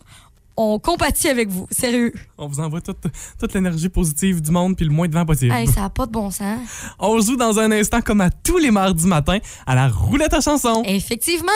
on 0.57 0.79
compatit 0.79 1.29
avec 1.29 1.49
vous. 1.49 1.67
Sérieux. 1.69 2.11
On 2.37 2.47
vous 2.47 2.59
envoie 2.59 2.81
toute, 2.81 2.97
toute 3.39 3.53
l'énergie 3.53 3.89
positive 3.89 4.41
du 4.41 4.51
monde 4.51 4.75
puis 4.75 4.85
le 4.85 4.91
moins 4.91 5.07
de 5.07 5.13
vent 5.13 5.25
possible. 5.25 5.53
Hey, 5.53 5.67
ça 5.67 5.81
n'a 5.81 5.89
pas 5.89 6.07
de 6.07 6.11
bon 6.11 6.31
sens. 6.31 6.59
On 6.99 7.19
joue 7.21 7.37
dans 7.37 7.59
un 7.59 7.71
instant, 7.71 8.01
comme 8.01 8.21
à 8.21 8.31
tous 8.31 8.57
les 8.57 8.71
mardis 8.71 9.05
matins, 9.05 9.37
à 9.65 9.75
la 9.75 9.87
roulette 9.87 10.33
à 10.33 10.41
chanson. 10.41 10.81
Effectivement. 10.85 11.51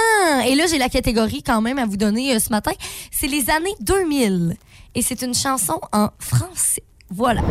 Et 0.45 0.55
là, 0.55 0.65
j'ai 0.67 0.77
la 0.77 0.89
catégorie 0.89 1.41
quand 1.41 1.61
même 1.61 1.79
à 1.79 1.85
vous 1.85 1.97
donner 1.97 2.35
euh, 2.35 2.39
ce 2.39 2.51
matin. 2.51 2.71
C'est 3.11 3.27
les 3.27 3.49
années 3.49 3.75
2000. 3.81 4.55
Et 4.95 5.01
c'est 5.01 5.21
une 5.21 5.33
chanson 5.33 5.79
en 5.93 6.09
français. 6.19 6.83
Voilà. 7.13 7.41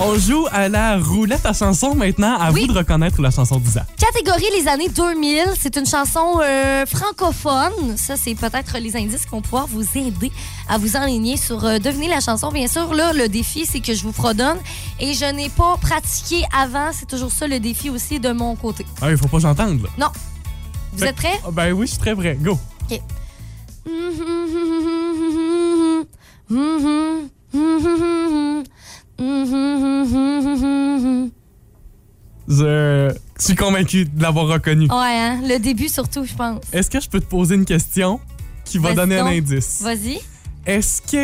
On 0.00 0.18
joue 0.18 0.46
à 0.52 0.68
la 0.68 0.98
roulette 0.98 1.46
à 1.46 1.54
chanson 1.54 1.94
maintenant. 1.94 2.38
À 2.38 2.50
Oui. 2.52 2.66
vous 2.66 2.72
de 2.74 2.78
reconnaître 2.78 3.22
la 3.22 3.30
chanson 3.30 3.56
d'Isa. 3.58 3.86
Catégorie 3.96 4.44
les 4.58 4.68
années 4.68 4.88
2000, 4.90 5.44
c'est 5.58 5.76
une 5.76 5.86
chanson 5.86 6.40
euh, 6.42 6.84
francophone. 6.84 7.96
Ça, 7.96 8.16
c'est 8.16 8.34
peut-être 8.34 8.76
les 8.78 8.94
indices 8.96 9.24
qui 9.24 9.30
vont 9.30 9.40
pouvoir 9.40 9.66
vous 9.66 9.84
aider 9.96 10.30
à 10.68 10.76
vous 10.76 10.94
enligner 10.96 11.38
sur 11.38 11.64
euh, 11.64 11.78
deviner 11.78 12.08
la 12.08 12.20
chanson. 12.20 12.50
Bien 12.50 12.66
sûr, 12.68 12.92
là, 12.92 13.14
le 13.14 13.28
défi, 13.28 13.64
c'est 13.64 13.80
que 13.80 13.94
je 13.94 14.02
vous 14.02 14.12
fredonne. 14.12 14.58
Et 15.00 15.14
je 15.14 15.24
n'ai 15.24 15.48
pas 15.48 15.76
pratiqué 15.80 16.44
avant. 16.54 16.90
C'est 16.92 17.06
toujours 17.06 17.32
ça 17.32 17.46
le 17.46 17.60
défi 17.60 17.88
aussi 17.88 18.20
de 18.20 18.30
mon 18.32 18.56
côté. 18.56 18.84
Ah, 19.00 19.10
il 19.10 19.16
faut 19.16 19.28
pas 19.28 19.38
que 19.38 19.42
j'entende. 19.42 19.86
Non. 19.98 20.08
Vous 20.92 20.98
Fait- 20.98 21.08
êtes 21.08 21.16
prêts? 21.16 21.40
Ah, 21.46 21.50
Ben 21.50 21.72
oui, 21.72 21.86
je 21.86 21.92
suis 21.92 22.00
très 22.00 22.14
prêt. 22.14 22.36
Go. 22.38 22.58
Je 32.48 33.14
suis 33.38 33.54
convaincu 33.54 34.04
de 34.04 34.22
l'avoir 34.22 34.46
reconnu. 34.48 34.84
Ouais, 34.86 34.90
hein? 35.18 35.40
le 35.42 35.58
début 35.58 35.88
surtout, 35.88 36.24
je 36.24 36.34
pense. 36.34 36.60
Est-ce 36.72 36.90
que 36.90 37.00
je 37.00 37.08
peux 37.08 37.20
te 37.20 37.26
poser 37.26 37.54
une 37.54 37.64
question 37.64 38.20
qui 38.64 38.78
va 38.78 38.94
donner 38.94 39.18
un 39.18 39.26
indice? 39.26 39.82
Vas-y. 39.82 40.20
Est-ce 40.64 41.02
que. 41.02 41.16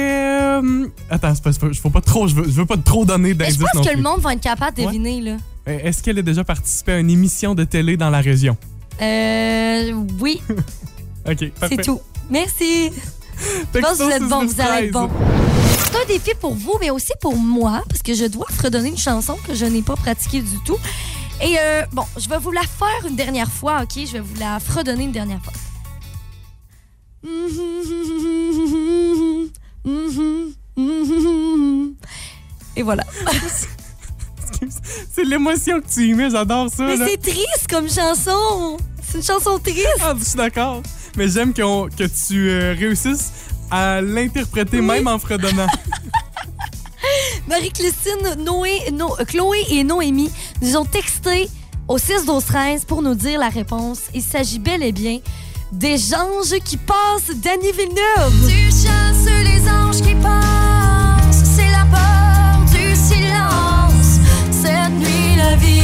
euh, 0.82 0.88
Attends, 1.10 1.32
je 1.34 1.80
veux 1.82 1.90
pas 1.90 2.00
trop, 2.00 2.26
je 2.26 2.34
veux, 2.34 2.44
je 2.44 2.50
veux 2.50 2.66
pas 2.66 2.76
trop 2.76 3.04
donner 3.04 3.34
d'indices 3.34 3.54
je 3.58 3.60
pense 3.62 3.74
non 3.74 3.82
que 3.82 3.88
plus. 3.88 3.96
le 3.96 4.02
monde 4.02 4.20
va 4.20 4.32
être 4.32 4.40
capable 4.40 4.76
de 4.76 4.82
Ouais. 4.82 4.86
deviner, 4.88 5.20
là. 5.20 5.36
Euh, 5.68 5.78
Est-ce 5.84 6.02
qu'elle 6.02 6.18
a 6.18 6.22
déjà 6.22 6.42
participé 6.42 6.92
à 6.92 6.98
une 6.98 7.10
émission 7.10 7.54
de 7.54 7.62
télé 7.62 7.96
dans 7.96 8.10
la 8.10 8.20
région? 8.20 8.56
Euh, 9.00 9.92
oui, 10.20 10.40
OK, 11.28 11.50
parfait. 11.50 11.76
c'est 11.76 11.82
tout. 11.84 12.00
Merci. 12.30 12.90
Je 13.74 13.80
pense 13.80 13.98
que 13.98 14.02
vous 14.02 14.10
êtes 14.10 14.22
bon, 14.24 14.44
vous 14.46 14.60
allez 14.60 14.86
être 14.86 14.92
bon. 14.92 15.10
C'est 15.90 15.96
un 15.96 16.04
défi 16.06 16.32
pour 16.40 16.54
vous, 16.54 16.76
mais 16.80 16.90
aussi 16.90 17.12
pour 17.20 17.36
moi, 17.36 17.82
parce 17.88 18.02
que 18.02 18.14
je 18.14 18.26
dois 18.26 18.46
fredonner 18.50 18.90
une 18.90 18.98
chanson 18.98 19.36
que 19.46 19.54
je 19.54 19.64
n'ai 19.64 19.82
pas 19.82 19.96
pratiquée 19.96 20.40
du 20.40 20.58
tout. 20.64 20.78
Et 21.40 21.56
euh, 21.58 21.84
bon, 21.92 22.04
je 22.16 22.28
vais 22.28 22.38
vous 22.38 22.50
la 22.50 22.62
faire 22.62 23.06
une 23.08 23.16
dernière 23.16 23.50
fois, 23.50 23.82
OK? 23.82 24.04
Je 24.06 24.12
vais 24.12 24.20
vous 24.20 24.34
la 24.38 24.58
fredonner 24.60 25.04
une 25.04 25.12
dernière 25.12 25.40
fois. 25.42 25.52
Et 32.76 32.82
voilà. 32.82 33.04
C'est 35.12 35.24
l'émotion 35.24 35.80
que 35.80 35.86
tu 35.88 36.08
y 36.08 36.14
mets, 36.14 36.30
j'adore 36.30 36.68
ça. 36.70 36.84
Mais 36.84 36.96
c'est 36.96 37.20
triste 37.20 37.66
comme 37.70 37.88
chanson. 37.88 38.76
C'est 39.02 39.18
une 39.18 39.24
chanson 39.24 39.58
triste. 39.58 39.86
Ah, 40.00 40.14
je 40.18 40.24
suis 40.24 40.36
d'accord. 40.36 40.82
Mais 41.18 41.28
j'aime 41.28 41.52
qu'on- 41.52 41.88
que 41.88 42.04
tu 42.04 42.48
euh, 42.48 42.74
réussisses 42.78 43.32
à 43.72 44.00
l'interpréter 44.00 44.80
même 44.80 45.08
en 45.08 45.18
fredonnant. 45.18 45.66
Marie-Christine, 47.48 48.44
Noé, 48.44 48.90
No- 48.92 49.16
Chloé 49.26 49.58
et 49.70 49.82
Noémie 49.82 50.30
nous 50.62 50.76
ont 50.76 50.84
texté 50.84 51.48
au 51.88 51.98
6 51.98 52.24
12 52.24 52.44
13 52.44 52.84
pour 52.84 53.02
nous 53.02 53.14
dire 53.16 53.40
la 53.40 53.48
réponse. 53.48 53.98
Il 54.14 54.22
s'agit 54.22 54.58
bel 54.60 54.82
et 54.82 54.92
bien 54.92 55.18
des 55.72 56.14
anges 56.14 56.58
qui 56.64 56.76
passent 56.76 57.34
d'Annie 57.36 57.72
Villeneuve. 57.72 58.48
Tu 58.48 58.66
chasses 58.70 59.26
les 59.44 59.68
anges 59.68 60.00
qui 60.00 60.14
passent, 60.14 61.44
c'est 61.56 61.70
la 61.70 61.84
peur 61.90 62.64
du 62.70 62.94
silence. 62.94 64.20
Cette 64.50 64.92
nuit, 64.92 65.36
la 65.36 65.56
vie 65.56 65.82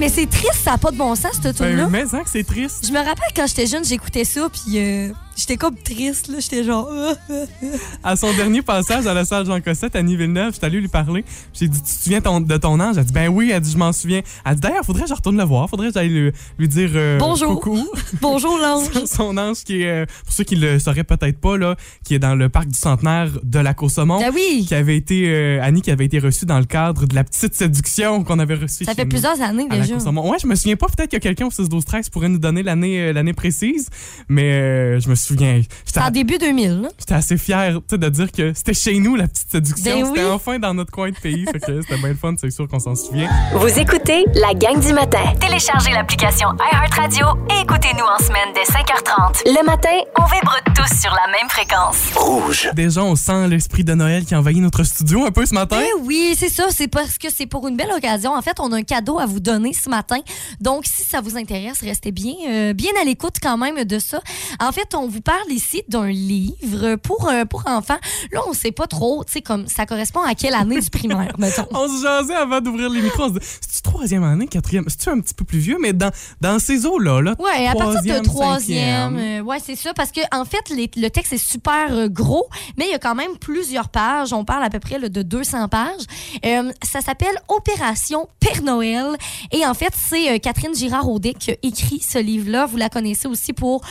mais 0.00 0.08
c'est 0.08 0.26
triste, 0.26 0.54
ça 0.64 0.72
n'a 0.72 0.78
pas 0.78 0.90
de 0.90 0.96
bon 0.96 1.14
sens, 1.14 1.32
cette 1.42 1.54
tune 1.54 1.76
là 1.76 1.84
Ben, 1.84 1.90
mais 1.90 2.14
hein, 2.14 2.22
c'est 2.24 2.42
triste. 2.42 2.86
Je 2.86 2.90
me 2.90 2.98
rappelle 2.98 3.32
quand 3.36 3.46
j'étais 3.46 3.66
jeune, 3.66 3.84
j'écoutais 3.84 4.24
ça, 4.24 4.48
puis 4.50 4.78
euh, 4.78 5.12
j'étais 5.36 5.56
comme 5.56 5.76
triste, 5.76 6.28
là. 6.28 6.38
J'étais 6.40 6.64
genre. 6.64 6.88
À 8.02 8.16
son 8.16 8.32
dernier 8.34 8.62
passage 8.62 9.06
à 9.06 9.14
la 9.14 9.24
salle 9.24 9.44
Jean 9.46 9.60
Cossette, 9.60 9.94
Annie 9.94 10.16
Villeneuve, 10.16 10.54
j'étais 10.54 10.66
allé 10.66 10.80
lui 10.80 10.88
parler. 10.88 11.24
J'ai 11.52 11.68
dit, 11.68 11.78
tu 11.82 11.84
te 11.96 12.02
souviens 12.02 12.20
ton- 12.20 12.40
de 12.40 12.56
ton 12.56 12.80
ange? 12.80 12.96
Elle 12.98 13.04
dit, 13.04 13.12
ben 13.12 13.28
oui. 13.28 13.50
Elle 13.52 13.60
dit, 13.60 13.70
je 13.72 13.76
m'en 13.78 13.92
souviens. 13.92 14.22
Elle 14.44 14.54
dit, 14.54 14.60
d'ailleurs, 14.60 14.84
faudrait 14.84 15.02
que 15.02 15.08
je 15.08 15.14
retourne 15.14 15.36
le 15.36 15.44
voir. 15.44 15.68
Faudrait 15.68 15.88
que 15.88 15.94
j'aille 15.94 16.08
lui, 16.08 16.32
lui 16.58 16.68
dire 16.68 16.90
euh, 16.94 17.18
Bonjour. 17.18 17.60
coucou. 17.60 17.86
Bonjour, 18.20 18.58
l'ange. 18.58 18.86
son 19.06 19.36
ange 19.36 19.64
qui 19.64 19.82
est, 19.82 19.88
euh, 19.90 20.06
pour 20.24 20.32
ceux 20.32 20.44
qui 20.44 20.56
le 20.56 20.78
sauraient 20.78 21.04
peut-être 21.04 21.38
pas, 21.40 21.56
là, 21.58 21.76
qui 22.04 22.14
est 22.14 22.18
dans 22.18 22.34
le 22.34 22.48
parc 22.48 22.68
du 22.68 22.78
centenaire 22.78 23.28
de 23.42 23.58
la 23.58 23.74
Côte-Saumon. 23.74 24.20
Ah 24.24 24.30
oui! 24.34 24.64
Qui 24.66 24.74
avait 24.74 24.96
été, 24.96 25.24
euh, 25.28 25.60
Annie, 25.62 25.82
qui 25.82 25.90
avait 25.90 26.06
été 26.06 26.18
reçue 26.18 26.46
dans 26.46 26.58
le 26.58 26.64
cadre 26.64 27.06
de 27.06 27.14
la 27.14 27.24
petite 27.24 27.54
séduction 27.54 28.24
qu'on 28.24 28.38
avait 28.38 28.54
reçue. 28.54 28.84
Ça 28.84 28.94
fait 28.94 29.04
nous. 29.04 29.10
plusieurs 29.10 29.40
années 29.42 29.68
déjà. 29.68 29.96
Ouais, 29.96 30.36
je 30.40 30.46
me 30.46 30.54
souviens 30.54 30.76
pas. 30.76 30.86
Peut-être 30.88 31.10
que 31.12 31.16
quelqu'un 31.18 31.46
au 31.46 31.50
6 31.50 31.68
12 31.68 31.84
13 31.84 32.08
pourrait 32.08 32.28
nous 32.28 32.38
donner 32.38 32.62
l'année 32.62 33.12
l'année 33.12 33.32
précise, 33.32 33.88
mais 34.28 34.52
euh, 34.52 35.00
je 35.00 35.08
me 35.08 35.14
souviens. 35.20 35.60
C'est 35.84 35.94
J'étais 35.94 36.00
en 36.06 36.10
début 36.10 36.38
2000, 36.38 36.82
là. 36.82 36.88
j'étais 36.98 37.14
assez 37.14 37.36
fier 37.36 37.74
tu 37.74 37.82
sais, 37.90 37.98
de 37.98 38.08
dire 38.08 38.32
que 38.32 38.52
c'était 38.54 38.74
chez 38.74 38.98
nous 38.98 39.16
la 39.16 39.28
petite 39.28 39.50
séduction. 39.50 40.00
Ben 40.00 40.06
c'était 40.06 40.24
oui. 40.24 40.30
enfin 40.32 40.58
dans 40.58 40.74
notre 40.74 40.90
coin 40.92 41.10
de 41.10 41.16
pays. 41.16 41.46
c'était 41.52 41.72
bien 41.96 42.08
le 42.08 42.14
fun, 42.14 42.34
c'est 42.40 42.50
sûr 42.50 42.66
qu'on 42.68 42.78
s'en 42.80 42.94
souvient. 42.94 43.28
Vous 43.54 43.78
écoutez 43.78 44.24
la 44.34 44.54
gang 44.54 44.80
du 44.80 44.92
matin. 44.92 45.22
Téléchargez 45.40 45.90
l'application 45.92 46.48
iHeartRadio 46.72 47.26
et 47.50 47.62
écoutez-nous 47.62 48.04
en 48.04 48.18
semaine 48.24 48.48
dès 48.54 48.62
5h30. 48.62 49.42
Le 49.46 49.64
matin, 49.66 49.88
on 50.18 50.24
vibre 50.24 50.56
tous 50.74 51.00
sur 51.00 51.10
la 51.12 51.26
même 51.30 51.48
fréquence. 51.48 51.96
Rouge. 52.16 52.70
Déjà, 52.74 53.02
on 53.04 53.16
sent 53.16 53.48
l'esprit 53.48 53.84
de 53.84 53.94
Noël 53.94 54.24
qui 54.24 54.34
envahit 54.34 54.60
notre 54.60 54.82
studio 54.84 55.24
un 55.24 55.30
peu 55.30 55.44
ce 55.46 55.54
matin. 55.54 55.80
Eh 55.80 56.00
oui, 56.02 56.34
c'est 56.36 56.48
ça. 56.48 56.66
C'est 56.70 56.88
parce 56.88 57.18
que 57.18 57.28
c'est 57.30 57.46
pour 57.46 57.66
une 57.68 57.76
belle 57.76 57.92
occasion. 57.96 58.34
En 58.34 58.42
fait, 58.42 58.58
on 58.60 58.72
a 58.72 58.76
un 58.76 58.82
cadeau 58.82 59.18
à 59.18 59.26
vous 59.26 59.40
donner 59.40 59.72
ce 59.72 59.88
matin. 59.88 60.18
Donc, 60.60 60.84
si 60.86 61.02
ça 61.02 61.20
vous 61.20 61.36
intéresse, 61.36 61.80
restez 61.82 62.12
bien, 62.12 62.34
euh, 62.48 62.72
bien 62.72 62.90
à 63.00 63.04
l'écoute 63.04 63.36
quand 63.42 63.56
même 63.56 63.84
de 63.84 63.98
ça. 63.98 64.20
En 64.60 64.72
fait, 64.72 64.94
on 64.94 65.06
vous 65.10 65.20
parle 65.20 65.50
ici 65.50 65.82
d'un 65.88 66.08
livre 66.08 66.96
pour, 66.96 67.28
euh, 67.28 67.44
pour 67.44 67.64
enfants. 67.66 67.98
Là, 68.32 68.40
on 68.48 68.52
sait 68.52 68.72
pas 68.72 68.86
trop, 68.86 69.24
tu 69.24 69.32
sais, 69.34 69.40
comme 69.42 69.66
ça 69.68 69.84
correspond 69.86 70.20
à 70.22 70.34
quelle 70.34 70.54
année 70.54 70.80
du 70.80 70.90
primaire, 70.98 71.34
mettons. 71.38 71.66
On 71.72 71.88
se 71.88 72.02
jasait 72.02 72.34
avant 72.34 72.60
d'ouvrir 72.60 72.88
les 72.90 73.02
micros. 73.02 73.24
On 73.24 73.28
se 73.34 73.38
dit, 73.38 73.46
c'est-tu 73.60 73.82
troisième 73.82 74.24
année, 74.24 74.46
quatrième? 74.46 74.84
C'est-tu 74.88 75.08
un 75.10 75.20
petit 75.20 75.34
peu 75.34 75.44
plus 75.44 75.58
vieux? 75.58 75.76
Mais 75.80 75.92
dans, 75.92 76.10
dans 76.40 76.58
ces 76.58 76.86
eaux-là, 76.86 77.20
là, 77.20 77.34
Ouais, 77.38 77.66
à 77.66 77.74
partir 77.74 78.14
de 78.20 78.24
troisième, 78.24 79.16
euh, 79.18 79.40
ouais, 79.40 79.58
c'est 79.64 79.76
ça. 79.76 79.92
Parce 79.94 80.12
que 80.12 80.20
en 80.32 80.44
fait, 80.44 80.68
les- 80.74 80.90
le 80.96 81.08
texte 81.08 81.32
est 81.32 81.38
super 81.38 81.92
euh, 81.92 82.08
gros, 82.08 82.48
mais 82.76 82.86
il 82.86 82.90
y 82.90 82.94
a 82.94 82.98
quand 82.98 83.14
même 83.14 83.36
plusieurs 83.38 83.88
pages. 83.88 84.32
On 84.32 84.44
parle 84.44 84.62
à 84.64 84.70
peu 84.70 84.78
près 84.80 84.98
là, 84.98 85.08
de 85.08 85.22
200 85.22 85.68
pages. 85.68 86.02
Euh, 86.46 86.70
ça 86.82 87.00
s'appelle 87.00 87.34
Opération 87.48 88.28
Père 88.40 88.62
Noël. 88.62 89.16
Et 89.52 89.64
en 89.66 89.74
fait, 89.74 89.92
c'est 89.96 90.38
Catherine 90.40 90.74
Girard-Audet 90.74 91.34
qui 91.34 91.52
a 91.52 91.54
écrit 91.62 92.00
ce 92.00 92.18
livre-là. 92.18 92.66
Vous 92.66 92.76
la 92.76 92.88
connaissez 92.88 93.28
aussi 93.28 93.52
pour, 93.52 93.82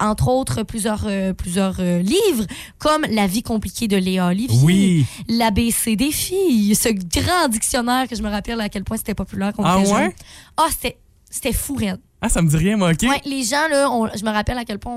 entre 0.00 0.28
autres, 0.28 0.59
plusieurs, 0.64 1.04
euh, 1.06 1.32
plusieurs 1.32 1.76
euh, 1.80 2.00
livres, 2.00 2.46
comme 2.78 3.02
La 3.10 3.26
vie 3.26 3.42
compliquée 3.42 3.88
de 3.88 3.96
Léa 3.96 4.28
Olivier. 4.28 4.58
Oui. 4.62 5.06
L'ABC 5.28 5.96
des 5.96 6.12
filles. 6.12 6.74
Ce 6.74 6.88
grand 6.88 7.48
dictionnaire 7.48 8.08
que 8.08 8.16
je 8.16 8.22
me 8.22 8.28
rappelle 8.28 8.60
à 8.60 8.68
quel 8.68 8.84
point 8.84 8.96
c'était 8.96 9.14
populaire. 9.14 9.52
quand 9.56 9.62
on 9.62 9.66
Ah 9.66 9.80
était 9.80 9.92
ouais? 9.92 10.14
Ah, 10.56 10.66
c'était, 10.70 10.98
c'était 11.30 11.52
fou, 11.52 11.74
raide. 11.74 12.00
Ah, 12.22 12.28
ça 12.28 12.42
me 12.42 12.48
dit 12.48 12.56
rien, 12.56 12.76
moi, 12.76 12.90
OK? 12.90 13.02
Ouais, 13.08 13.20
les 13.24 13.42
gens, 13.44 13.66
là, 13.70 13.90
on- 13.90 14.08
je 14.14 14.24
me 14.24 14.30
rappelle 14.30 14.58
à 14.58 14.64
quel 14.64 14.78
point 14.78 14.94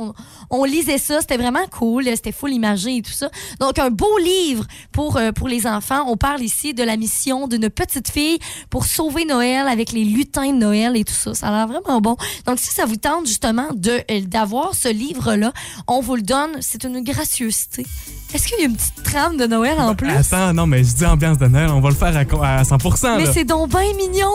on, 0.50 0.60
on 0.60 0.64
lisait 0.66 0.98
ça. 0.98 1.22
C'était 1.22 1.38
vraiment 1.38 1.66
cool. 1.72 2.06
C'était 2.06 2.32
full 2.32 2.52
imagé 2.52 2.98
et 2.98 3.02
tout 3.02 3.12
ça. 3.14 3.30
Donc, 3.60 3.80
un 3.80 3.90
beau 3.90 4.18
livre 4.18 4.66
pour, 4.92 5.18
euh, 5.18 5.32
pour 5.32 5.48
les 5.48 5.66
enfants. 5.66 6.04
On 6.08 6.18
parle 6.18 6.42
ici 6.42 6.74
de 6.74 6.84
la 6.84 6.98
mission 6.98 7.48
d'une 7.48 7.70
petite 7.70 8.10
fille 8.10 8.40
pour 8.70 8.86
sauver 8.86 9.26
Noël 9.26 9.68
avec 9.68 9.92
les 9.92 10.04
lutins 10.04 10.52
de 10.52 10.58
Noël 10.58 10.98
et 10.98 11.04
tout 11.04 11.14
ça. 11.14 11.34
Ça 11.34 11.48
a 11.48 11.52
l'air 11.52 11.68
vraiment 11.68 12.02
bon. 12.02 12.16
Donc, 12.46 12.60
si 12.60 12.74
ça 12.74 12.86
vous 12.86 12.98
tente 12.98 13.26
justement 13.28 13.68
euh, 13.88 14.22
d'avoir 14.22 14.76
ce 14.76 14.90
livre-là, 14.90 15.54
on 15.88 16.02
vous 16.02 16.16
le 16.16 16.22
donne. 16.24 16.52
C'est 16.62 16.84
une 16.84 17.02
gracieuseté. 17.02 17.86
Est-ce 18.34 18.48
qu'il 18.48 18.60
y 18.60 18.64
a 18.64 18.66
une 18.66 18.76
petite 18.76 19.04
trame 19.04 19.38
de 19.38 19.46
Noël 19.46 19.80
en 19.80 19.94
plus? 19.94 20.10
Attends, 20.10 20.54
non, 20.54 20.66
mais 20.66 20.84
je 20.84 20.96
dis 20.96 21.06
ambiance 21.06 21.38
de 21.38 21.46
Noël, 21.48 21.70
on 21.70 21.82
va 21.82 21.90
le 21.90 21.96
faire 21.96 22.16
à, 22.42 22.58
à 22.58 22.64
100 22.64 22.78
Mais 23.18 23.32
c'est 23.32 23.44
donc 23.46 23.70
bien 23.70 23.94
mignon! 23.96 24.28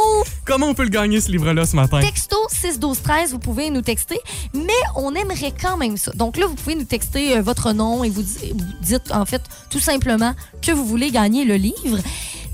Comment 0.44 0.66
on 0.68 0.74
peut 0.74 0.84
le 0.84 0.88
gagner, 0.88 1.20
ce 1.20 1.30
livre-là, 1.32 1.66
ce 1.66 1.74
matin? 1.74 2.00
Texto 2.00 2.36
6 2.48 2.77
12 2.78 3.02
13, 3.02 3.32
vous 3.32 3.38
pouvez 3.38 3.70
nous 3.70 3.82
texter, 3.82 4.18
mais 4.54 4.68
on 4.96 5.14
aimerait 5.14 5.52
quand 5.60 5.76
même 5.76 5.96
ça. 5.96 6.12
Donc 6.12 6.36
là, 6.36 6.46
vous 6.46 6.54
pouvez 6.54 6.74
nous 6.74 6.84
texter 6.84 7.36
euh, 7.36 7.42
votre 7.42 7.72
nom 7.72 8.04
et 8.04 8.10
vous, 8.10 8.22
di- 8.22 8.52
vous 8.54 8.64
dites 8.80 9.10
en 9.12 9.24
fait 9.26 9.42
tout 9.70 9.80
simplement 9.80 10.34
que 10.62 10.72
vous 10.72 10.84
voulez 10.86 11.10
gagner 11.10 11.44
le 11.44 11.54
livre. 11.56 11.98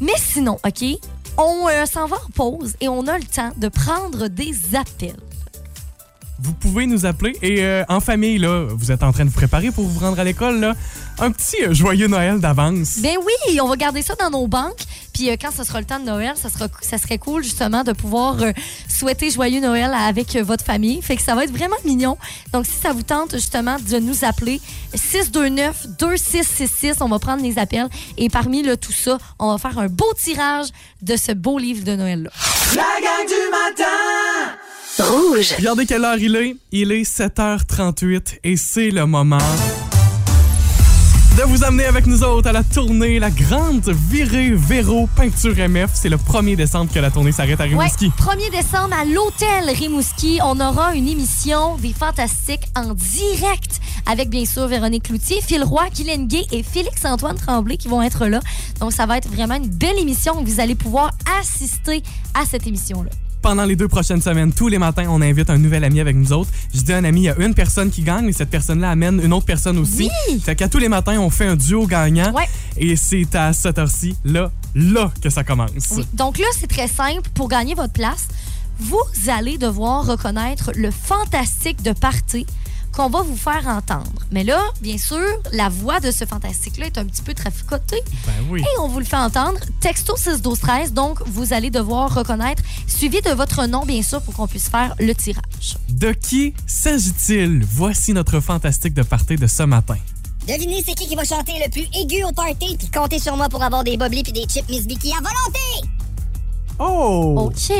Mais 0.01 0.13
sinon, 0.17 0.59
OK, 0.67 0.85
on 1.39 1.69
euh, 1.69 1.87
s'en 1.87 2.07
va 2.07 2.17
en 2.17 2.31
pause 2.35 2.75
et 2.81 2.89
on 2.89 3.07
a 3.07 3.19
le 3.19 3.25
temps 3.25 3.51
de 3.57 3.69
prendre 3.69 4.29
des 4.29 4.55
appels. 4.75 5.17
Vous 6.41 6.53
pouvez 6.53 6.87
nous 6.87 7.07
appeler 7.07 7.37
et 7.43 7.65
euh, 7.65 7.85
en 7.89 8.01
famille, 8.01 8.39
là, 8.39 8.67
vous 8.69 8.91
êtes 8.91 9.03
en 9.03 9.13
train 9.13 9.25
de 9.25 9.31
vous 9.31 9.37
préparer 9.37 9.71
pour 9.71 9.85
vous 9.85 10.01
rendre 10.01 10.19
à 10.19 10.25
l'école, 10.25 10.61
là. 10.61 10.75
Un 11.19 11.31
petit 11.31 11.63
euh, 11.63 11.73
joyeux 11.75 12.09
Noël 12.09 12.41
d'avance. 12.41 12.99
Ben 12.99 13.17
oui, 13.25 13.61
on 13.61 13.69
va 13.69 13.77
garder 13.77 14.03
ça 14.03 14.15
dans 14.17 14.31
nos 14.31 14.47
banques. 14.49 14.85
Puis 15.15 15.31
euh, 15.31 15.37
quand 15.41 15.53
ce 15.57 15.65
sera 15.65 15.81
le 15.81 15.87
temps 15.87 16.01
de 16.01 16.05
Noël, 16.05 16.33
ça, 16.37 16.51
sera, 16.51 16.67
ça 16.83 16.99
serait 16.99 17.19
cool 17.19 17.43
justement 17.43 17.85
de 17.85 17.93
pouvoir 17.93 18.43
euh, 18.43 18.53
souhaiter 18.89 19.31
joyeux 19.31 19.61
Noël 19.61 19.93
avec 19.95 20.35
euh, 20.37 20.43
votre 20.43 20.65
famille. 20.65 21.01
Fait 21.01 21.17
que 21.17 21.23
ça 21.23 21.35
va 21.35 21.45
être 21.45 21.53
vraiment 21.53 21.77
mignon. 21.85 22.19
Donc 22.53 22.67
si 22.67 22.73
ça 22.73 22.93
vous 22.93 23.05
tente 23.05 23.33
justement 23.33 23.77
de 23.79 23.99
nous 23.99 24.25
appeler 24.25 24.61
629 24.93 25.87
2666, 25.99 26.97
on 27.01 27.09
va 27.09 27.19
prendre 27.21 27.43
les 27.43 27.59
appels 27.59 27.89
et 28.19 28.29
parmi 28.29 28.63
le 28.63 28.77
tout 28.77 28.93
ça, 28.93 29.19
on 29.39 29.53
va 29.53 29.59
faire 29.59 29.79
un 29.79 29.87
beau 29.87 30.13
tirage 30.19 30.67
de 31.01 31.17
ce 31.17 31.33
beau 31.33 31.59
livre 31.59 31.85
de 31.85 31.95
Noël 31.95 32.25
là. 32.25 32.31
La 32.75 33.01
gang 33.01 33.27
du 33.27 33.51
matin 33.51 34.24
Rouge. 34.99 35.55
Regardez 35.59 35.87
quelle 35.87 36.05
heure 36.05 36.19
il 36.19 36.37
est. 36.37 36.57
Il 36.73 36.93
est 36.93 37.03
7h38 37.03 38.39
et 38.45 38.57
c'est 38.57 38.91
le 38.91 39.07
moment 39.07 39.39
de 41.37 41.43
vous 41.43 41.65
amener 41.65 41.85
avec 41.85 42.07
nous 42.07 42.23
autres 42.23 42.49
à 42.49 42.53
la 42.53 42.63
tournée, 42.63 43.19
la 43.19 43.31
grande 43.31 43.89
virée 44.09 44.53
Véro 44.53 45.09
Peinture 45.17 45.57
MF. 45.69 45.91
C'est 45.93 46.09
le 46.09 46.17
1er 46.17 46.55
décembre 46.55 46.93
que 46.93 47.01
la 47.01 47.11
tournée 47.11 47.33
s'arrête 47.33 47.61
à 47.61 47.65
Ouais, 47.65 47.71
Rimouski. 47.71 48.13
1er 48.17 48.51
décembre 48.53 48.95
à 48.95 49.05
l'hôtel 49.05 49.69
Rimouski, 49.77 50.39
on 50.45 50.61
aura 50.61 50.95
une 50.95 51.09
émission 51.09 51.75
des 51.79 51.93
Fantastiques 51.93 52.69
en 52.77 52.95
direct 52.95 53.81
avec 54.07 54.31
bien 54.31 54.45
sûr 54.45 54.69
Véronique 54.69 55.05
Cloutier, 55.05 55.41
Phil 55.43 55.65
Roy, 55.65 55.87
Kylian 55.93 56.23
Gay 56.27 56.47
et 56.53 56.63
Félix-Antoine 56.63 57.37
Tremblay 57.37 57.79
qui 57.79 57.89
vont 57.89 58.01
être 58.03 58.27
là. 58.27 58.39
Donc 58.79 58.93
ça 58.93 59.05
va 59.07 59.19
être 59.19 59.29
vraiment 59.29 59.57
une 59.57 59.67
belle 59.69 59.99
émission. 59.99 60.41
Vous 60.45 60.61
allez 60.61 60.77
pouvoir 60.77 61.11
assister 61.41 62.01
à 62.35 62.45
cette 62.49 62.69
émission-là. 62.69 63.11
Pendant 63.45 63.67
les 63.67 63.77
deux 63.77 63.89
prochaines 63.89 64.23
semaines, 64.23 64.55
tous 64.55 64.69
les 64.69 64.79
matins, 64.79 65.05
on 65.11 65.21
invite 65.21 65.51
un 65.51 65.59
nouvel 65.59 65.85
ami 65.85 66.01
avec 66.01 66.17
nous 66.17 66.33
autres. 66.33 66.49
Je 66.75 66.81
dis 66.81 66.95
un 66.95 67.05
ami, 67.05 67.21
il 67.21 67.25
y 67.25 67.29
a 67.29 67.39
une 67.39 67.53
personne 67.53 67.91
qui 67.91 68.01
gagne, 68.01 68.25
mais 68.25 68.33
cette 68.33 68.49
personne-là 68.49 68.89
amène 68.89 69.21
une 69.23 69.35
autre 69.35 69.45
personne 69.45 69.77
aussi. 69.77 70.09
Oui! 70.31 70.41
Fait 70.41 70.57
qu'à 70.57 70.67
tous 70.67 70.79
les 70.79 70.89
matins, 70.89 71.19
on 71.21 71.29
fait 71.29 71.45
un 71.45 71.55
duo 71.55 71.87
gagnant. 71.87 72.33
Ouais. 72.33 72.49
Et 72.79 72.97
c'est 72.97 73.35
à 73.35 73.53
cette 73.53 73.79
heure-ci, 73.79 74.17
là, 74.25 74.51
là, 74.75 75.13
que 75.21 75.29
ça 75.29 75.45
commence. 75.45 75.91
Oui. 75.91 76.07
Donc 76.15 76.39
là, 76.39 76.47
c'est 76.59 76.69
très 76.69 76.89
simple. 76.89 77.29
Pour 77.35 77.51
gagner 77.51 77.75
votre 77.75 77.93
place, 77.93 78.29
vous 78.79 79.03
allez 79.29 79.59
devoir 79.59 80.07
reconnaître 80.07 80.73
le 80.75 80.91
fantastique 80.91 81.83
de 81.83 81.93
party 81.93 82.47
qu'on 82.95 83.09
va 83.11 83.23
vous 83.23 83.37
faire 83.37 83.67
entendre. 83.67 84.23
Mais 84.31 84.45
là, 84.45 84.61
bien 84.81 84.99
sûr, 84.99 85.25
la 85.53 85.69
voix 85.69 86.01
de 86.01 86.11
ce 86.11 86.25
fantastique-là 86.25 86.87
est 86.87 86.99
un 86.99 87.05
petit 87.05 87.23
peu 87.23 87.35
traficotée. 87.35 88.03
Ben 88.27 88.33
oui. 88.51 88.61
Et 88.61 88.79
on 88.81 88.89
vous 88.89 88.99
le 89.01 89.05
fait 89.05 89.17
entendre. 89.17 89.59
Texto 89.81 90.17
6 90.17 90.43
12 90.43 90.59
13 90.61 90.93
donc 90.93 91.21
vous 91.27 91.53
allez 91.53 91.71
devoir 91.71 92.15
reconnaître, 92.15 92.63
suivi 92.87 93.21
de 93.21 93.31
votre 93.31 93.67
nom, 93.67 93.85
bien 93.85 94.03
sûr, 94.03 94.23
pour 94.23 94.35
qu'on 94.35 94.47
puisse 94.47 94.69
faire 94.69 94.95
le 94.99 95.13
tirage. 95.15 95.79
De 95.89 96.13
qui 96.13 96.55
s'agit-il? 96.67 97.65
Voici 97.65 98.13
notre 98.13 98.41
fantastique 98.41 98.95
de 98.95 99.03
party 99.03 99.37
de 99.37 99.47
ce 99.47 99.63
matin. 99.65 99.97
Devinez 100.47 100.83
c'est 100.87 100.95
qui 100.95 101.07
qui 101.07 101.15
va 101.17 101.25
chanter 101.25 101.55
le 101.65 101.71
plus 101.71 101.87
aigu 101.99 102.23
au 102.25 102.33
party 102.33 102.77
puis 102.77 102.91
comptez 102.91 103.19
sur 103.19 103.35
moi 103.37 103.49
pour 103.49 103.63
avoir 103.63 103.83
des 103.83 103.97
boblis 103.97 104.23
puis 104.23 104.33
des 104.33 104.45
chips 104.45 104.69
Miss 104.69 104.87
Vicky 104.87 105.11
à 105.13 105.17
volonté. 105.17 105.89
Oh! 106.79 107.47
OK. 107.49 107.75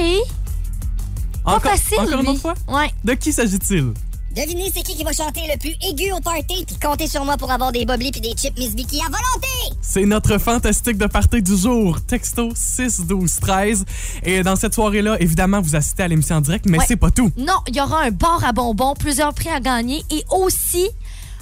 Pas 1.45 1.57
Encore, 1.57 1.73
facile, 1.73 2.01
encore 2.01 2.21
une 2.21 2.29
autre 2.29 2.41
fois? 2.41 2.55
Ouais. 2.69 2.91
De 3.05 3.13
qui 3.13 3.33
s'agit-il? 3.33 3.93
Devinez 4.35 4.71
c'est 4.75 4.83
qui 4.83 4.97
qui 4.97 5.05
va 5.05 5.13
chanter 5.13 5.43
le 5.53 5.57
plus 5.59 5.75
aigu 5.89 6.11
au 6.13 6.21
party 6.21 6.65
puis 6.67 6.77
comptez 6.83 7.07
sur 7.07 7.25
moi 7.25 7.37
pour 7.37 7.53
avoir 7.53 7.71
des 7.71 7.85
boblis 7.85 8.11
puis 8.11 8.21
des 8.21 8.33
chips 8.33 8.59
Miss 8.59 8.75
Vicky 8.75 8.99
à 9.01 9.05
volonté. 9.05 9.77
C'est 9.81 10.05
notre 10.07 10.39
fantastique 10.39 10.99
de 10.99 11.07
party 11.07 11.41
du 11.41 11.57
jour. 11.57 12.01
Texto 12.01 12.51
6 12.55 13.03
12 13.07 13.37
13. 13.41 13.85
Et 14.25 14.43
dans 14.43 14.57
cette 14.57 14.75
soirée-là, 14.75 15.17
évidemment, 15.21 15.61
vous 15.61 15.77
assistez 15.77 16.03
à 16.03 16.09
l'émission 16.09 16.37
en 16.37 16.41
direct, 16.41 16.65
mais 16.69 16.79
Ouais. 16.79 16.85
c'est 16.89 16.97
pas 16.97 17.11
tout. 17.13 17.31
Non, 17.37 17.55
il 17.69 17.77
y 17.77 17.81
aura 17.81 18.03
un 18.03 18.11
bar 18.11 18.45
à 18.45 18.53
bonbons, 18.53 18.95
plusieurs 18.95 19.33
prix 19.35 19.51
à 19.51 19.61
gagner 19.61 20.03
et 20.11 20.25
aussi 20.31 20.89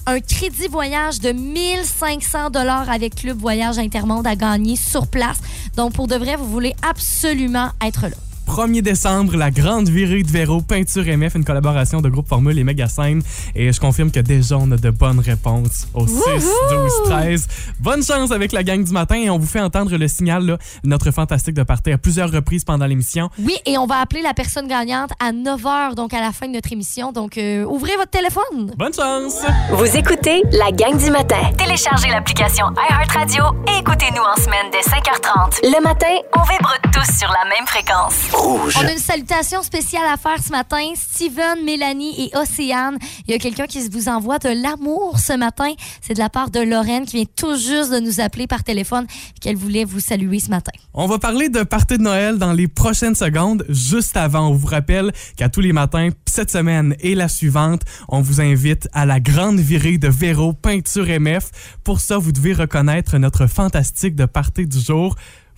un 0.06 0.20
crédit 0.20 0.66
voyage 0.68 1.20
de 1.20 1.32
1500 1.32 2.50
dollars 2.50 2.90
avec 2.90 3.14
Club 3.14 3.38
Voyage 3.38 3.78
Intermonde 3.78 4.26
à 4.26 4.36
gagner 4.36 4.76
sur 4.76 5.06
place. 5.06 5.38
Donc 5.76 5.94
pour 5.94 6.08
de 6.08 6.16
vrai, 6.16 6.36
vous 6.36 6.46
voulez 6.50 6.74
absolument 6.82 7.70
être 7.82 8.02
là. 8.02 8.16
1er 8.52 8.82
décembre, 8.82 9.34
la 9.34 9.50
grande 9.50 9.88
virée 9.88 10.22
de 10.22 10.30
Véro, 10.30 10.60
Peinture 10.60 11.04
MF, 11.04 11.36
une 11.36 11.44
collaboration 11.44 12.02
de 12.02 12.10
groupe 12.10 12.28
Formule 12.28 12.58
et 12.58 12.64
Mégascène. 12.64 13.22
Et 13.54 13.72
je 13.72 13.80
confirme 13.80 14.10
que 14.10 14.20
déjà, 14.20 14.58
on 14.58 14.70
a 14.72 14.76
de 14.76 14.90
bonnes 14.90 15.20
réponses 15.20 15.88
au 15.94 16.06
6, 16.06 16.14
12, 16.14 16.92
13. 17.06 17.48
Bonne 17.80 18.04
chance 18.04 18.30
avec 18.30 18.52
la 18.52 18.62
gang 18.62 18.84
du 18.84 18.92
matin 18.92 19.14
et 19.14 19.30
on 19.30 19.38
vous 19.38 19.46
fait 19.46 19.60
entendre 19.60 19.96
le 19.96 20.06
signal, 20.06 20.44
là, 20.44 20.58
notre 20.84 21.10
fantastique 21.12 21.54
de 21.54 21.62
party 21.62 21.92
à 21.92 21.98
plusieurs 21.98 22.30
reprises 22.30 22.62
pendant 22.62 22.84
l'émission. 22.84 23.30
Oui, 23.38 23.56
et 23.64 23.78
on 23.78 23.86
va 23.86 24.00
appeler 24.00 24.20
la 24.20 24.34
personne 24.34 24.68
gagnante 24.68 25.12
à 25.18 25.32
9 25.32 25.62
h, 25.62 25.94
donc 25.94 26.12
à 26.12 26.20
la 26.20 26.32
fin 26.32 26.46
de 26.46 26.52
notre 26.52 26.70
émission. 26.72 27.10
Donc 27.10 27.38
euh, 27.38 27.64
ouvrez 27.64 27.96
votre 27.96 28.10
téléphone. 28.10 28.74
Bonne 28.76 28.92
chance! 28.92 29.46
Vous 29.72 29.96
écoutez 29.96 30.42
la 30.52 30.70
gang 30.72 31.02
du 31.02 31.10
matin. 31.10 31.40
Téléchargez 31.56 32.10
l'application 32.10 32.66
iHeartRadio 32.90 33.44
et 33.68 33.80
écoutez-nous 33.80 34.22
en 34.22 34.36
semaine 34.36 34.66
dès 34.70 34.80
5h30. 34.80 35.60
Le 35.62 35.82
matin, 35.82 36.14
on 36.36 36.42
vibre 36.42 36.74
tous 36.92 37.18
sur 37.18 37.30
la 37.30 37.48
même 37.48 37.66
fréquence. 37.66 38.41
Rouge. 38.42 38.74
On 38.76 38.84
a 38.84 38.92
une 38.92 38.98
salutation 38.98 39.62
spéciale 39.62 40.02
à 40.12 40.16
faire 40.16 40.42
ce 40.42 40.50
matin. 40.50 40.82
Steven, 40.96 41.64
Mélanie 41.64 42.26
et 42.26 42.36
Océane. 42.36 42.98
Il 43.26 43.30
y 43.30 43.34
a 43.34 43.38
quelqu'un 43.38 43.66
qui 43.66 43.88
vous 43.88 44.08
envoie 44.08 44.40
de 44.40 44.48
l'amour 44.48 45.20
ce 45.20 45.32
matin. 45.36 45.72
C'est 46.00 46.14
de 46.14 46.18
la 46.18 46.28
part 46.28 46.50
de 46.50 46.58
Lorraine 46.58 47.04
qui 47.04 47.18
vient 47.18 47.26
tout 47.36 47.54
juste 47.54 47.92
de 47.92 48.00
nous 48.00 48.20
appeler 48.20 48.48
par 48.48 48.64
téléphone 48.64 49.06
et 49.36 49.38
qu'elle 49.38 49.54
voulait 49.54 49.84
vous 49.84 50.00
saluer 50.00 50.40
ce 50.40 50.50
matin. 50.50 50.72
On 50.92 51.06
va 51.06 51.20
parler 51.20 51.50
de 51.50 51.62
party 51.62 51.98
de 51.98 52.02
Noël 52.02 52.38
dans 52.38 52.52
les 52.52 52.66
prochaines 52.66 53.14
secondes. 53.14 53.64
Juste 53.68 54.16
avant, 54.16 54.48
on 54.48 54.54
vous 54.54 54.66
rappelle 54.66 55.12
qu'à 55.36 55.48
tous 55.48 55.60
les 55.60 55.72
matins, 55.72 56.08
cette 56.26 56.50
semaine 56.50 56.96
et 56.98 57.14
la 57.14 57.28
suivante, 57.28 57.82
on 58.08 58.22
vous 58.22 58.40
invite 58.40 58.88
à 58.92 59.06
la 59.06 59.20
grande 59.20 59.60
virée 59.60 59.98
de 59.98 60.08
Véro 60.08 60.52
Peinture 60.52 61.06
MF. 61.06 61.78
Pour 61.84 62.00
ça, 62.00 62.18
vous 62.18 62.32
devez 62.32 62.54
reconnaître 62.54 63.18
notre 63.18 63.46
fantastique 63.46 64.16
de 64.16 64.24
party 64.24 64.66
du 64.66 64.80
jour. 64.80 65.14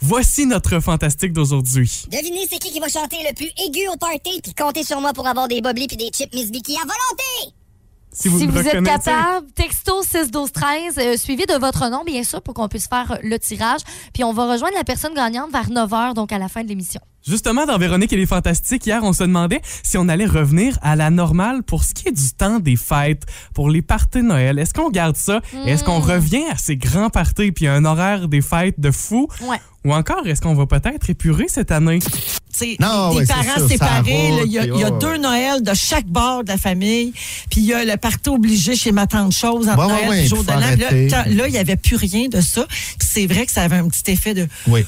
Voici 0.06 0.44
notre 0.44 0.80
fantastique 0.80 1.32
d'aujourd'hui. 1.32 2.04
Devinez 2.10 2.46
c'est 2.50 2.58
qui 2.58 2.70
qui 2.70 2.78
va 2.78 2.88
chanter 2.88 3.16
le 3.26 3.34
plus 3.34 3.50
aigu 3.64 3.88
au 3.90 3.96
party 3.96 4.38
puis 4.42 4.52
comptez 4.52 4.84
sur 4.84 5.00
moi 5.00 5.14
pour 5.14 5.26
avoir 5.26 5.48
des 5.48 5.62
boblis 5.62 5.86
puis 5.86 5.96
des 5.96 6.10
chips 6.12 6.34
Miss 6.34 6.50
Vicky 6.50 6.76
à 6.76 6.82
volonté. 6.82 7.54
Si 8.12 8.28
vous, 8.28 8.38
le 8.38 8.44
êtes 8.44 8.66
reconnaissez. 8.66 8.84
capable, 9.04 9.46
texto 9.52 10.02
6 10.02 10.30
12 10.30 10.52
13 10.52 10.98
euh, 10.98 11.16
suivi 11.16 11.46
de 11.46 11.54
votre 11.54 11.88
nom 11.88 12.04
bien 12.04 12.22
sûr 12.22 12.42
pour 12.42 12.52
qu'on 12.52 12.68
puisse 12.68 12.86
faire 12.86 13.18
le 13.22 13.38
tirage. 13.38 13.80
Puis 14.12 14.22
on 14.24 14.34
va 14.34 14.52
rejoindre 14.52 14.76
la 14.76 14.84
personne 14.84 15.14
gagnante 15.14 15.50
vers 15.50 15.70
9 15.70 15.90
h 15.90 16.12
donc 16.12 16.32
à 16.32 16.38
la 16.38 16.48
fin 16.48 16.62
de 16.62 16.68
l'émission. 16.68 17.00
Justement, 17.26 17.64
dans 17.64 17.78
Véronique 17.78 18.12
et 18.12 18.16
les 18.16 18.26
Fantastiques, 18.26 18.86
hier, 18.86 19.02
on 19.02 19.14
se 19.14 19.24
demandait 19.24 19.62
si 19.82 19.96
on 19.96 20.08
allait 20.08 20.26
revenir 20.26 20.78
à 20.82 20.94
la 20.94 21.10
normale 21.10 21.62
pour 21.62 21.82
ce 21.82 21.94
qui 21.94 22.08
est 22.08 22.12
du 22.12 22.32
temps 22.32 22.60
des 22.60 22.76
fêtes, 22.76 23.22
pour 23.54 23.70
les 23.70 23.80
parties 23.80 24.18
de 24.18 24.24
Noël. 24.24 24.58
Est-ce 24.58 24.74
qu'on 24.74 24.90
garde 24.90 25.16
ça? 25.16 25.40
Est-ce 25.64 25.84
qu'on 25.84 26.00
revient 26.00 26.44
à 26.52 26.56
ces 26.56 26.76
grands 26.76 27.10
parties 27.10 27.50
puis 27.50 27.66
un 27.66 27.84
horaire 27.86 28.28
des 28.28 28.42
fêtes 28.42 28.78
de 28.78 28.90
fou? 28.90 29.26
Ouais. 29.40 29.60
Ou 29.84 29.92
encore, 29.92 30.26
est-ce 30.26 30.40
qu'on 30.40 30.54
va 30.54 30.64
peut-être 30.64 31.10
épurer 31.10 31.44
cette 31.48 31.70
année? 31.70 31.98
Non, 32.78 33.10
des 33.10 33.16
ouais, 33.16 33.26
c'est 33.26 33.34
parents 33.34 33.68
séparés. 33.68 34.30
Il 34.46 34.52
y 34.52 34.58
a, 34.58 34.62
puis 34.62 34.70
il 34.74 34.80
y 34.80 34.84
a 34.84 34.90
ouais, 34.90 34.98
deux. 34.98 35.18
Noëls 35.18 35.62
de 35.62 35.74
chaque 35.74 36.06
bord 36.06 36.44
de 36.44 36.48
la 36.48 36.56
famille. 36.56 37.12
Puis 37.50 37.60
il 37.60 37.64
y 37.64 37.74
a 37.74 37.84
le 37.84 37.96
party 37.96 38.30
obligé 38.30 38.76
chez 38.76 38.92
ma 38.92 39.06
tante 39.06 39.32
chose 39.32 39.68
entre 39.68 39.88
Noël 39.88 40.08
ouais, 40.08 40.20
et 40.20 40.22
le 40.22 40.28
jour 40.28 40.44
de 40.44 40.52
l'an. 40.52 41.26
Là, 41.26 41.48
il 41.48 41.52
n'y 41.52 41.58
avait 41.58 41.76
plus 41.76 41.96
rien 41.96 42.28
de 42.28 42.40
ça. 42.40 42.64
Puis 42.68 43.08
c'est 43.12 43.26
vrai 43.26 43.44
que 43.44 43.52
ça 43.52 43.62
avait 43.62 43.76
un 43.76 43.88
petit 43.88 44.10
effet 44.10 44.34
de... 44.34 44.46
Oui. 44.68 44.86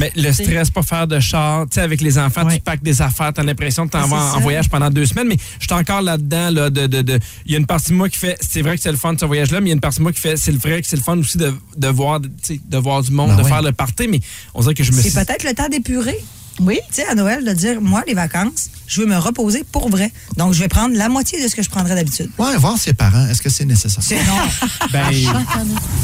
Mais 0.00 0.12
le 0.16 0.32
stress, 0.32 0.70
pas 0.70 0.82
faire 0.82 1.06
de 1.06 1.20
char, 1.20 1.66
avec 1.80 2.00
les 2.00 2.18
enfants, 2.18 2.44
Ouais. 2.46 2.54
tu 2.56 2.60
packs 2.60 2.82
des 2.82 3.00
affaires, 3.02 3.32
t'as 3.32 3.42
l'impression 3.42 3.86
que 3.86 3.92
t'en 3.92 4.02
Ah, 4.04 4.06
vas 4.06 4.34
en, 4.36 4.40
voyage 4.40 4.68
pendant 4.68 4.90
deux 4.90 5.06
semaines, 5.06 5.28
mais 5.28 5.36
je 5.60 5.64
suis 5.66 5.72
encore 5.74 6.02
là-dedans, 6.02 6.50
là, 6.50 6.70
de, 6.70 6.86
de, 6.86 7.02
de- 7.02 7.18
il 7.46 7.52
y 7.52 7.54
a 7.54 7.58
une 7.58 7.66
partie 7.66 7.90
de 7.90 7.96
moi 7.96 8.08
qui 8.08 8.18
fait, 8.18 8.36
c'est 8.40 8.62
vrai 8.62 8.76
que 8.76 8.82
c'est 8.82 8.90
le 8.92 8.96
fun 8.98 9.12
de 9.14 9.20
ce 9.20 9.24
voyage-là, 9.24 9.60
mais 9.60 9.66
il 9.66 9.70
y 9.70 9.72
a 9.72 9.74
une 9.74 9.80
partie 9.80 9.98
de 9.98 10.02
moi 10.02 10.12
qui 10.12 10.20
fait, 10.20 10.36
c'est 10.36 10.52
le 10.52 10.58
vrai 10.58 10.80
que 10.82 10.88
c'est 10.88 10.96
le 10.96 11.02
fun 11.02 11.18
aussi 11.18 11.38
de, 11.38 11.52
de 11.76 11.88
voir, 11.88 12.20
de 12.20 12.78
voir 12.78 13.02
du 13.02 13.10
monde, 13.12 13.30
Ben 13.30 13.36
de 13.38 13.42
ouais. 13.42 13.48
faire 13.48 13.62
le 13.62 13.72
party, 13.72 14.08
mais 14.08 14.20
on 14.54 14.60
dirait 14.60 14.74
que 14.74 14.84
je 14.84 14.92
me 14.92 14.96
C'est 15.00 15.10
suis... 15.10 15.18
peut-être 15.24 15.44
le 15.44 15.54
temps 15.54 15.68
d'épurer. 15.68 16.18
Oui. 16.60 16.78
Tu 16.90 16.96
sais, 17.02 17.06
à 17.08 17.16
Noël, 17.16 17.44
de 17.44 17.52
dire, 17.52 17.80
moi, 17.80 18.04
les 18.06 18.14
vacances, 18.14 18.70
je 18.86 19.00
veux 19.00 19.08
me 19.08 19.16
reposer 19.16 19.64
pour 19.72 19.88
vrai. 19.88 20.12
Donc, 20.36 20.52
je 20.54 20.60
vais 20.60 20.68
prendre 20.68 20.94
la 20.96 21.08
moitié 21.08 21.42
de 21.42 21.48
ce 21.48 21.56
que 21.56 21.62
je 21.64 21.68
prendrais 21.68 21.96
d'habitude. 21.96 22.30
Ouais, 22.38 22.56
voir 22.58 22.78
ses 22.78 22.92
parents, 22.92 23.26
est-ce 23.26 23.42
que 23.42 23.50
c'est 23.50 23.64
nécessaire? 23.64 24.04
C'est 24.04 24.24
non. 24.24 24.38
Ben, 24.92 25.10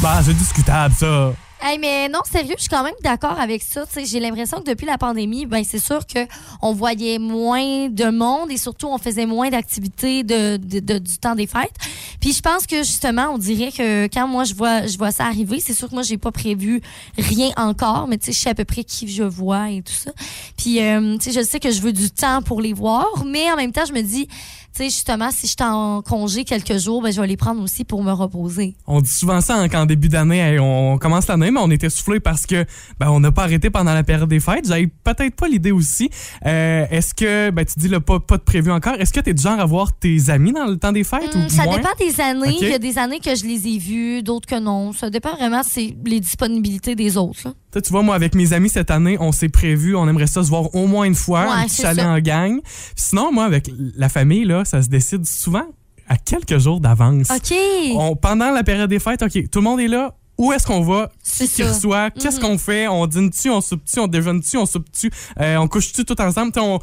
bah, 0.01 0.21
c'est 0.25 0.33
discutable, 0.37 0.93
ça. 0.99 1.33
Hey, 1.63 1.77
mais 1.77 2.09
non, 2.09 2.21
sérieux, 2.29 2.55
je 2.57 2.61
suis 2.61 2.69
quand 2.69 2.83
même 2.83 2.95
d'accord 3.03 3.39
avec 3.39 3.61
ça. 3.61 3.83
J'ai 4.03 4.19
l'impression 4.19 4.61
que 4.61 4.71
depuis 4.71 4.87
la 4.87 4.97
pandémie, 4.97 5.45
ben, 5.45 5.63
c'est 5.63 5.77
sûr 5.77 5.99
qu'on 6.07 6.73
voyait 6.73 7.19
moins 7.19 7.87
de 7.87 8.09
monde 8.09 8.49
et 8.49 8.57
surtout, 8.57 8.87
on 8.87 8.97
faisait 8.97 9.27
moins 9.27 9.51
d'activités 9.51 10.23
de, 10.23 10.57
de- 10.57 10.79
de- 10.79 10.97
du 10.97 11.17
temps 11.19 11.35
des 11.35 11.45
fêtes. 11.45 11.75
Puis 12.19 12.33
je 12.33 12.41
pense 12.41 12.65
que 12.65 12.77
justement, 12.77 13.29
on 13.33 13.37
dirait 13.37 13.71
que 13.71 14.07
quand 14.07 14.27
moi, 14.27 14.43
je 14.43 14.55
vois, 14.55 14.87
je 14.87 14.97
vois 14.97 15.11
ça 15.11 15.25
arriver, 15.25 15.59
c'est 15.59 15.75
sûr 15.75 15.87
que 15.87 15.93
moi, 15.93 16.01
j'ai 16.01 16.17
pas 16.17 16.31
prévu 16.31 16.81
rien 17.19 17.51
encore, 17.57 18.07
mais 18.07 18.17
je 18.25 18.31
sais 18.31 18.49
à 18.49 18.55
peu 18.55 18.65
près 18.65 18.83
qui 18.83 19.07
je 19.07 19.21
vois 19.23 19.69
et 19.69 19.83
tout 19.83 19.93
ça. 19.93 20.11
Puis, 20.57 20.81
euh, 20.81 21.17
je 21.23 21.43
sais 21.43 21.59
que 21.59 21.69
je 21.69 21.79
veux 21.81 21.93
du 21.93 22.09
temps 22.09 22.41
pour 22.41 22.59
les 22.59 22.73
voir, 22.73 23.05
mais 23.23 23.51
en 23.51 23.55
même 23.55 23.71
temps, 23.71 23.85
je 23.87 23.93
me 23.93 24.01
dis, 24.01 24.27
tu 24.73 24.83
sais, 24.83 24.89
justement, 24.89 25.29
si 25.31 25.47
je 25.47 25.51
suis 25.51 25.55
en 25.69 26.01
congé 26.01 26.43
quelques 26.45 26.77
jours, 26.77 27.01
ben, 27.01 27.11
je 27.11 27.19
vais 27.19 27.27
les 27.27 27.37
prendre 27.37 27.61
aussi 27.61 27.83
pour 27.83 28.03
me 28.03 28.11
reposer. 28.11 28.75
On 28.87 29.01
dit 29.01 29.09
souvent 29.09 29.41
ça 29.41 29.55
hein, 29.55 29.67
qu'en 29.69 29.85
début 29.85 30.07
d'année, 30.09 30.39
hey, 30.39 30.59
on 30.59 30.97
commence 30.97 31.27
l'année, 31.27 31.51
mais 31.51 31.59
on 31.61 31.69
était 31.71 31.89
soufflé 31.89 32.19
parce 32.19 32.45
que 32.45 32.65
ben, 32.99 33.09
on 33.09 33.19
n'a 33.19 33.31
pas 33.31 33.43
arrêté 33.43 33.69
pendant 33.69 33.93
la 33.93 34.03
période 34.03 34.29
des 34.29 34.39
fêtes. 34.39 34.67
J'avais 34.67 34.87
peut-être 35.03 35.35
pas 35.35 35.47
l'idée 35.47 35.71
aussi. 35.71 36.09
Euh, 36.45 36.85
Est-ce 36.89 37.13
que, 37.13 37.49
ben, 37.49 37.65
tu 37.65 37.79
dis 37.79 37.87
là, 37.89 37.99
pas, 37.99 38.19
pas 38.19 38.37
de 38.37 38.43
prévu 38.43 38.71
encore, 38.71 38.93
est-ce 38.99 39.11
que 39.13 39.19
tu 39.19 39.29
es 39.29 39.33
du 39.33 39.41
genre 39.43 39.59
à 39.59 39.65
voir 39.65 39.91
tes 39.93 40.29
amis 40.29 40.51
dans 40.53 40.65
le 40.65 40.77
temps 40.77 40.91
des 40.91 41.03
fêtes 41.03 41.35
Hum, 41.35 41.45
ou 41.45 41.49
ça 41.49 41.63
moins? 41.63 41.75
dépend 41.77 41.89
des 41.99 42.21
années. 42.21 42.57
Il 42.61 42.69
y 42.69 42.73
a 42.73 42.79
des 42.79 42.97
années 42.97 43.19
que 43.19 43.35
je 43.35 43.43
les 43.45 43.67
ai 43.67 43.77
vus, 43.77 44.23
d'autres 44.23 44.47
que 44.47 44.59
non. 44.59 44.93
Ça 44.93 45.09
dépend 45.09 45.35
vraiment, 45.35 45.61
c'est 45.63 45.95
les 46.05 46.19
disponibilités 46.19 46.95
des 46.95 47.17
autres. 47.17 47.39
là. 47.45 47.53
Tu 47.81 47.89
vois, 47.89 48.03
moi, 48.03 48.15
avec 48.15 48.35
mes 48.35 48.51
amis 48.51 48.67
cette 48.69 48.91
année, 48.91 49.15
on 49.21 49.31
s'est 49.31 49.47
prévu, 49.47 49.95
on 49.95 50.07
aimerait 50.09 50.27
ça 50.27 50.43
se 50.43 50.49
voir 50.49 50.73
au 50.75 50.87
moins 50.87 51.05
une 51.05 51.15
fois, 51.15 51.43
Ouais, 51.43 51.63
un 51.63 51.65
petit 51.67 51.81
chalet 51.81 52.03
ça. 52.03 52.09
en 52.11 52.19
gang. 52.19 52.59
Sinon, 52.97 53.31
moi, 53.31 53.45
avec 53.45 53.69
la 53.95 54.09
famille, 54.09 54.43
là, 54.43 54.60
ça 54.65 54.81
se 54.81 54.87
décide 54.89 55.25
souvent 55.25 55.65
à 56.07 56.17
quelques 56.17 56.57
jours 56.57 56.79
d'avance. 56.79 57.29
OK. 57.29 57.53
On- 57.95 58.15
pendant 58.15 58.51
la 58.51 58.63
période 58.63 58.89
des 58.89 58.99
fêtes, 58.99 59.21
OK, 59.21 59.49
tout 59.49 59.59
le 59.59 59.63
monde 59.63 59.79
est 59.79 59.87
là. 59.87 60.13
Où 60.37 60.51
est-ce 60.53 60.65
qu'on 60.65 60.81
va? 60.81 61.09
Qui, 61.23 61.63
reçoit? 61.63 62.09
Qu'est-ce 62.09 62.37
Mhm. 62.37 62.41
qu'on 62.41 62.57
fait? 62.57 62.87
On 62.87 63.05
dîne-tu? 63.05 63.49
On 63.49 63.61
soupe-tu? 63.61 63.99
On 63.99 64.07
déjeune-tu? 64.07 64.57
On 64.57 64.65
soupe-tu? 64.65 65.11
Euh, 65.39 65.57
on 65.57 65.67
couche-tu 65.67 66.03
tout 66.03 66.19
ensemble? 66.19 66.51
Tu 66.51 66.59
sais, 66.59 66.65
on- 66.65 66.79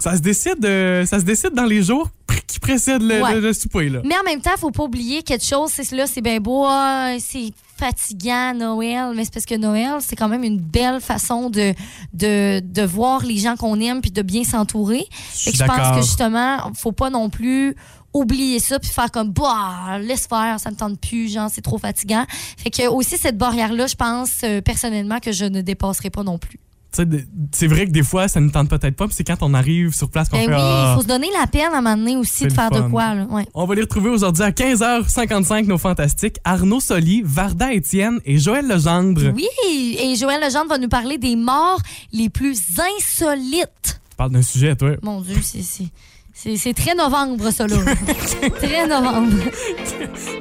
ça, 0.00 0.16
se 0.16 0.20
décide, 0.22 0.64
euh, 0.64 1.06
ça 1.06 1.20
se 1.20 1.24
décide 1.24 1.50
dans 1.54 1.64
les 1.64 1.82
jours 1.82 2.08
qui 2.46 2.58
précèdent 2.58 3.02
le, 3.02 3.22
Ouais. 3.22 3.34
le- 3.34 3.40
le 3.40 3.52
souper. 3.52 3.88
Là. 3.88 4.00
Mais 4.04 4.16
en 4.18 4.22
même 4.24 4.40
temps, 4.40 4.50
faut 4.58 4.70
pas 4.70 4.84
oublier 4.84 5.22
quelque 5.22 5.44
chose. 5.46 5.70
C'est 5.72 5.90
là, 5.92 6.06
c'est 6.06 6.20
bien 6.20 6.38
beau, 6.40 6.64
ah, 6.66 7.14
c'est 7.20 7.52
fatigant 7.78 8.52
Noël, 8.54 9.12
mais 9.16 9.24
c'est 9.24 9.32
parce 9.32 9.46
que 9.46 9.54
Noël, 9.56 9.94
c'est 10.00 10.14
quand 10.16 10.28
même 10.28 10.44
une 10.44 10.58
belle 10.60 11.00
façon 11.00 11.48
de, 11.50 11.72
de, 12.12 12.60
de 12.60 12.82
voir 12.82 13.24
les 13.24 13.38
gens 13.38 13.56
qu'on 13.56 13.80
aime 13.80 14.00
puis 14.00 14.10
de 14.10 14.22
bien 14.22 14.44
s'entourer. 14.44 15.06
Je 15.34 15.64
pense 15.64 15.96
que 15.96 16.02
justement, 16.02 16.58
faut 16.74 16.92
pas 16.92 17.08
non 17.10 17.30
plus 17.30 17.74
oublier 18.12 18.58
ça 18.58 18.78
puis 18.80 18.90
faire 18.90 19.10
comme 19.12 19.30
bah 19.30 19.98
laisse 20.00 20.26
faire 20.26 20.58
ça 20.58 20.68
me 20.72 20.74
tente 20.74 21.00
plus 21.00 21.28
genre 21.32 21.48
c'est 21.48 21.60
trop 21.60 21.78
fatigant 21.78 22.24
fait 22.56 22.68
que 22.68 22.88
aussi 22.88 23.16
cette 23.16 23.38
barrière 23.38 23.72
là 23.72 23.86
je 23.86 23.94
pense 23.94 24.30
euh, 24.42 24.60
personnellement 24.60 25.20
que 25.20 25.30
je 25.30 25.44
ne 25.44 25.60
dépasserai 25.60 26.10
pas 26.10 26.24
non 26.24 26.36
plus 26.36 26.58
C'est 26.92 27.66
vrai 27.68 27.86
que 27.86 27.92
des 27.92 28.02
fois, 28.02 28.26
ça 28.26 28.40
ne 28.40 28.48
tente 28.50 28.68
peut-être 28.68 28.96
pas, 28.96 29.06
puis 29.06 29.14
c'est 29.16 29.22
quand 29.24 29.38
on 29.42 29.54
arrive 29.54 29.94
sur 29.94 30.10
place 30.10 30.28
qu'on 30.28 30.38
ben 30.38 30.46
fait 30.46 30.50
oui 30.54 30.60
Ah. 30.60 30.90
il 30.92 30.96
faut 30.96 31.02
se 31.02 31.06
donner 31.08 31.28
la 31.38 31.46
peine 31.46 31.72
à 31.72 31.78
un 31.78 31.80
moment 31.80 31.96
donné 31.96 32.16
aussi 32.16 32.44
de 32.46 32.52
faire 32.52 32.70
de 32.70 32.80
quoi 32.80 33.14
là. 33.14 33.26
Ouais. 33.30 33.46
On 33.54 33.64
va 33.64 33.74
les 33.76 33.82
retrouver 33.82 34.10
aujourd'hui 34.10 34.42
à 34.42 34.50
15h55, 34.50 35.66
nos 35.66 35.78
fantastiques. 35.78 36.36
Arnaud 36.44 36.80
Soli, 36.80 37.22
Varda 37.24 37.72
Étienne 37.72 38.18
et 38.24 38.38
Joël 38.38 38.66
Legendre. 38.66 39.32
Oui, 39.34 39.98
et 40.02 40.16
Joël 40.16 40.40
Legendre 40.42 40.68
va 40.68 40.78
nous 40.78 40.88
parler 40.88 41.16
des 41.18 41.36
morts 41.36 41.80
les 42.12 42.28
plus 42.28 42.58
insolites. 42.96 44.00
Tu 44.10 44.16
parles 44.16 44.32
d'un 44.32 44.42
sujet, 44.42 44.74
toi. 44.74 44.90
Mon 45.02 45.20
Dieu, 45.20 45.36
c'est- 45.42 45.62
c'est. 45.62 45.86
C'est 46.32 46.56
c'est 46.56 46.72
très 46.72 46.94
novembre, 46.94 47.50
ça, 47.50 47.66
là. 47.66 47.76
très 48.62 48.86
novembre. 48.88 49.36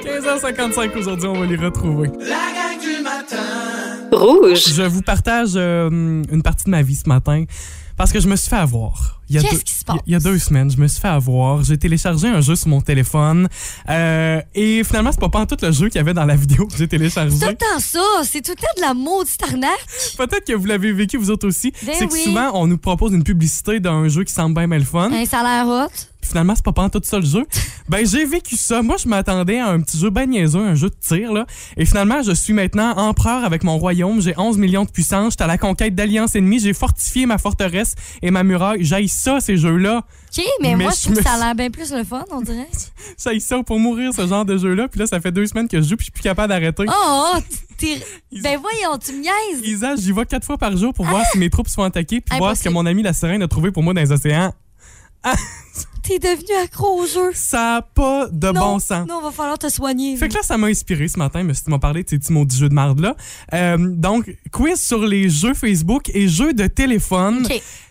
15h55 0.03 0.95
aujourd'hui, 0.97 1.27
on 1.27 1.39
va 1.39 1.45
les 1.45 1.57
retrouver. 1.57 2.07
La 2.19 2.25
gang 2.55 2.79
du 2.81 3.03
matin. 3.03 3.37
Rouge. 4.11 4.63
Je 4.75 4.81
vous 4.83 5.01
partage 5.01 5.51
euh, 5.55 5.89
une 6.31 6.41
partie 6.43 6.65
de 6.65 6.69
ma 6.71 6.81
vie 6.81 6.95
ce 6.95 7.07
matin 7.07 7.45
parce 7.97 8.11
que 8.13 8.19
je 8.21 8.27
me 8.27 8.35
suis 8.37 8.49
fait 8.49 8.55
avoir. 8.55 9.19
Il 9.29 9.35
y 9.35 9.39
a 9.39 9.41
Qu'est-ce 9.41 9.55
deux- 9.55 9.59
qui 9.61 9.73
se 9.73 9.83
passe? 9.83 9.97
Il 10.07 10.13
y 10.13 10.15
a 10.15 10.19
deux 10.19 10.39
semaines, 10.39 10.71
je 10.71 10.77
me 10.77 10.87
suis 10.87 11.01
fait 11.01 11.09
avoir. 11.09 11.63
J'ai 11.63 11.77
téléchargé 11.77 12.27
un 12.29 12.39
jeu 12.41 12.55
sur 12.55 12.69
mon 12.69 12.79
téléphone 12.81 13.47
euh, 13.89 14.41
et 14.55 14.83
finalement, 14.85 15.11
c'est 15.11 15.19
pas 15.19 15.29
pas 15.29 15.45
tout 15.45 15.57
le 15.61 15.71
jeu 15.71 15.87
qu'il 15.89 15.97
y 15.97 15.99
avait 15.99 16.13
dans 16.13 16.25
la 16.25 16.35
vidéo 16.35 16.65
que 16.65 16.77
j'ai 16.77 16.87
téléchargé. 16.87 17.35
C'est 17.35 17.45
tout 17.45 17.51
le 17.51 17.55
temps 17.57 17.79
ça. 17.79 17.99
C'est 18.23 18.41
tout 18.41 18.51
le 18.51 18.55
temps 18.57 18.73
de 18.77 18.81
la 18.81 18.93
maudite 18.93 19.43
arnaque. 19.43 19.85
Peut-être 20.17 20.45
que 20.45 20.53
vous 20.53 20.65
l'avez 20.65 20.93
vécu 20.93 21.17
vous 21.17 21.29
autres 21.29 21.47
aussi. 21.47 21.71
Ben 21.85 21.93
c'est 21.97 22.07
que 22.07 22.17
souvent, 22.17 22.51
on 22.53 22.67
nous 22.67 22.77
propose 22.77 23.11
une 23.13 23.23
publicité 23.23 23.79
d'un 23.81 24.07
jeu 24.07 24.23
qui 24.23 24.33
semble 24.33 24.55
bien 24.55 24.67
mal 24.67 24.83
fun. 24.85 25.11
Hein, 25.11 25.25
ça 25.29 25.39
a 25.41 25.63
l'air 25.63 25.67
hot. 25.67 25.91
Finalement, 26.21 26.53
c'est 26.55 26.65
pas 26.65 26.73
pas 26.73 26.89
tout 26.89 27.01
ça 27.03 27.19
le 27.19 27.25
jeu. 27.25 27.45
Ben, 27.89 28.05
j'ai 28.05 28.23
vécu 28.23 28.55
ça. 28.55 28.83
Moi, 28.83 28.97
je 29.03 29.07
m'attendais 29.07 29.57
à 29.57 29.69
un 29.69 29.81
petit 29.81 29.97
jeu 29.97 30.11
ben 30.11 30.29
niaiseux, 30.29 30.59
un 30.59 30.75
jeu 30.75 30.91
de 30.91 30.95
tir, 30.95 31.33
là. 31.33 31.47
Et 31.75 31.85
finalement, 31.85 32.21
je 32.21 32.33
suis 32.33 32.53
maintenant 32.53 32.95
empereur 32.95 33.43
avec 33.43 33.63
mon 33.63 33.79
royaume. 33.79 34.21
J'ai 34.21 34.35
11 34.37 34.59
millions 34.59 34.85
de 34.85 34.91
puissance. 34.91 35.33
J'étais 35.33 35.45
à 35.45 35.47
la 35.47 35.57
conquête 35.57 35.95
d'alliances 35.95 36.35
ennemies. 36.35 36.59
J'ai 36.59 36.73
fortifié 36.73 37.25
ma 37.25 37.39
forteresse 37.39 37.95
et 38.21 38.29
ma 38.29 38.43
muraille. 38.43 38.83
J'aille 38.83 39.07
ça, 39.09 39.39
ces 39.39 39.57
jeux-là. 39.57 40.03
OK, 40.37 40.45
mais, 40.61 40.75
Mais 40.75 40.83
moi, 40.83 40.93
je 40.95 41.01
trouve 41.01 41.15
que 41.15 41.23
ça 41.23 41.31
a 41.31 41.39
l'air 41.39 41.55
bien 41.55 41.71
plus 41.71 41.91
le 41.91 42.03
fun, 42.03 42.23
on 42.29 42.41
dirait. 42.41 42.69
J'aille 43.23 43.41
ça 43.41 43.63
pour 43.63 43.79
mourir, 43.79 44.13
ce 44.13 44.27
genre 44.27 44.45
de 44.45 44.55
jeu-là. 44.55 44.87
Puis 44.87 44.99
là, 44.99 45.07
ça 45.07 45.19
fait 45.19 45.31
deux 45.31 45.47
semaines 45.47 45.67
que 45.67 45.81
je 45.81 45.89
joue 45.89 45.95
puis 45.95 46.05
je 46.05 46.11
suis 46.11 46.11
plus 46.11 46.21
capable 46.21 46.49
d'arrêter. 46.49 46.83
Oh, 46.87 47.33
oh, 47.33 47.39
ben 48.43 48.59
voyons, 48.59 48.99
tu 48.99 49.13
me 49.13 49.21
niaises. 49.21 49.67
Isa, 49.67 49.95
j'y 49.95 50.11
vais 50.11 50.27
quatre 50.27 50.45
fois 50.45 50.59
par 50.59 50.77
jour 50.77 50.93
pour 50.93 51.05
voir 51.05 51.23
si 51.31 51.39
mes 51.39 51.49
troupes 51.49 51.69
sont 51.69 51.81
attaquées 51.81 52.21
puis 52.21 52.37
voir 52.37 52.55
ce 52.55 52.63
que 52.63 52.69
mon 52.69 52.85
ami 52.85 53.01
la 53.01 53.13
sirène 53.13 53.41
a 53.41 53.47
trouvé 53.47 53.71
pour 53.71 53.81
moi 53.81 53.95
dans 53.95 54.01
les 54.01 54.11
océans. 54.11 54.53
T'es 56.03 56.19
devenu 56.19 56.55
accro 56.63 57.01
au 57.01 57.05
jeu. 57.05 57.31
Ça 57.33 57.77
a 57.77 57.81
pas 57.81 58.27
de 58.31 58.47
non, 58.47 58.61
bon 58.61 58.79
sens. 58.79 59.07
Non, 59.07 59.21
va 59.21 59.31
falloir 59.31 59.57
te 59.57 59.69
soigner. 59.69 60.17
Fait 60.17 60.29
que 60.29 60.35
là, 60.35 60.41
ça 60.43 60.57
m'a 60.57 60.67
inspiré 60.67 61.07
ce 61.07 61.17
matin, 61.19 61.43
mais 61.43 61.53
tu 61.53 61.69
m'as 61.69 61.79
parlé 61.79 62.03
de 62.03 62.09
ces 62.09 62.19
petits 62.19 62.33
maudits 62.33 62.57
jeux 62.57 62.69
de 62.69 62.73
marde 62.73 62.99
là. 62.99 63.15
Euh, 63.53 63.77
donc, 63.77 64.35
quiz 64.51 64.79
sur 64.81 65.05
les 65.05 65.29
jeux 65.29 65.53
Facebook 65.53 66.09
et 66.13 66.27
jeux 66.27 66.53
de 66.53 66.67
téléphone. 66.67 67.47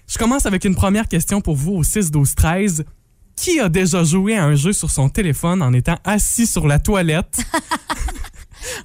Je 0.06 0.18
commence 0.18 0.46
avec 0.46 0.64
une 0.64 0.74
première 0.74 1.06
question 1.06 1.40
pour 1.40 1.54
vous 1.54 1.72
au 1.74 1.82
6 1.82 2.10
12 2.10 2.34
13. 2.34 2.84
Qui 3.36 3.60
a 3.60 3.68
déjà 3.68 4.02
joué 4.02 4.36
à 4.36 4.44
un 4.44 4.56
jeu 4.56 4.72
sur 4.72 4.90
son 4.90 5.08
téléphone 5.08 5.62
en 5.62 5.72
étant 5.72 5.96
assis 6.02 6.46
sur 6.46 6.66
la 6.66 6.80
toilette? 6.80 7.38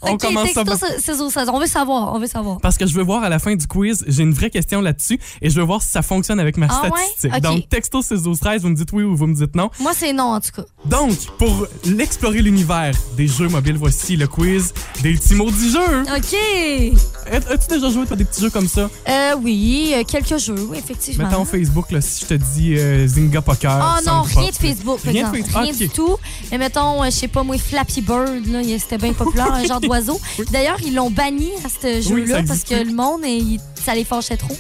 On 0.02 0.12
OK, 0.12 0.22
commence 0.22 0.52
ça 0.52 0.64
c'est- 1.00 1.00
c'est- 1.16 1.50
On 1.50 1.60
veut 1.60 1.68
savoir, 1.68 2.14
on 2.14 2.20
veut 2.20 2.28
savoir. 2.28 2.58
parce 2.62 2.78
que 2.78 2.86
je 2.88 2.94
veux 2.94 3.04
voir 3.04 3.24
à 3.24 3.30
la 3.30 3.40
fin 3.40 3.56
du 3.56 3.68
quiz, 3.68 4.04
j'ai 4.08 4.24
une 4.24 4.34
vraie 4.34 4.50
question 4.50 4.82
là-dessus 4.82 5.20
et 5.42 5.50
je 5.50 5.56
veux 5.60 5.66
voir 5.66 5.82
si 5.82 5.90
ça 5.90 6.02
fonctionne 6.02 6.40
avec 6.40 6.58
ma 6.58 6.68
Ah 6.70 6.82
ouais? 6.84 6.90
statistique. 7.18 7.42
Donc, 7.44 7.70
texto 7.70 8.02
6 8.02 8.22
12 8.24 8.40
13, 8.40 8.62
vous 8.64 8.70
me 8.70 8.76
dites 8.76 8.92
oui 8.94 9.04
ou 9.04 9.16
vous 9.16 9.28
me 9.28 9.36
dites 9.36 9.56
non. 9.56 9.70
Moi, 9.80 9.92
c'est 9.96 10.14
non, 10.14 10.34
en 10.36 10.40
tout 10.42 10.52
cas. 10.56 10.64
Donc, 10.86 11.12
pour 11.38 11.68
l'explorer 11.86 12.42
l'univers 12.42 12.94
des 13.18 13.28
jeux 13.28 13.48
mobiles, 13.50 13.78
voici 13.78 14.16
le 14.18 14.28
quiz 14.28 14.74
des 15.02 15.14
petits 15.14 15.36
maudits 15.36 15.72
jeux. 15.72 16.02
OK. 16.02 16.94
As- 17.32 17.52
As-tu 17.54 17.68
déjà 17.76 17.90
joué 17.90 18.04
à 18.10 18.16
des 18.16 18.26
petits 18.26 18.42
jeux 18.42 18.50
comme 18.50 18.68
ça? 18.68 18.90
Euh, 19.08 19.36
oui, 19.42 19.94
euh, 19.96 20.04
quelques 20.08 20.38
jeux, 20.38 20.68
oui, 20.70 20.78
effectivement. 20.78 21.28
Mettons 21.30 21.46
Facebook, 21.46 21.92
là, 21.92 22.02
si 22.02 22.22
je 22.22 22.26
te 22.28 22.34
dis 22.34 22.76
euh, 22.78 23.08
Zynga 23.08 23.42
Poker. 23.42 23.72
Ah 23.72 24.00
non, 24.06 24.24
Sandbox, 24.24 24.36
rien 24.38 24.50
de 24.50 24.56
Facebook, 24.56 25.00
par 25.02 25.14
Rien 25.14 25.32
de 25.32 25.38
exemple. 25.38 25.64
Rien 25.64 25.74
du 25.74 25.90
tout. 25.90 26.18
Mais 26.52 26.58
mettons, 26.58 27.02
euh, 27.02 27.06
je 27.06 27.12
sais 27.12 27.28
pas 27.28 27.44
moi, 27.44 27.58
Flappy 27.58 28.02
Bird, 28.02 28.46
là, 28.48 28.62
il- 28.62 28.80
c'était 28.80 28.98
bien 28.98 29.14
populaire, 29.14 29.63
un 29.64 29.68
genre 29.68 29.82
d'oiseau. 29.82 30.20
D'ailleurs, 30.52 30.78
ils 30.86 30.94
l'ont 30.94 31.10
banni 31.10 31.50
à 31.64 31.70
ce 31.70 32.02
jeu-là 32.02 32.44
parce 32.48 32.64
que 32.64 32.76
le 32.76 32.94
monde, 32.94 33.22
il- 33.26 33.60
ça 33.84 33.94
les 33.96 34.04
fâchait 34.04 34.38
trop. 34.38 34.58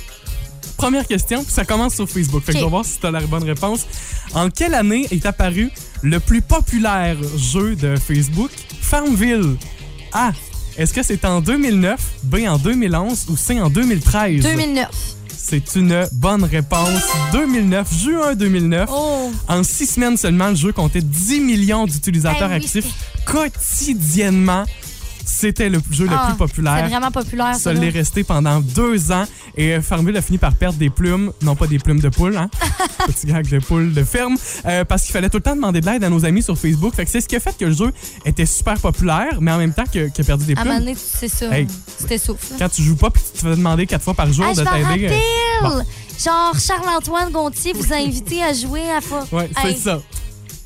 Première 0.77 1.07
question, 1.07 1.43
puis 1.43 1.53
ça 1.53 1.65
commence 1.65 1.95
sur 1.95 2.09
Facebook. 2.09 2.43
Fait 2.43 2.53
que 2.53 2.59
je 2.59 2.63
vais 2.63 2.69
voir 2.69 2.83
si 2.83 2.99
tu 2.99 3.05
as 3.05 3.11
la 3.11 3.21
bonne 3.21 3.43
réponse. 3.43 3.85
En 4.33 4.49
quelle 4.49 4.73
année 4.73 5.07
est 5.11 5.25
apparu 5.25 5.71
le 6.01 6.19
plus 6.19 6.41
populaire 6.41 7.15
jeu 7.37 7.75
de 7.75 7.95
Facebook, 7.95 8.51
Farmville? 8.81 9.55
A. 10.11 10.31
Est-ce 10.77 10.93
que 10.93 11.03
c'est 11.03 11.23
en 11.25 11.39
2009, 11.41 11.99
B 12.23 12.37
en 12.47 12.57
2011 12.57 13.27
ou 13.29 13.37
C 13.37 13.61
en 13.61 13.69
2013? 13.69 14.41
2009. 14.43 14.89
C'est 15.45 15.75
une 15.75 16.07
bonne 16.13 16.43
réponse. 16.45 17.03
2009, 17.31 17.93
juin 18.01 18.33
2009. 18.33 18.89
Oh. 18.91 19.31
En 19.47 19.61
six 19.63 19.85
semaines 19.85 20.17
seulement, 20.17 20.49
le 20.49 20.55
jeu 20.55 20.71
comptait 20.71 21.01
10 21.01 21.41
millions 21.41 21.85
d'utilisateurs 21.85 22.49
oui, 22.49 22.55
actifs 22.55 22.87
quotidiennement. 23.25 24.63
C'était 25.25 25.69
le 25.69 25.79
jeu 25.91 26.07
Ah, 26.09 26.25
le 26.27 26.29
plus 26.33 26.37
populaire. 26.37 26.77
C'est 26.83 26.89
vraiment 26.89 27.11
populaire, 27.11 27.55
ça. 27.55 27.73
L'est 27.73 27.89
resté 27.89 28.23
pendant 28.23 28.59
deux 28.59 29.11
ans 29.11 29.25
et 29.57 29.73
euh, 29.75 29.81
Farmville 29.81 30.15
a 30.17 30.21
fini 30.21 30.37
par 30.37 30.53
perdre 30.53 30.77
des 30.77 30.89
plumes, 30.89 31.31
non 31.41 31.55
pas 31.55 31.67
des 31.67 31.79
plumes 31.79 31.99
de 31.99 32.09
poule, 32.09 32.35
hein? 32.37 32.49
Petit 33.07 33.27
gag 33.27 33.47
de 33.49 33.59
poule 33.59 33.93
de 33.93 34.03
ferme, 34.03 34.35
euh, 34.65 34.83
parce 34.85 35.03
qu'il 35.03 35.11
fallait 35.11 35.29
tout 35.29 35.37
le 35.37 35.43
temps 35.43 35.55
demander 35.55 35.81
de 35.81 35.85
l'aide 35.85 36.03
à 36.03 36.09
nos 36.09 36.25
amis 36.25 36.41
sur 36.43 36.57
Facebook. 36.57 36.93
Fait 36.95 37.05
que 37.05 37.11
c'est 37.11 37.21
ce 37.21 37.27
qui 37.27 37.35
a 37.35 37.39
fait 37.39 37.55
que 37.57 37.65
le 37.65 37.73
jeu 37.73 37.91
était 38.25 38.45
super 38.45 38.79
populaire, 38.79 39.39
mais 39.41 39.51
en 39.51 39.57
même 39.57 39.73
temps 39.73 39.83
qu'il 39.91 40.03
a 40.17 40.23
perdu 40.23 40.45
des 40.45 40.55
À 40.55 40.61
un 40.61 40.63
moment 40.63 40.75
plumes. 40.77 40.85
donné, 40.85 40.97
c'est 40.97 41.27
ça. 41.27 41.57
Hey. 41.57 41.67
C'était 41.99 42.17
souffle. 42.17 42.53
Quand 42.57 42.69
tu 42.69 42.81
joues 42.83 42.95
pas 42.95 43.09
puis 43.09 43.21
tu 43.25 43.31
te 43.41 43.47
fais 43.47 43.55
demander 43.55 43.85
quatre 43.87 44.03
fois 44.03 44.13
par 44.13 44.31
jour 44.31 44.45
Ah, 44.49 44.53
de 44.53 44.63
t'aider. 44.93 45.07
euh, 45.07 45.67
bon. 45.67 45.83
Genre, 46.23 46.55
Charles-Antoine 46.59 47.31
Gontier 47.31 47.73
vous 47.73 47.91
a 47.91 47.97
invité 47.97 48.43
à 48.43 48.53
jouer 48.53 48.81
à. 48.91 49.35
Ouais, 49.35 49.49
c'est 49.61 49.77
ça. 49.77 50.01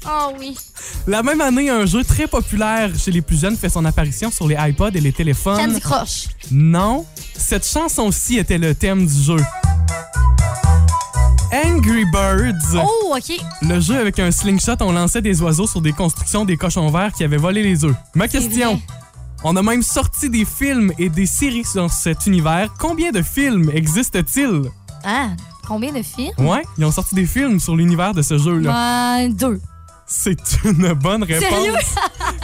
Oh 0.09 0.33
oui. 0.39 0.57
La 1.05 1.21
même 1.23 1.41
année, 1.41 1.69
un 1.69 1.85
jeu 1.85 2.03
très 2.03 2.27
populaire 2.27 2.91
chez 2.97 3.11
les 3.11 3.21
plus 3.21 3.39
jeunes 3.39 3.57
fait 3.57 3.69
son 3.69 3.83
apparition 3.85 4.31
sur 4.31 4.47
les 4.47 4.55
iPods 4.57 4.91
et 4.95 5.01
les 5.01 5.11
téléphones. 5.11 5.57
Candy 5.57 5.81
Crush. 5.81 6.27
Non, 6.51 7.05
cette 7.35 7.67
chanson-ci 7.67 8.37
était 8.37 8.57
le 8.57 8.73
thème 8.73 9.05
du 9.05 9.21
jeu. 9.21 9.37
Angry 11.53 12.05
Birds. 12.11 12.83
Oh, 12.83 13.15
OK. 13.15 13.37
Le 13.61 13.79
jeu 13.79 13.97
avec 13.97 14.19
un 14.19 14.31
slingshot, 14.31 14.75
on 14.81 14.91
lançait 14.91 15.21
des 15.21 15.41
oiseaux 15.41 15.67
sur 15.67 15.81
des 15.81 15.93
constructions 15.93 16.45
des 16.45 16.57
cochons 16.57 16.89
verts 16.89 17.13
qui 17.13 17.23
avaient 17.23 17.37
volé 17.37 17.63
les 17.63 17.85
œufs. 17.85 17.95
Ma 18.15 18.27
question. 18.27 18.75
vrai. 18.75 18.81
On 19.43 19.55
a 19.55 19.61
même 19.61 19.83
sorti 19.83 20.29
des 20.29 20.45
films 20.45 20.91
et 20.97 21.09
des 21.09 21.25
séries 21.25 21.65
dans 21.75 21.89
cet 21.89 22.25
univers. 22.25 22.73
Combien 22.79 23.11
de 23.11 23.21
films 23.21 23.69
existe-t-il? 23.73 24.63
Ah, 25.05 25.29
combien 25.67 25.93
de 25.93 26.01
films? 26.01 26.33
Ouais, 26.37 26.63
ils 26.77 26.85
ont 26.85 26.91
sorti 26.91 27.15
des 27.15 27.25
films 27.25 27.59
sur 27.59 27.75
l'univers 27.75 28.13
de 28.13 28.21
ce 28.21 28.37
jeu-là. 28.37 28.71
Ben, 28.71 29.33
deux. 29.33 29.61
C'est 30.09 30.39
une 30.63 30.93
bonne 30.93 31.23
réponse. 31.23 31.95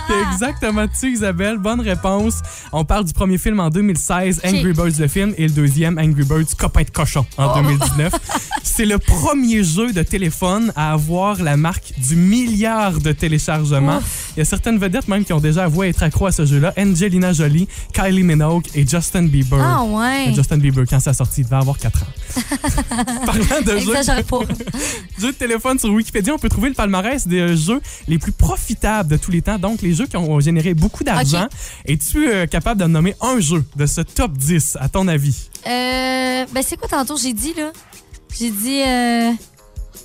T'es 0.08 0.14
exactement 0.34 0.86
dessus, 0.86 1.14
Isabelle. 1.14 1.58
Bonne 1.60 1.80
réponse. 1.80 2.42
On 2.74 2.84
parle 2.84 3.06
du 3.06 3.14
premier 3.14 3.38
film 3.38 3.60
en 3.62 3.70
2016, 3.70 4.42
Ok. 4.44 4.50
Angry 4.54 4.74
Birds 4.74 5.00
le 5.00 5.08
film, 5.08 5.34
et 5.38 5.44
le 5.48 5.54
deuxième, 5.54 5.98
Angry 5.98 6.26
Birds 6.26 6.56
Copain 6.58 6.84
de 6.84 6.90
cochon, 6.90 7.26
en 7.38 7.48
Oh. 7.54 7.62
2019. 7.62 8.14
C'est 8.64 8.86
le 8.86 8.98
premier 8.98 9.64
jeu 9.64 9.94
de 9.94 10.02
téléphone 10.04 10.74
à 10.76 10.94
avoir 10.94 11.42
la 11.42 11.56
marque 11.58 11.94
du 11.98 12.16
milliard 12.16 13.00
de 13.00 13.12
téléchargements. 13.12 14.02
Il 14.36 14.40
y 14.40 14.42
a 14.42 14.46
certaines 14.46 14.78
vedettes 14.80 15.08
même 15.08 15.24
qui 15.24 15.32
ont 15.32 15.40
déjà 15.40 15.66
avoué 15.66 15.90
être 15.90 16.02
accro 16.04 16.26
à 16.26 16.32
ce 16.32 16.46
jeu-là. 16.46 16.74
Angelina 16.78 17.34
Jolie, 17.34 17.68
Kylie 17.94 18.24
Minogue 18.24 18.66
et 18.74 18.86
Justin 18.88 19.24
Bieber. 19.24 19.60
Ah, 19.62 19.84
ouais. 19.84 20.30
Euh, 20.30 20.34
Justin 20.34 20.58
Bieber, 20.58 20.86
quand 20.90 21.00
ça 21.00 21.12
a 21.12 21.14
sorti, 21.14 21.42
il 21.42 21.44
devait 21.46 21.58
avoir 21.58 21.78
4 21.78 22.02
ans. 22.02 22.06
Parlant 23.26 23.62
de 23.62 24.24
pas. 24.24 24.46
jeux 25.20 25.32
de 25.32 25.38
téléphone 25.38 25.78
sur 25.78 25.90
Wikipédia, 25.92 26.34
on 26.34 26.40
peut 26.40 26.50
trouver 26.50 26.70
le 26.70 26.76
palmarès 26.76 27.28
des 27.28 27.53
jeux 27.56 27.82
les 28.08 28.18
plus 28.20 28.32
profitables 28.32 29.10
de 29.10 29.18
tous 29.18 29.32
les 29.32 29.42
temps. 29.42 29.58
Donc, 29.58 29.82
les 29.82 29.94
jeux 29.94 30.08
qui 30.08 30.18
ont 30.18 30.40
généré 30.40 30.74
beaucoup 30.74 31.04
d'argent. 31.04 31.48
Es-tu 31.86 32.28
euh, 32.30 32.46
capable 32.48 32.82
de 32.82 32.88
nommer 32.88 33.16
un 33.22 33.40
jeu 33.40 33.64
de 33.76 33.86
ce 33.86 34.02
top 34.02 34.32
10, 34.34 34.78
à 34.80 34.90
ton 34.90 35.08
avis? 35.08 35.50
Euh, 35.66 36.46
ben, 36.52 36.64
c'est 36.66 36.78
quoi 36.78 36.88
tantôt? 36.88 37.18
J'ai 37.18 37.34
dit, 37.34 37.54
là? 37.56 37.72
J'ai 38.38 38.50
dit, 38.50 38.82
euh, 38.82 39.32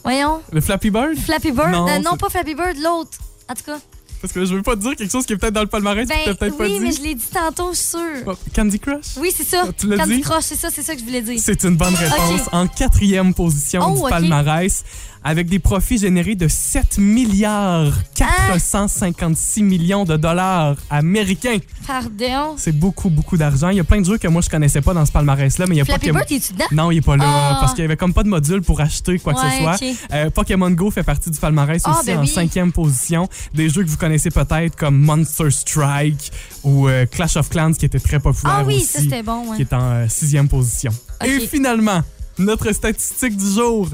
voyons, 0.04 0.40
Le 0.52 0.60
Flappy 0.60 0.90
Bird? 0.90 1.16
Flappy 1.16 1.52
Bird? 1.52 1.72
Non, 2.04 2.16
pas 2.16 2.28
Flappy 2.28 2.54
Bird, 2.54 2.76
l'autre. 2.82 3.18
En 3.50 3.54
tout 3.54 3.64
cas. 3.64 3.78
Parce 4.20 4.32
que 4.32 4.44
je 4.44 4.52
veux 4.54 4.62
pas 4.62 4.74
te 4.74 4.80
dire 4.80 4.96
quelque 4.96 5.12
chose 5.12 5.24
qui 5.26 5.32
est 5.32 5.36
peut-être 5.36 5.54
dans 5.54 5.60
le 5.60 5.68
palmarès 5.68 6.06
Ben, 6.08 6.16
tu 6.24 6.34
peut-être 6.34 6.56
pas 6.56 6.64
oui, 6.64 6.78
mais 6.80 6.90
je 6.90 7.00
l'ai 7.02 7.14
dit 7.14 7.28
tantôt, 7.32 7.70
je 7.70 7.76
suis 7.78 7.88
sûre. 7.90 8.24
Oh, 8.26 8.32
Candy 8.54 8.80
Crush? 8.80 9.16
Oui, 9.18 9.32
c'est 9.34 9.46
ça. 9.46 9.66
Tu 9.78 9.86
l'as 9.86 9.96
Candy 9.98 10.16
dit? 10.16 10.20
Crush, 10.22 10.42
c'est 10.42 10.56
ça, 10.56 10.70
c'est 10.72 10.82
ça 10.82 10.94
que 10.94 11.00
je 11.00 11.04
voulais 11.04 11.22
dire. 11.22 11.38
C'est 11.40 11.62
une 11.62 11.76
bonne 11.76 11.94
réponse. 11.94 12.48
En 12.50 12.66
quatrième 12.66 13.32
position 13.32 13.80
Oh, 13.86 13.94
du 13.94 14.10
palmarès, 14.10 14.82
avec 15.24 15.48
des 15.48 15.58
profits 15.58 15.98
générés 15.98 16.34
de 16.34 16.48
7 16.48 16.98
milliards 16.98 17.92
456 18.14 19.62
millions 19.62 20.04
de 20.04 20.16
dollars 20.16 20.76
américains. 20.90 21.58
Pardon? 21.86 22.54
C'est 22.56 22.72
beaucoup, 22.78 23.10
beaucoup 23.10 23.36
d'argent. 23.36 23.68
Il 23.70 23.76
y 23.76 23.80
a 23.80 23.84
plein 23.84 24.00
de 24.00 24.06
jeux 24.06 24.18
que 24.18 24.28
moi, 24.28 24.42
je 24.42 24.48
connaissais 24.48 24.80
pas 24.80 24.94
dans 24.94 25.04
ce 25.06 25.12
palmarès-là, 25.12 25.66
mais 25.68 25.74
il 25.74 25.78
y 25.78 25.80
a 25.80 25.84
Flappy. 25.84 26.10
Bird, 26.12 26.26
dedans? 26.28 26.64
Non, 26.72 26.90
il 26.90 26.98
est 26.98 27.02
pas 27.02 27.16
là, 27.16 27.24
Ah. 27.26 27.56
parce 27.60 27.72
qu'il 27.74 27.82
y 27.82 27.84
avait 27.84 27.96
comme 27.96 28.12
pas 28.14 28.22
de 28.22 28.28
module 28.28 28.62
pour 28.62 28.80
acheter 28.80 29.18
quoi 29.18 29.34
que 29.34 29.40
Ouais, 29.40 29.50
ce 29.50 29.58
soit. 29.62 29.96
Euh, 30.12 30.30
Pokémon 30.30 30.70
Go 30.70 30.90
fait 30.90 31.02
partie 31.02 31.30
du 31.30 31.38
palmarès 31.38 31.82
Ah, 31.84 31.96
aussi 31.98 32.06
ben 32.06 32.18
en 32.18 32.20
oui. 32.22 32.28
cinquième 32.28 32.72
position. 32.72 33.28
Des 33.54 33.68
jeux 33.68 33.82
que 33.84 33.88
vous 33.88 33.96
connaissez 33.96 34.30
peut-être 34.30 34.76
comme 34.76 34.98
Monster 35.00 35.50
Strike 35.50 36.32
ou 36.64 36.88
euh, 36.88 37.06
Clash 37.06 37.36
of 37.36 37.48
Clans 37.48 37.72
qui 37.72 37.86
était 37.86 38.00
très 38.00 38.20
populaire 38.20 38.58
Ah 38.60 38.64
oui, 38.66 38.76
aussi. 38.76 38.86
ça, 38.86 39.00
c'était 39.00 39.22
bon, 39.22 39.50
ouais. 39.50 39.56
Qui 39.56 39.62
est 39.62 39.72
en 39.72 39.82
euh, 39.82 40.06
sixième 40.08 40.48
position. 40.48 40.92
Et 41.24 41.40
finalement, 41.40 42.02
notre 42.38 42.72
statistique 42.72 43.36
du 43.36 43.52
jour. 43.52 43.88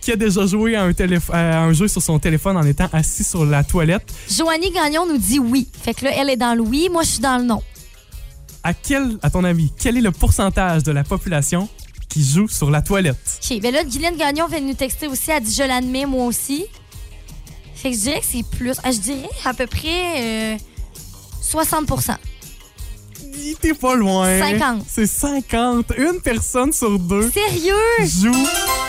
Qui 0.00 0.12
a 0.12 0.16
déjà 0.16 0.46
joué 0.46 0.76
à 0.76 0.84
un, 0.84 0.92
à 1.32 1.58
un 1.60 1.72
jeu 1.72 1.86
sur 1.88 2.00
son 2.02 2.18
téléphone 2.18 2.56
en 2.56 2.64
étant 2.64 2.88
assis 2.92 3.24
sur 3.24 3.44
la 3.44 3.62
toilette? 3.64 4.10
Joanie 4.30 4.70
Gagnon 4.70 5.06
nous 5.06 5.18
dit 5.18 5.38
oui. 5.38 5.68
Fait 5.82 5.92
que 5.94 6.04
là, 6.06 6.12
elle 6.16 6.30
est 6.30 6.36
dans 6.36 6.54
le 6.54 6.62
oui, 6.62 6.88
moi, 6.90 7.02
je 7.02 7.08
suis 7.08 7.20
dans 7.20 7.36
le 7.38 7.44
non. 7.44 7.62
À 8.62 8.72
quel, 8.74 9.18
à 9.22 9.30
ton 9.30 9.44
avis, 9.44 9.70
quel 9.78 9.96
est 9.96 10.02
le 10.02 10.10
pourcentage 10.10 10.82
de 10.82 10.92
la 10.92 11.04
population 11.04 11.68
qui 12.08 12.24
joue 12.24 12.48
sur 12.48 12.70
la 12.70 12.82
toilette? 12.82 13.40
OK. 13.50 13.60
Ben 13.60 13.72
là, 13.72 13.84
Guylaine 13.84 14.16
Gagnon 14.16 14.46
vient 14.48 14.60
de 14.60 14.66
nous 14.66 14.74
texter 14.74 15.06
aussi. 15.06 15.30
Elle 15.30 15.42
dit 15.42 15.54
je 15.54 15.62
l'admets, 15.62 16.06
moi 16.06 16.26
aussi. 16.26 16.66
Fait 17.74 17.90
que 17.90 17.96
je 17.96 18.00
dirais 18.02 18.20
que 18.20 18.26
c'est 18.30 18.44
plus. 18.44 18.72
ah, 18.82 18.92
je 18.92 18.98
dirais 18.98 19.28
à 19.44 19.54
peu 19.54 19.66
près 19.66 20.54
euh, 20.54 20.56
60 21.42 21.86
T'es 23.60 23.74
pas 23.74 23.94
loin. 23.94 24.38
50. 24.38 24.82
C'est 24.88 25.06
50. 25.06 25.92
Une 25.98 26.20
personne 26.20 26.72
sur 26.72 26.98
deux 26.98 27.30
Sérieux? 27.30 27.74
joue 28.06 28.46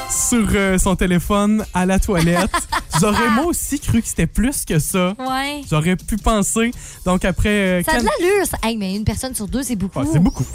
sur 0.10 0.48
euh, 0.54 0.78
son 0.78 0.96
téléphone 0.96 1.66
à 1.74 1.86
la 1.86 2.00
toilette. 2.00 2.50
J'aurais 3.00 3.30
moi 3.30 3.46
aussi 3.46 3.80
cru 3.80 4.02
que 4.02 4.08
c'était 4.08 4.28
plus 4.28 4.64
que 4.66 4.80
ça. 4.80 5.14
Ouais. 5.20 5.62
J'aurais 5.70 5.96
pu 5.96 6.18
penser. 6.18 6.72
Donc 7.06 7.26
après... 7.26 7.50
euh, 7.50 7.84
Ça 7.84 7.94
a 7.94 8.00
de 8.00 8.06
Can- 8.06 8.12
l'allure, 8.20 8.46
ça. 8.46 8.58
Hey, 8.64 8.78
mais 8.78 8.96
une 8.96 9.04
personne 9.04 9.34
sur 9.36 9.48
deux, 9.48 9.64
c'est 9.64 9.76
beaucoup. 9.76 10.00
Ouais, 10.00 10.06
c'est 10.12 10.20
beaucoup. 10.20 10.46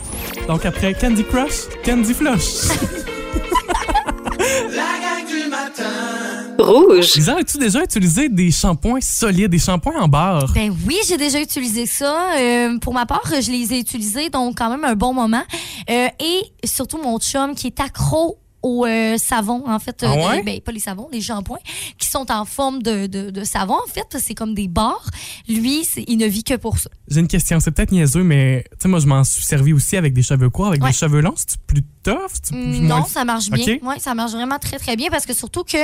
Donc 0.49 0.64
après 0.64 0.94
Candy 0.94 1.25
Crush, 1.25 1.64
Candy 1.85 2.14
Flush. 2.14 2.42
La 4.38 4.77
gang 5.01 5.27
du 5.29 5.49
matin. 5.51 6.36
Rouge. 6.59 7.14
Lisa, 7.14 7.37
as-tu 7.38 7.59
déjà 7.59 7.83
utilisé 7.83 8.29
des 8.29 8.51
shampoings 8.51 9.01
solides, 9.01 9.51
des 9.51 9.59
shampoings 9.59 10.01
en 10.01 10.09
barre? 10.09 10.53
Ben 10.55 10.75
oui, 10.87 10.97
j'ai 11.07 11.16
déjà 11.16 11.40
utilisé 11.40 11.87
ça. 11.87 12.37
Euh, 12.38 12.79
pour 12.79 12.95
ma 12.95 13.07
part, 13.07 13.23
je 13.27 13.51
les 13.51 13.73
ai 13.75 13.79
utilisés 13.79 14.31
donc 14.31 14.59
quand 14.59 14.71
même 14.71 14.85
un 14.85 14.95
bon 14.95 15.12
moment. 15.12 15.42
Euh, 15.90 16.09
et 16.21 16.66
surtout 16.66 16.99
mon 16.99 17.19
chum 17.19 17.55
qui 17.55 17.69
est 17.69 17.81
accro 17.81 18.38
au 18.66 18.85
euh, 18.85 19.16
savon, 19.18 19.62
en 19.66 19.79
fait. 19.79 20.05
Ah 20.07 20.12
ouais? 20.14 20.37
des- 20.38 20.42
ben, 20.42 20.61
pas 20.61 20.72
les 20.72 20.81
savons, 20.81 21.09
les 21.12 21.20
shampoings, 21.20 21.59
qui 21.98 22.09
sont 22.09 22.31
en 22.33 22.44
forme 22.44 22.83
de, 22.83 23.07
de, 23.07 23.31
de 23.31 23.44
savon, 23.44 23.74
en 23.74 23.88
fait. 23.90 24.16
C'est 24.18 24.35
comme 24.35 24.55
des 24.55 24.66
barres. 24.68 25.09
Lui, 25.48 25.87
il 26.09 26.16
ne 26.18 26.26
vit 26.26 26.42
que 26.44 26.55
pour 26.55 26.79
ça. 26.79 26.90
J'ai 27.09 27.20
une 27.20 27.29
question, 27.29 27.61
c'est 27.61 27.70
peut-être 27.70 27.92
niaiseux, 27.92 28.24
mais 28.24 28.64
tu 28.72 28.76
sais, 28.83 28.88
moi, 28.88 28.98
je 28.98 29.07
m'en 29.07 29.22
suis 29.24 29.42
servi 29.44 29.72
aussi 29.72 29.96
avec 29.96 30.12
des 30.12 30.22
cheveux 30.22 30.50
courts, 30.50 30.66
avec 30.68 30.83
Ouais. 30.83 30.90
des 30.90 30.96
cheveux 30.96 31.20
longs. 31.20 31.35
C'est 31.37 31.61
plus 31.66 31.83
tough? 32.02 32.16
Plus 32.48 32.57
Mm, 32.57 32.87
Non, 32.87 32.96
moins- 32.98 33.05
ça 33.07 33.24
marche 33.24 33.50
bien. 33.50 33.76
OK. 33.76 33.83
Ouais, 33.83 33.98
ça 33.98 34.14
marche 34.14 34.33
vraiment 34.33 34.59
très, 34.59 34.79
très 34.79 34.96
bien 34.96 35.09
parce 35.11 35.26
que 35.26 35.35
surtout 35.35 35.62
que 35.64 35.79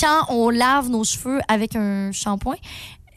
quand 0.00 0.26
on 0.28 0.50
lave 0.50 0.88
nos 0.88 1.04
cheveux 1.04 1.40
avec 1.48 1.74
un 1.76 2.12
shampoing, 2.12 2.56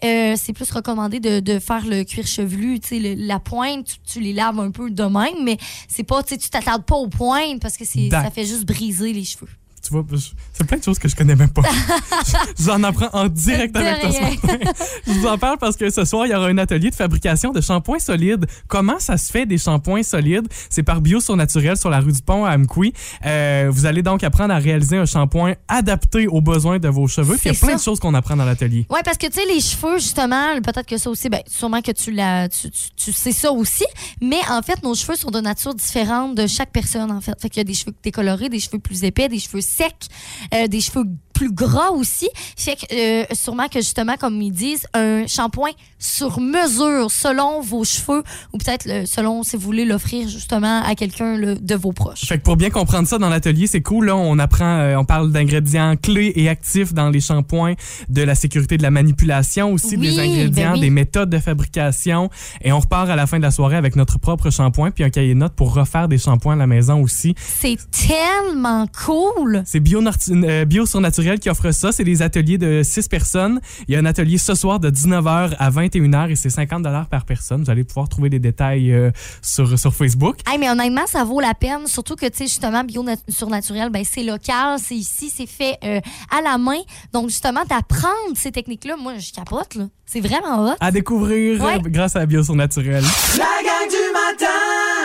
euh, 0.03 0.35
c'est 0.37 0.53
plus 0.53 0.69
recommandé 0.71 1.19
de, 1.19 1.39
de 1.39 1.59
faire 1.59 1.85
le 1.85 2.03
cuir 2.03 2.25
chevelu. 2.27 2.79
Tu 2.79 2.87
sais, 2.87 2.99
le- 2.99 3.13
la 3.27 3.39
pointe, 3.39 3.85
tu, 3.85 3.95
tu 4.13 4.19
les 4.19 4.33
laves 4.33 4.59
un 4.59 4.71
peu 4.71 4.89
de 4.89 5.03
même, 5.03 5.43
mais 5.43 5.57
c'est 5.87 6.03
pas, 6.03 6.23
tu 6.23 6.37
t'attardes 6.37 6.83
pas 6.85 6.95
aux 6.95 7.07
pointes 7.07 7.61
parce 7.61 7.77
que 7.77 7.85
c'est, 7.85 8.09
ça 8.23 8.31
fait 8.31 8.45
juste 8.45 8.65
briser 8.65 9.13
les 9.13 9.23
cheveux. 9.23 9.47
Tu 9.81 9.93
vois, 9.93 10.05
c'est 10.53 10.67
plein 10.67 10.77
de 10.77 10.83
choses 10.83 10.99
que 10.99 11.07
je 11.07 11.15
connais 11.15 11.35
même 11.35 11.49
pas. 11.49 11.63
J'en 12.59 12.83
apprends 12.83 13.09
en 13.13 13.27
direct 13.27 13.75
avec 13.75 14.01
toi 14.01 14.11
ce 14.11 14.21
matin. 14.21 14.71
Je 15.07 15.11
vous 15.13 15.27
en 15.27 15.37
parle 15.37 15.57
parce 15.57 15.75
que 15.75 15.89
ce 15.89 16.05
soir, 16.05 16.25
il 16.27 16.31
y 16.31 16.35
aura 16.35 16.47
un 16.47 16.57
atelier 16.57 16.91
de 16.91 16.95
fabrication 16.95 17.51
de 17.51 17.61
shampoings 17.61 17.99
solides. 17.99 18.45
Comment 18.67 18.99
ça 18.99 19.17
se 19.17 19.31
fait 19.31 19.45
des 19.45 19.57
shampoings 19.57 20.03
solides? 20.03 20.47
C'est 20.69 20.83
par 20.83 21.01
Bio 21.01 21.19
Surnaturel 21.19 21.77
sur 21.77 21.89
la 21.89 21.99
rue 21.99 22.11
du 22.11 22.21
Pont 22.21 22.45
à 22.45 22.55
Amqui. 22.55 22.93
Euh, 23.25 23.69
vous 23.71 23.85
allez 23.85 24.03
donc 24.03 24.23
apprendre 24.23 24.53
à 24.53 24.59
réaliser 24.59 24.97
un 24.97 25.05
shampoing 25.05 25.55
adapté 25.67 26.27
aux 26.27 26.41
besoins 26.41 26.79
de 26.79 26.87
vos 26.87 27.07
cheveux. 27.07 27.37
Puis 27.37 27.49
il 27.49 27.53
y 27.53 27.55
a 27.55 27.59
plein 27.59 27.69
ça. 27.69 27.77
de 27.77 27.81
choses 27.81 27.99
qu'on 27.99 28.13
apprend 28.13 28.35
dans 28.35 28.45
l'atelier. 28.45 28.85
Oui, 28.89 28.99
parce 29.03 29.17
que 29.17 29.27
tu 29.27 29.39
sais, 29.39 29.45
les 29.45 29.61
cheveux, 29.61 29.97
justement, 29.97 30.59
peut-être 30.61 30.85
que 30.85 30.97
ça 30.97 31.09
aussi, 31.09 31.29
ben, 31.29 31.41
sûrement 31.47 31.81
que 31.81 31.91
tu, 31.91 32.15
tu, 32.15 32.69
tu, 32.71 32.91
tu 32.95 33.11
sais 33.11 33.31
ça 33.31 33.51
aussi, 33.51 33.85
mais 34.21 34.39
en 34.49 34.61
fait, 34.61 34.83
nos 34.83 34.93
cheveux 34.93 35.15
sont 35.15 35.31
de 35.31 35.39
nature 35.39 35.73
différente 35.73 36.35
de 36.35 36.45
chaque 36.47 36.71
personne, 36.71 37.11
en 37.11 37.21
fait. 37.21 37.39
Fait 37.41 37.49
qu'il 37.49 37.59
y 37.59 37.61
a 37.61 37.65
des 37.65 37.73
cheveux 37.73 37.93
décolorés, 38.03 38.49
des 38.49 38.59
cheveux 38.59 38.79
plus 38.79 39.03
épais, 39.03 39.27
des 39.27 39.39
cheveux 39.39 39.61
secs, 39.71 40.07
euh, 40.53 40.67
des 40.67 40.81
cheveux 40.81 41.05
plus 41.41 41.51
gras 41.51 41.89
aussi. 41.89 42.30
Fait 42.56 42.75
que 42.75 42.86
euh, 42.93 43.25
sûrement 43.34 43.67
que, 43.67 43.80
justement, 43.80 44.15
comme 44.15 44.39
ils 44.43 44.51
disent, 44.51 44.86
un 44.93 45.25
shampoing 45.25 45.71
sur 45.97 46.39
mesure 46.39 47.10
selon 47.10 47.62
vos 47.62 47.84
cheveux 47.84 48.23
ou 48.54 48.58
peut-être 48.58 49.08
selon 49.08 49.41
si 49.43 49.56
vous 49.56 49.62
voulez 49.63 49.86
l'offrir 49.86 50.27
justement 50.27 50.84
à 50.84 50.93
quelqu'un 50.95 51.38
de 51.39 51.75
vos 51.75 51.93
proches. 51.93 52.25
Fait 52.25 52.38
que 52.38 52.43
pour 52.43 52.58
bien 52.58 52.69
comprendre 52.69 53.08
ça 53.08 53.17
dans 53.17 53.30
l'atelier, 53.30 53.65
c'est 53.67 53.82
cool. 53.82 54.08
Là, 54.08 54.15
on 54.15 54.38
apprend, 54.39 54.80
euh, 54.80 54.95
on 54.97 55.06
parle 55.06 55.32
d'ingrédients 55.32 55.95
clés 55.95 56.32
et 56.36 56.47
actifs 56.49 56.93
dans 56.93 57.10
les 57.10 57.21
shampoings, 57.21 57.73
de 58.10 58.21
la 58.21 58.36
sécurité 58.36 58.77
de 58.77 58.84
la 58.84 58.91
manipulation 58.91 59.73
aussi, 59.73 59.95
Oui, 59.95 60.10
des 60.10 60.19
ingrédients, 60.19 60.71
ben 60.71 60.73
oui. 60.73 60.80
des 60.82 60.89
méthodes 60.89 61.30
de 61.30 61.39
fabrication. 61.39 62.30
Et 62.62 62.71
on 62.71 62.80
repart 62.80 63.10
à 63.10 63.15
la 63.15 63.25
fin 63.25 63.38
de 63.38 63.43
la 63.43 63.51
soirée 63.51 63.77
avec 63.77 63.95
notre 63.95 64.19
propre 64.19 64.49
shampoing 64.51 64.91
puis 64.91 65.04
un 65.04 65.10
cahier 65.10 65.34
de 65.34 65.39
notes 65.39 65.54
pour 65.56 65.73
refaire 65.73 66.08
des 66.08 66.17
shampoings 66.19 66.54
à 66.54 66.58
la 66.58 66.67
maison 66.67 67.01
aussi. 67.01 67.34
C'est 67.38 67.77
tellement 67.91 68.86
cool! 69.06 69.63
C'est 69.65 69.80
Bio, 69.80 70.01
euh, 70.30 70.65
Bio 70.65 70.86
Surnaturel 70.86 71.30
qui 71.39 71.49
offre 71.49 71.71
ça. 71.71 71.91
C'est 71.91 72.03
des 72.03 72.21
ateliers 72.21 72.57
de 72.57 72.81
6 72.83 73.07
personnes. 73.07 73.59
Il 73.87 73.93
y 73.93 73.97
a 73.97 73.99
un 73.99 74.05
atelier 74.05 74.37
ce 74.37 74.55
soir 74.55 74.79
de 74.79 74.89
19h 74.89 75.55
à 75.57 75.69
21h 75.71 76.29
et 76.29 76.35
c'est 76.35 76.49
50 76.49 76.83
par 77.09 77.25
personne. 77.25 77.63
Vous 77.63 77.69
allez 77.69 77.83
pouvoir 77.83 78.09
trouver 78.09 78.29
des 78.29 78.39
détails 78.39 78.91
euh, 78.91 79.11
sur, 79.41 79.77
sur 79.77 79.93
Facebook. 79.93 80.37
Hey, 80.49 80.57
mais 80.57 80.69
honnêtement, 80.69 81.05
ça 81.07 81.23
vaut 81.23 81.39
la 81.39 81.53
peine. 81.53 81.87
Surtout 81.87 82.15
que, 82.15 82.25
tu 82.27 82.37
sais, 82.37 82.43
justement, 82.45 82.83
bio 82.83 83.03
nat- 83.03 83.15
surnaturel, 83.29 83.89
ben, 83.89 84.03
c'est 84.09 84.23
local, 84.23 84.77
c'est 84.79 84.95
ici, 84.95 85.31
c'est 85.35 85.47
fait 85.47 85.77
euh, 85.83 85.99
à 86.35 86.41
la 86.41 86.57
main. 86.57 86.79
Donc, 87.13 87.29
justement, 87.29 87.61
d'apprendre 87.69 88.13
ces 88.36 88.51
techniques-là, 88.51 88.95
moi, 88.97 89.13
je 89.17 89.32
capote, 89.32 89.75
là. 89.75 89.86
C'est 90.05 90.19
vraiment 90.21 90.67
hot. 90.71 90.75
À 90.82 90.91
découvrir 90.91 91.61
Ouais. 91.63 91.79
grâce 91.86 92.15
à 92.17 92.25
Bio 92.25 92.43
Surnaturel. 92.43 93.03
La 93.38 93.45
gang 93.63 93.89
du 93.89 94.13
matin. 94.13 95.01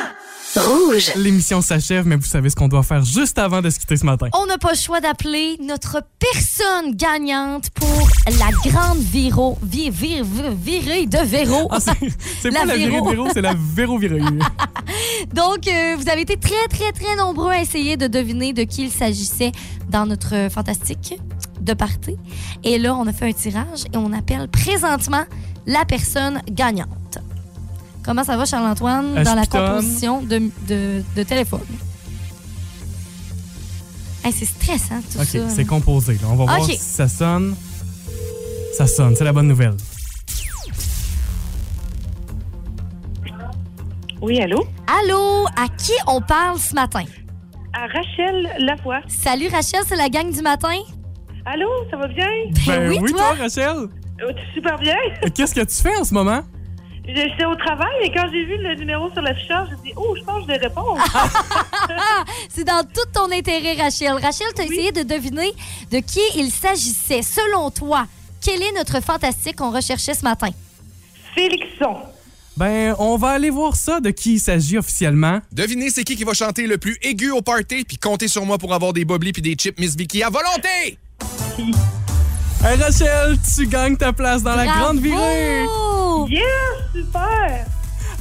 Rouge. 0.56 1.12
L'émission 1.16 1.60
s'achève, 1.60 2.06
mais 2.06 2.16
vous 2.16 2.24
savez 2.26 2.48
ce 2.50 2.56
qu'on 2.56 2.68
doit 2.68 2.82
faire 2.82 3.04
juste 3.04 3.38
avant 3.38 3.60
de 3.62 3.68
se 3.70 3.78
quitter 3.78 3.96
ce 3.96 4.04
matin. 4.06 4.28
On 4.34 4.46
n'a 4.46 4.58
pas 4.58 4.70
le 4.72 4.76
choix 4.78 5.00
d'appeler 5.00 5.56
notre 5.60 6.02
personne 6.18 6.94
gagnante 6.94 7.70
pour 7.70 8.08
la 8.26 8.50
grande 8.70 8.98
viro, 8.98 9.58
vi- 9.62 9.90
vir- 9.90 10.24
vir- 10.24 10.54
virée 10.54 11.06
de 11.06 11.18
Véro. 11.18 11.68
Ah, 11.70 11.78
c'est 12.40 12.50
pas 12.50 12.64
la 12.64 12.76
virée 12.76 12.90
Véro. 12.92 13.06
de 13.06 13.10
Véro, 13.16 13.28
c'est 13.34 13.42
la 13.42 13.54
Véro 13.74 13.98
virée. 13.98 14.20
Donc, 15.34 15.66
euh, 15.68 15.96
vous 15.98 16.08
avez 16.08 16.22
été 16.22 16.36
très, 16.36 16.66
très, 16.70 16.92
très 16.92 17.16
nombreux 17.16 17.50
à 17.52 17.60
essayer 17.60 17.96
de 17.96 18.06
deviner 18.06 18.52
de 18.52 18.62
qui 18.62 18.84
il 18.84 18.90
s'agissait 18.90 19.52
dans 19.90 20.06
notre 20.06 20.48
fantastique 20.50 21.18
de 21.60 21.74
party. 21.74 22.16
Et 22.64 22.78
là, 22.78 22.94
on 22.94 23.06
a 23.06 23.12
fait 23.12 23.28
un 23.28 23.32
tirage 23.32 23.84
et 23.92 23.96
on 23.96 24.12
appelle 24.12 24.48
présentement 24.48 25.24
la 25.66 25.84
personne 25.84 26.40
gagnante. 26.50 27.18
Comment 28.06 28.22
ça 28.24 28.36
va, 28.36 28.44
Charles-Antoine, 28.44 29.22
dans 29.24 29.34
la 29.34 29.46
composition 29.46 30.22
de, 30.22 30.38
de- 30.68 31.02
de 31.16 31.22
téléphone? 31.24 31.60
Hey, 34.24 34.32
c'est 34.32 34.44
stressant, 34.44 35.00
tout 35.12 35.18
OK, 35.20 35.26
ça. 35.26 35.48
c'est 35.50 35.64
composé. 35.64 36.14
là. 36.14 36.28
On 36.30 36.36
va 36.36 36.44
voir 36.44 36.60
OK. 36.60 36.70
si 36.70 36.78
ça 36.78 37.08
sonne. 37.08 37.54
Ça 38.76 38.86
sonne, 38.86 39.14
c'est 39.16 39.24
la 39.24 39.32
bonne 39.32 39.48
nouvelle. 39.48 39.76
Oui, 44.22 44.40
allô? 44.40 44.64
Allô, 44.86 45.46
à 45.56 45.68
qui 45.76 45.92
on 46.06 46.20
parle 46.20 46.58
ce 46.58 46.74
matin? 46.74 47.04
À 47.72 47.86
Rachel 47.86 48.50
Lavoie. 48.60 49.00
Salut 49.08 49.48
Rachel, 49.48 49.80
c'est 49.86 49.96
la 49.96 50.08
gang 50.08 50.32
du 50.32 50.42
matin. 50.42 50.78
Allô, 51.44 51.68
ça 51.90 51.96
va 51.96 52.08
bien? 52.08 52.26
Ben 52.66 52.88
oui, 52.88 52.98
oui, 53.02 53.10
toi? 53.10 53.18
toi, 53.34 53.44
Rachel. 53.44 53.88
Euh, 54.22 54.32
super 54.54 54.78
bien. 54.78 54.94
Qu'est-ce 55.34 55.54
que 55.54 55.60
tu 55.64 55.74
fais 55.82 55.96
en 56.00 56.04
ce 56.04 56.14
moment? 56.14 56.40
J'étais 57.08 57.44
au 57.44 57.54
travail 57.54 57.94
et 58.02 58.10
quand 58.10 58.26
j'ai 58.32 58.44
vu 58.44 58.56
le 58.58 58.74
numéro 58.74 59.10
sur 59.12 59.22
l'affichage, 59.22 59.68
j'ai 59.70 59.90
dit 59.90 59.94
Oh, 59.96 60.16
je 60.16 60.24
pense 60.24 60.38
que 60.38 60.52
je 60.52 60.58
vais 60.58 60.66
répondre. 60.66 60.98
C'est 62.48 62.64
dans 62.64 62.82
tout 62.82 63.08
ton 63.14 63.30
intérêt, 63.30 63.74
Rachel. 63.74 64.12
Rachel, 64.14 64.48
tu 64.54 64.62
as 64.62 64.64
essayé 64.64 64.92
de 64.92 65.02
deviner 65.02 65.52
de 65.90 65.98
qui 65.98 66.20
il 66.34 66.50
s'agissait. 66.50 67.22
Selon 67.22 67.70
toi, 67.70 68.06
quel 68.40 68.60
est 68.60 68.72
notre 68.72 69.00
fantastique 69.00 69.56
qu'on 69.56 69.70
recherchait 69.70 70.14
ce 70.14 70.24
matin? 70.24 70.48
Félixon. 71.34 71.96
Ben, 72.56 72.96
on 72.98 73.16
va 73.16 73.28
aller 73.30 73.50
voir 73.50 73.76
ça 73.76 74.00
de 74.00 74.10
qui 74.10 74.34
il 74.34 74.40
s'agit 74.40 74.78
officiellement. 74.78 75.40
Devinez 75.52 75.90
c'est 75.90 76.04
qui 76.04 76.16
qui 76.16 76.24
va 76.24 76.32
chanter 76.32 76.66
le 76.66 76.78
plus 76.78 76.96
aigu 77.02 77.30
au 77.30 77.42
party, 77.42 77.84
puis 77.84 77.98
comptez 77.98 78.28
sur 78.28 78.44
moi 78.46 78.58
pour 78.58 78.72
avoir 78.74 78.92
des 78.92 79.04
boblis 79.04 79.32
puis 79.32 79.42
des 79.42 79.54
chips 79.54 79.78
Miss 79.78 79.94
Vicky 79.94 80.22
à 80.22 80.30
volonté! 80.30 80.98
Hey, 82.64 82.76
Rachel, 82.82 83.36
tu 83.54 83.66
gagnes 83.66 83.96
ta 83.96 84.12
place 84.12 84.42
dans 84.42 84.56
la 84.56 84.66
grande 84.66 84.98
virée. 84.98 85.64
Yes, 86.28 86.44
super. 86.92 87.66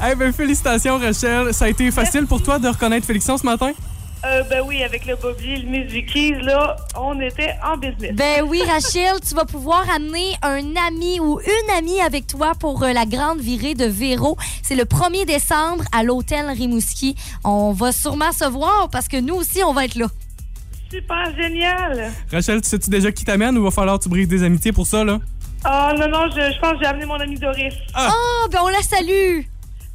Hey, 0.02 0.16
ben, 0.16 0.32
félicitations, 0.32 0.98
Rachel. 1.00 1.54
Ça 1.54 1.66
a 1.66 1.68
été 1.70 1.90
facile 1.90 2.28
pour 2.28 2.44
toi 2.44 2.60
de 2.60 2.68
reconnaître 2.68 3.08
Félixon 3.08 3.38
ce 3.38 3.46
matin? 3.46 3.72
Euh, 4.26 4.44
ben 4.50 4.64
oui, 4.66 4.84
avec 4.84 5.06
le 5.06 5.16
Bobby, 5.16 5.58
le 5.58 5.84
Vicky's, 5.84 6.38
là, 6.42 6.76
on 7.00 7.20
était 7.22 7.54
en 7.64 7.78
business. 7.78 8.12
Ben 8.14 8.44
oui, 8.48 8.62
Rachel, 8.68 9.20
tu 9.28 9.36
vas 9.36 9.46
pouvoir 9.46 9.86
amener 9.94 10.36
un 10.42 10.76
ami 10.88 11.20
ou 11.20 11.40
une 11.40 11.76
amie 11.78 12.02
avec 12.02 12.26
toi 12.26 12.54
pour 12.60 12.82
euh, 12.84 12.92
la 12.92 13.06
grande 13.06 13.40
virée 13.40 13.76
de 13.76 13.86
Véro. 13.86 14.36
C'est 14.64 14.76
le 14.76 14.86
1er 14.86 15.26
décembre 15.26 15.84
à 15.92 16.02
l'hôtel 16.02 16.48
Rimouski. 16.50 17.16
On 17.44 17.72
va 17.72 17.92
sûrement 17.92 18.32
se 18.32 18.46
voir 18.46 18.90
parce 18.92 19.08
que 19.08 19.18
nous 19.18 19.36
aussi, 19.36 19.64
on 19.64 19.74
va 19.74 19.86
être 19.86 19.96
là. 19.96 20.08
Super 20.92 21.36
génial. 21.36 22.12
Rachel, 22.32 22.62
tu 22.62 22.70
sais-tu 22.70 22.90
déjà 22.90 23.12
qui 23.12 23.26
t'amène 23.26 23.58
ou 23.58 23.64
va 23.64 23.72
falloir 23.72 23.98
que 23.98 24.04
tu 24.04 24.10
brises 24.10 24.28
des 24.28 24.44
amitiés 24.44 24.72
pour 24.72 24.86
ça, 24.88 25.04
là? 25.04 25.20
Oh 25.68 25.92
non, 25.98 26.08
non, 26.08 26.30
je, 26.30 26.54
je 26.54 26.60
pense 26.60 26.74
que 26.74 26.80
j'ai 26.82 26.86
amené 26.86 27.06
mon 27.06 27.16
ami 27.16 27.40
Doris. 27.40 27.74
Oh, 27.98 28.48
ben 28.52 28.60
on 28.64 28.68
la 28.68 28.82
salue! 28.84 29.42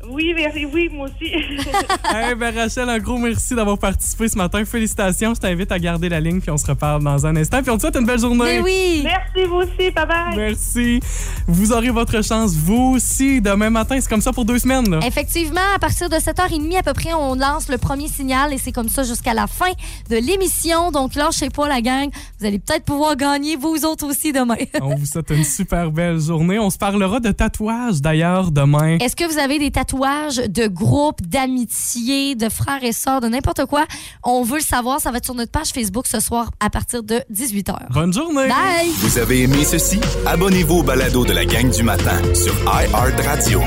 Oui, 0.09 0.33
merci, 0.35 0.65
oui, 0.65 0.89
moi 0.91 1.09
aussi. 1.09 1.31
hey, 2.15 2.35
ben, 2.35 2.55
Rachel, 2.57 2.89
un 2.89 2.99
gros 2.99 3.19
merci 3.19 3.55
d'avoir 3.55 3.77
participé 3.77 4.29
ce 4.29 4.39
matin. 4.39 4.65
Félicitations. 4.65 5.35
Je 5.35 5.41
t'invite 5.41 5.71
à 5.71 5.79
garder 5.79 6.09
la 6.09 6.21
ligne 6.21 6.41
puis 6.41 6.51
on 6.51 6.57
se 6.57 6.67
reparle 6.67 7.05
dans 7.05 7.27
un 7.27 7.37
instant. 7.37 7.61
Puis 7.61 7.71
on 7.71 7.77
te 7.77 7.83
souhaite 7.83 7.97
une 7.97 8.07
belle 8.07 8.19
journée. 8.19 8.45
Mais 8.45 8.61
oui! 8.61 9.03
merci, 9.05 9.47
vous 9.47 9.57
aussi. 9.57 9.91
Bye 9.91 10.07
bye. 10.07 10.37
Merci. 10.37 11.01
Vous 11.47 11.73
aurez 11.73 11.91
votre 11.91 12.25
chance, 12.25 12.55
vous 12.55 12.95
aussi, 12.97 13.43
demain 13.43 13.69
matin. 13.69 13.99
C'est 14.01 14.09
comme 14.09 14.23
ça 14.23 14.33
pour 14.33 14.47
deux 14.47 14.59
semaines, 14.59 14.89
là. 14.91 15.01
Effectivement, 15.07 15.61
à 15.77 15.79
partir 15.79 16.09
de 16.09 16.17
7h30 16.17 16.79
à 16.79 16.83
peu 16.83 16.95
près, 16.95 17.13
on 17.13 17.35
lance 17.35 17.69
le 17.69 17.77
premier 17.77 18.09
signal 18.09 18.55
et 18.55 18.59
c'est 18.59 18.73
comme 18.73 18.89
ça 18.89 19.03
jusqu'à 19.03 19.35
la 19.35 19.47
fin 19.47 19.71
de 20.09 20.17
l'émission. 20.17 20.93
Donc 20.93 21.15
lâchez 21.15 21.51
pas 21.51 21.69
la 21.69 21.83
gang. 21.83 22.09
Vous 22.39 22.47
allez 22.47 22.59
peut-être 22.59 22.87
pouvoir 22.87 23.17
gagner 23.17 23.57
vous 23.57 23.85
autres 23.85 24.07
aussi 24.07 24.33
demain. 24.33 24.57
On 24.81 24.95
vous 24.95 25.05
souhaite 25.05 25.29
une 25.29 25.45
super 25.45 25.91
belle 25.91 26.21
journée. 26.21 26.59
On 26.59 26.71
se 26.71 26.79
parlera 26.79 27.21
de 27.21 27.33
tatouages 27.33 28.01
d'ailleurs 28.01 28.51
demain. 28.51 28.97
Est-ce 28.99 29.15
que 29.15 29.31
vous 29.31 29.39
avez 29.39 29.59
des 29.59 29.71
tatouages 29.71 29.90
de 29.95 30.67
groupe, 30.67 31.23
d'amitié, 31.23 32.35
de 32.35 32.49
frères 32.49 32.83
et 32.83 32.93
sœurs, 32.93 33.21
de 33.21 33.29
n'importe 33.29 33.67
quoi? 33.67 33.85
On 34.25 34.43
veut 34.43 34.59
le 34.59 34.65
savoir. 34.65 35.01
Ça 35.01 35.11
va 35.11 35.19
être 35.19 35.25
sur 35.25 35.35
notre 35.35 35.53
page 35.53 35.69
Facebook 35.69 36.07
ce 36.07 36.21
soir 36.21 36.51
à 36.61 36.71
partir 36.71 37.03
de 37.03 37.23
18h. 37.33 37.93
Bonne 37.93 38.13
journée. 38.13 38.49
Bye! 38.49 38.91
Vous 38.99 39.19
avez 39.19 39.43
aimé 39.43 39.65
ceci? 39.65 40.01
Abonnez-vous 40.27 40.79
au 40.79 40.83
balado 40.83 41.25
de 41.25 41.33
la 41.33 41.45
gang 41.45 41.71
du 41.71 41.83
matin 41.83 42.19
sur 42.35 42.55
iHeartRadio. 42.65 43.61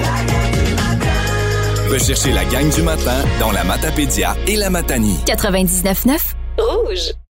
Recherchez 1.90 2.32
la 2.32 2.46
gang 2.46 2.70
du 2.74 2.82
matin 2.82 3.24
dans 3.40 3.52
la 3.52 3.64
Matapédia 3.64 4.36
et 4.48 4.56
la 4.56 4.70
Matanie. 4.70 5.18
99.9 5.26 6.18
Rouge. 6.58 7.24